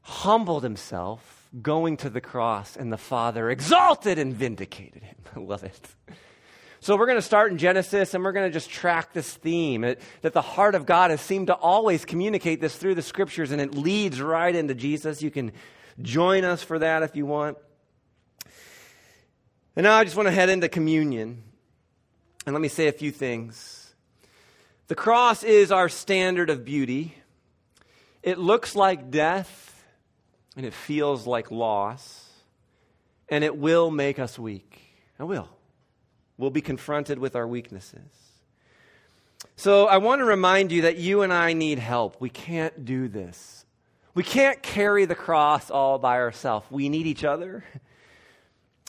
humbled 0.02 0.62
himself 0.62 1.41
going 1.60 1.98
to 1.98 2.10
the 2.10 2.20
cross, 2.20 2.76
and 2.76 2.92
the 2.92 2.98
Father 2.98 3.50
exalted 3.50 4.18
and 4.18 4.34
vindicated 4.34 5.02
him. 5.02 5.16
I 5.36 5.40
love 5.40 5.64
it. 5.64 5.80
So 6.80 6.96
we're 6.96 7.06
going 7.06 7.18
to 7.18 7.22
start 7.22 7.52
in 7.52 7.58
Genesis 7.58 8.12
and 8.12 8.24
we're 8.24 8.32
going 8.32 8.50
to 8.50 8.52
just 8.52 8.68
track 8.68 9.12
this 9.12 9.32
theme 9.32 9.84
it, 9.84 10.00
that 10.22 10.32
the 10.32 10.42
heart 10.42 10.74
of 10.74 10.84
God 10.84 11.12
has 11.12 11.20
seemed 11.20 11.46
to 11.46 11.54
always 11.54 12.04
communicate 12.04 12.60
this 12.60 12.76
through 12.76 12.96
the 12.96 13.02
scriptures 13.02 13.52
and 13.52 13.60
it 13.60 13.76
leads 13.76 14.20
right 14.20 14.52
into 14.52 14.74
Jesus. 14.74 15.22
You 15.22 15.30
can 15.30 15.52
join 16.00 16.42
us 16.42 16.60
for 16.60 16.80
that 16.80 17.04
if 17.04 17.14
you 17.14 17.24
want. 17.24 17.56
And 19.76 19.84
now 19.84 19.94
I 19.94 20.02
just 20.02 20.16
want 20.16 20.26
to 20.26 20.32
head 20.32 20.48
into 20.48 20.68
communion. 20.68 21.44
And 22.46 22.52
let 22.52 22.60
me 22.60 22.66
say 22.66 22.88
a 22.88 22.92
few 22.92 23.12
things. 23.12 23.94
The 24.88 24.96
cross 24.96 25.44
is 25.44 25.70
our 25.70 25.88
standard 25.88 26.50
of 26.50 26.64
beauty. 26.64 27.14
It 28.24 28.38
looks 28.38 28.74
like 28.74 29.12
death 29.12 29.71
and 30.56 30.66
it 30.66 30.74
feels 30.74 31.26
like 31.26 31.50
loss, 31.50 32.28
and 33.28 33.44
it 33.44 33.56
will 33.56 33.90
make 33.90 34.18
us 34.18 34.38
weak. 34.38 34.80
It 35.18 35.24
will. 35.24 35.48
We'll 36.36 36.50
be 36.50 36.60
confronted 36.60 37.18
with 37.18 37.36
our 37.36 37.46
weaknesses. 37.46 38.00
So 39.56 39.86
I 39.86 39.98
want 39.98 40.20
to 40.20 40.24
remind 40.24 40.72
you 40.72 40.82
that 40.82 40.96
you 40.96 41.22
and 41.22 41.32
I 41.32 41.52
need 41.52 41.78
help. 41.78 42.20
We 42.20 42.30
can't 42.30 42.84
do 42.84 43.08
this. 43.08 43.64
We 44.14 44.22
can't 44.22 44.62
carry 44.62 45.04
the 45.04 45.14
cross 45.14 45.70
all 45.70 45.98
by 45.98 46.18
ourselves. 46.18 46.66
We 46.70 46.88
need 46.88 47.06
each 47.06 47.24
other. 47.24 47.64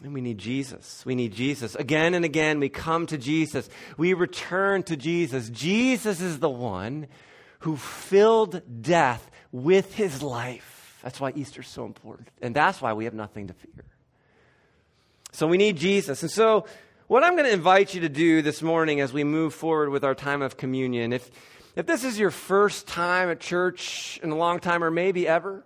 And 0.03 0.13
we 0.13 0.19
need 0.21 0.37
Jesus. 0.37 1.05
We 1.05 1.15
need 1.15 1.33
Jesus. 1.33 1.75
Again 1.75 2.13
and 2.13 2.25
again, 2.25 2.59
we 2.59 2.67
come 2.67 3.05
to 3.07 3.17
Jesus. 3.17 3.69
We 3.95 4.13
return 4.13 4.83
to 4.83 4.97
Jesus. 4.97 5.49
Jesus 5.49 6.19
is 6.19 6.39
the 6.39 6.49
one 6.49 7.07
who 7.59 7.77
filled 7.77 8.81
death 8.81 9.31
with 9.51 9.95
his 9.95 10.21
life. 10.21 10.82
That's 11.03 11.19
why 11.19 11.33
Easter's 11.35 11.67
so 11.67 11.85
important. 11.85 12.29
And 12.41 12.55
that's 12.55 12.81
why 12.81 12.93
we 12.93 13.05
have 13.05 13.13
nothing 13.13 13.47
to 13.47 13.53
fear. 13.53 13.85
So 15.31 15.45
we 15.47 15.57
need 15.57 15.77
Jesus. 15.77 16.23
And 16.23 16.31
so 16.31 16.65
What 17.07 17.23
I'm 17.23 17.33
going 17.33 17.45
to 17.45 17.53
invite 17.53 17.93
you 17.93 18.01
to 18.01 18.09
do 18.09 18.41
this 18.41 18.61
morning 18.61 19.01
as 19.01 19.11
we 19.11 19.25
move 19.25 19.53
forward 19.53 19.89
with 19.89 20.05
our 20.05 20.15
time 20.15 20.41
of 20.41 20.55
communion, 20.55 21.11
if, 21.11 21.29
if 21.75 21.85
this 21.85 22.05
is 22.05 22.17
your 22.17 22.31
first 22.31 22.87
time 22.87 23.29
at 23.29 23.41
church 23.41 24.19
in 24.23 24.31
a 24.31 24.35
long 24.35 24.59
time 24.59 24.83
or 24.83 24.89
maybe 24.89 25.27
ever, 25.27 25.65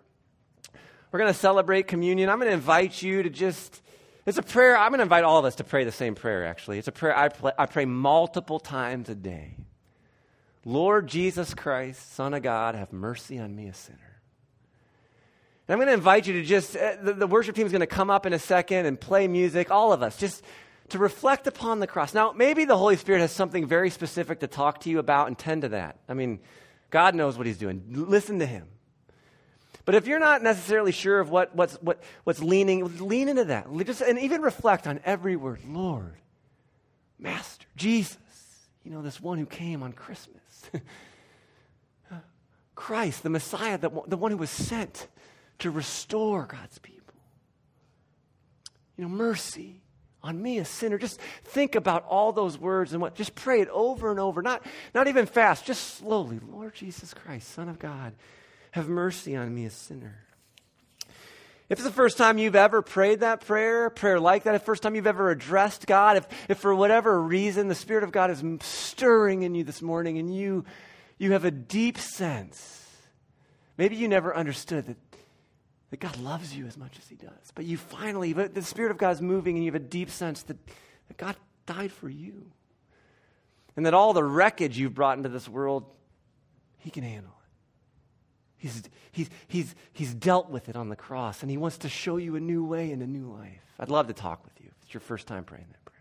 we're 1.12 1.20
going 1.20 1.32
to 1.32 1.40
celebrate 1.40 1.88
communion. 1.88 2.30
I'm 2.30 2.40
going 2.40 2.50
to 2.50 2.56
invite 2.56 3.02
you 3.04 3.22
to 3.22 3.30
just, 3.30 3.82
it's 4.26 4.40
a 4.40 4.44
prayer. 4.44 4.76
I'm 4.76 4.90
going 4.90 4.98
to 4.98 5.04
invite 5.04 5.24
all 5.24 5.38
of 5.38 5.46
us 5.46 5.56
to 5.56 5.64
pray 5.64 5.84
the 5.84 5.92
same 5.92 6.16
prayer, 6.16 6.44
actually. 6.44 6.80
It's 6.80 6.88
a 6.88 6.92
prayer 6.92 7.16
I, 7.16 7.30
I 7.58 7.68
pray 7.68 7.86
multiple 7.86 8.60
times 8.60 9.08
a 9.08 9.16
day. 9.16 9.56
Lord 10.66 11.08
Jesus 11.08 11.54
Christ, 11.54 12.14
Son 12.14 12.34
of 12.34 12.42
God, 12.42 12.74
have 12.74 12.92
mercy 12.92 13.38
on 13.40 13.56
me, 13.56 13.68
a 13.68 13.74
sinner. 13.74 14.07
And 15.68 15.74
I'm 15.74 15.80
going 15.80 15.88
to 15.88 15.94
invite 15.94 16.28
you 16.28 16.34
to 16.34 16.44
just, 16.44 16.78
uh, 16.78 16.96
the, 17.02 17.14
the 17.14 17.28
worship 17.28 17.56
team 17.56 17.66
is 17.66 17.72
going 17.72 17.82
to 17.82 17.88
come 17.88 18.10
up 18.10 18.26
in 18.26 18.34
a 18.34 18.40
second 18.40 18.86
and 18.86 19.00
play 19.00 19.28
music, 19.28 19.70
all 19.70 19.92
of 19.92 20.02
us, 20.02 20.16
just 20.18 20.44
to 20.90 21.00
reflect 21.00 21.46
upon 21.46 21.80
the 21.80 21.88
cross. 21.88 22.14
Now, 22.14 22.32
maybe 22.32 22.64
the 22.64 22.78
Holy 22.78 22.96
Spirit 22.96 23.20
has 23.20 23.34
something 23.34 23.68
very 23.68 23.90
specific 23.90 24.40
to 24.40 24.48
talk 24.48 24.82
to 24.82 24.90
you 24.90 25.00
about 25.00 25.28
and 25.28 25.38
tend 25.38 25.64
to 25.64 25.70
that. 25.70 26.00
I 26.08 26.14
mean, 26.14 26.40
God 26.90 27.16
knows 27.16 27.38
what 27.38 27.48
He's 27.48 27.58
doing. 27.58 27.84
Listen 27.90 28.40
to 28.40 28.46
Him. 28.46 28.68
But 29.84 29.96
if 29.96 30.08
you're 30.08 30.20
not 30.20 30.42
necessarily 30.42 30.94
sure 30.94 31.20
of 31.20 31.30
what, 31.30 31.54
what's, 31.54 31.76
what, 31.76 32.02
what's 32.24 32.42
leaning, 32.42 33.06
lean 33.06 33.28
into 33.28 33.46
that. 33.46 33.68
Just, 33.86 34.02
and 34.02 34.20
even 34.20 34.42
reflect 34.42 34.88
on 34.88 35.02
every 35.04 35.36
word 35.36 35.60
Lord, 35.68 36.16
Master, 37.20 37.66
Jesus, 37.76 38.18
you 38.84 38.92
know, 38.92 39.02
this 39.02 39.20
one 39.20 39.38
who 39.38 39.46
came 39.46 39.84
on 39.84 39.92
Christmas. 39.92 40.42
Christ, 42.76 43.24
the 43.24 43.30
Messiah, 43.30 43.78
the, 43.78 43.90
the 44.08 44.18
one 44.18 44.32
who 44.32 44.38
was 44.38 44.50
sent 44.50 45.08
to 45.60 45.72
restore 45.72 46.46
God's 46.46 46.78
people. 46.80 47.16
You 48.98 49.04
know, 49.04 49.10
mercy 49.10 49.82
on 50.24 50.42
me, 50.42 50.58
a 50.58 50.66
sinner. 50.66 50.98
Just 50.98 51.20
think 51.44 51.76
about 51.76 52.06
all 52.06 52.32
those 52.32 52.58
words 52.58 52.94
and 52.94 53.02
what, 53.02 53.16
just 53.16 53.36
pray 53.36 53.62
it 53.62 53.70
over 53.70 54.12
and 54.12 54.20
over. 54.20 54.42
Not, 54.42 54.66
not 54.94 55.08
even 55.08 55.26
fast, 55.26 55.66
just 55.66 55.96
slowly. 55.98 56.40
Lord 56.52 56.76
Jesus 56.76 57.14
Christ, 57.14 57.50
Son 57.54 57.70
of 57.70 57.80
God, 57.80 58.14
have 58.72 58.90
mercy 58.90 59.36
on 59.36 59.54
me, 59.54 59.66
a 59.66 59.70
sinner. 59.70 60.24
If 61.70 61.80
it's 61.80 61.84
the 61.84 61.92
first 61.92 62.18
time 62.18 62.38
you've 62.38 62.56
ever 62.56 62.82
prayed 62.82 63.20
that 63.20 63.46
prayer, 63.46 63.90
prayer 63.90 64.20
like 64.20 64.44
that, 64.44 64.56
if 64.56 64.62
the 64.62 64.66
first 64.66 64.84
time 64.84 64.96
you've 64.96 65.08
ever 65.08 65.30
addressed 65.30 65.86
God, 65.86 66.16
if, 66.18 66.28
if 66.48 66.58
for 66.60 66.74
whatever 66.74 67.22
reason 67.22 67.68
the 67.68 67.76
Spirit 67.76 68.04
of 68.06 68.12
God 68.12 68.32
is 68.32 68.42
stirring 68.62 69.44
in 69.44 69.54
you 69.54 69.66
this 69.66 69.82
morning 69.82 70.18
and 70.18 70.34
you, 70.34 70.64
you 71.18 71.34
have 71.34 71.44
a 71.44 71.52
deep 71.52 71.98
sense, 71.98 72.86
maybe 73.78 73.98
you 73.98 74.08
never 74.08 74.36
understood 74.36 74.88
that, 74.88 74.98
that 75.90 76.00
God 76.00 76.18
loves 76.18 76.56
you 76.56 76.68
as 76.68 76.78
much 76.78 76.98
as 76.98 77.08
He 77.08 77.16
does, 77.16 77.52
but 77.56 77.66
you 77.66 77.78
finally, 77.78 78.34
but 78.34 78.54
the 78.54 78.62
Spirit 78.62 78.92
of 78.92 78.98
God 78.98 79.12
is 79.12 79.22
moving 79.22 79.56
and 79.56 79.64
you 79.64 79.72
have 79.72 79.82
a 79.82 79.86
deep 79.86 80.10
sense 80.10 80.44
that, 80.44 80.58
that 81.08 81.18
God 81.18 81.36
died 81.66 81.92
for 81.92 82.10
you. 82.10 82.52
And 83.76 83.86
that 83.86 83.94
all 83.94 84.14
the 84.14 84.24
wreckage 84.24 84.78
you've 84.78 84.96
brought 84.96 85.18
into 85.18 85.30
this 85.30 85.48
world, 85.48 85.86
He 86.80 86.90
can 86.90 87.04
handle. 87.04 87.32
it. 87.32 87.48
He's, 88.58 88.84
he's, 89.12 89.30
he's, 89.48 89.76
he's 89.94 90.14
dealt 90.14 90.50
with 90.50 90.68
it 90.68 90.76
on 90.76 90.90
the 90.90 90.96
cross, 90.96 91.44
and 91.44 91.52
he 91.52 91.58
wants 91.58 91.78
to 91.80 91.90
show 91.90 92.18
you 92.18 92.36
a 92.36 92.40
new 92.40 92.66
way 92.66 92.92
and 92.92 93.04
a 93.04 93.08
new 93.08 93.32
life. 93.32 93.62
I'd 93.80 93.90
love 93.90 94.08
to 94.08 94.14
talk 94.14 94.44
with 94.44 94.60
you 94.60 94.70
if 94.70 94.84
it's 94.84 94.94
your 94.94 95.02
first 95.02 95.28
time 95.28 95.44
praying 95.44 95.68
that 95.72 95.86
prayer. 95.86 95.98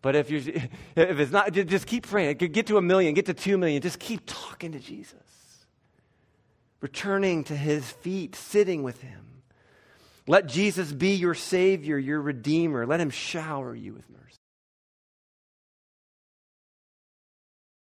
But 0.00 0.16
if, 0.16 0.30
you're, 0.30 0.40
if 0.96 1.20
it's 1.20 1.30
not, 1.30 1.52
just 1.52 1.86
keep 1.86 2.08
praying. 2.08 2.38
Get 2.38 2.66
to 2.68 2.78
a 2.78 2.82
million, 2.82 3.12
get 3.12 3.26
to 3.26 3.34
two 3.34 3.58
million. 3.58 3.82
Just 3.82 3.98
keep 3.98 4.22
talking 4.24 4.72
to 4.72 4.78
Jesus. 4.78 5.14
Returning 6.80 7.44
to 7.44 7.56
his 7.56 7.90
feet, 7.90 8.34
sitting 8.34 8.82
with 8.82 9.02
him. 9.02 9.42
Let 10.26 10.46
Jesus 10.46 10.92
be 10.92 11.14
your 11.14 11.34
Savior, 11.34 11.98
your 11.98 12.20
Redeemer. 12.20 12.86
Let 12.86 13.00
him 13.00 13.10
shower 13.10 13.74
you 13.74 13.92
with 13.92 14.08
mercy. 14.08 14.29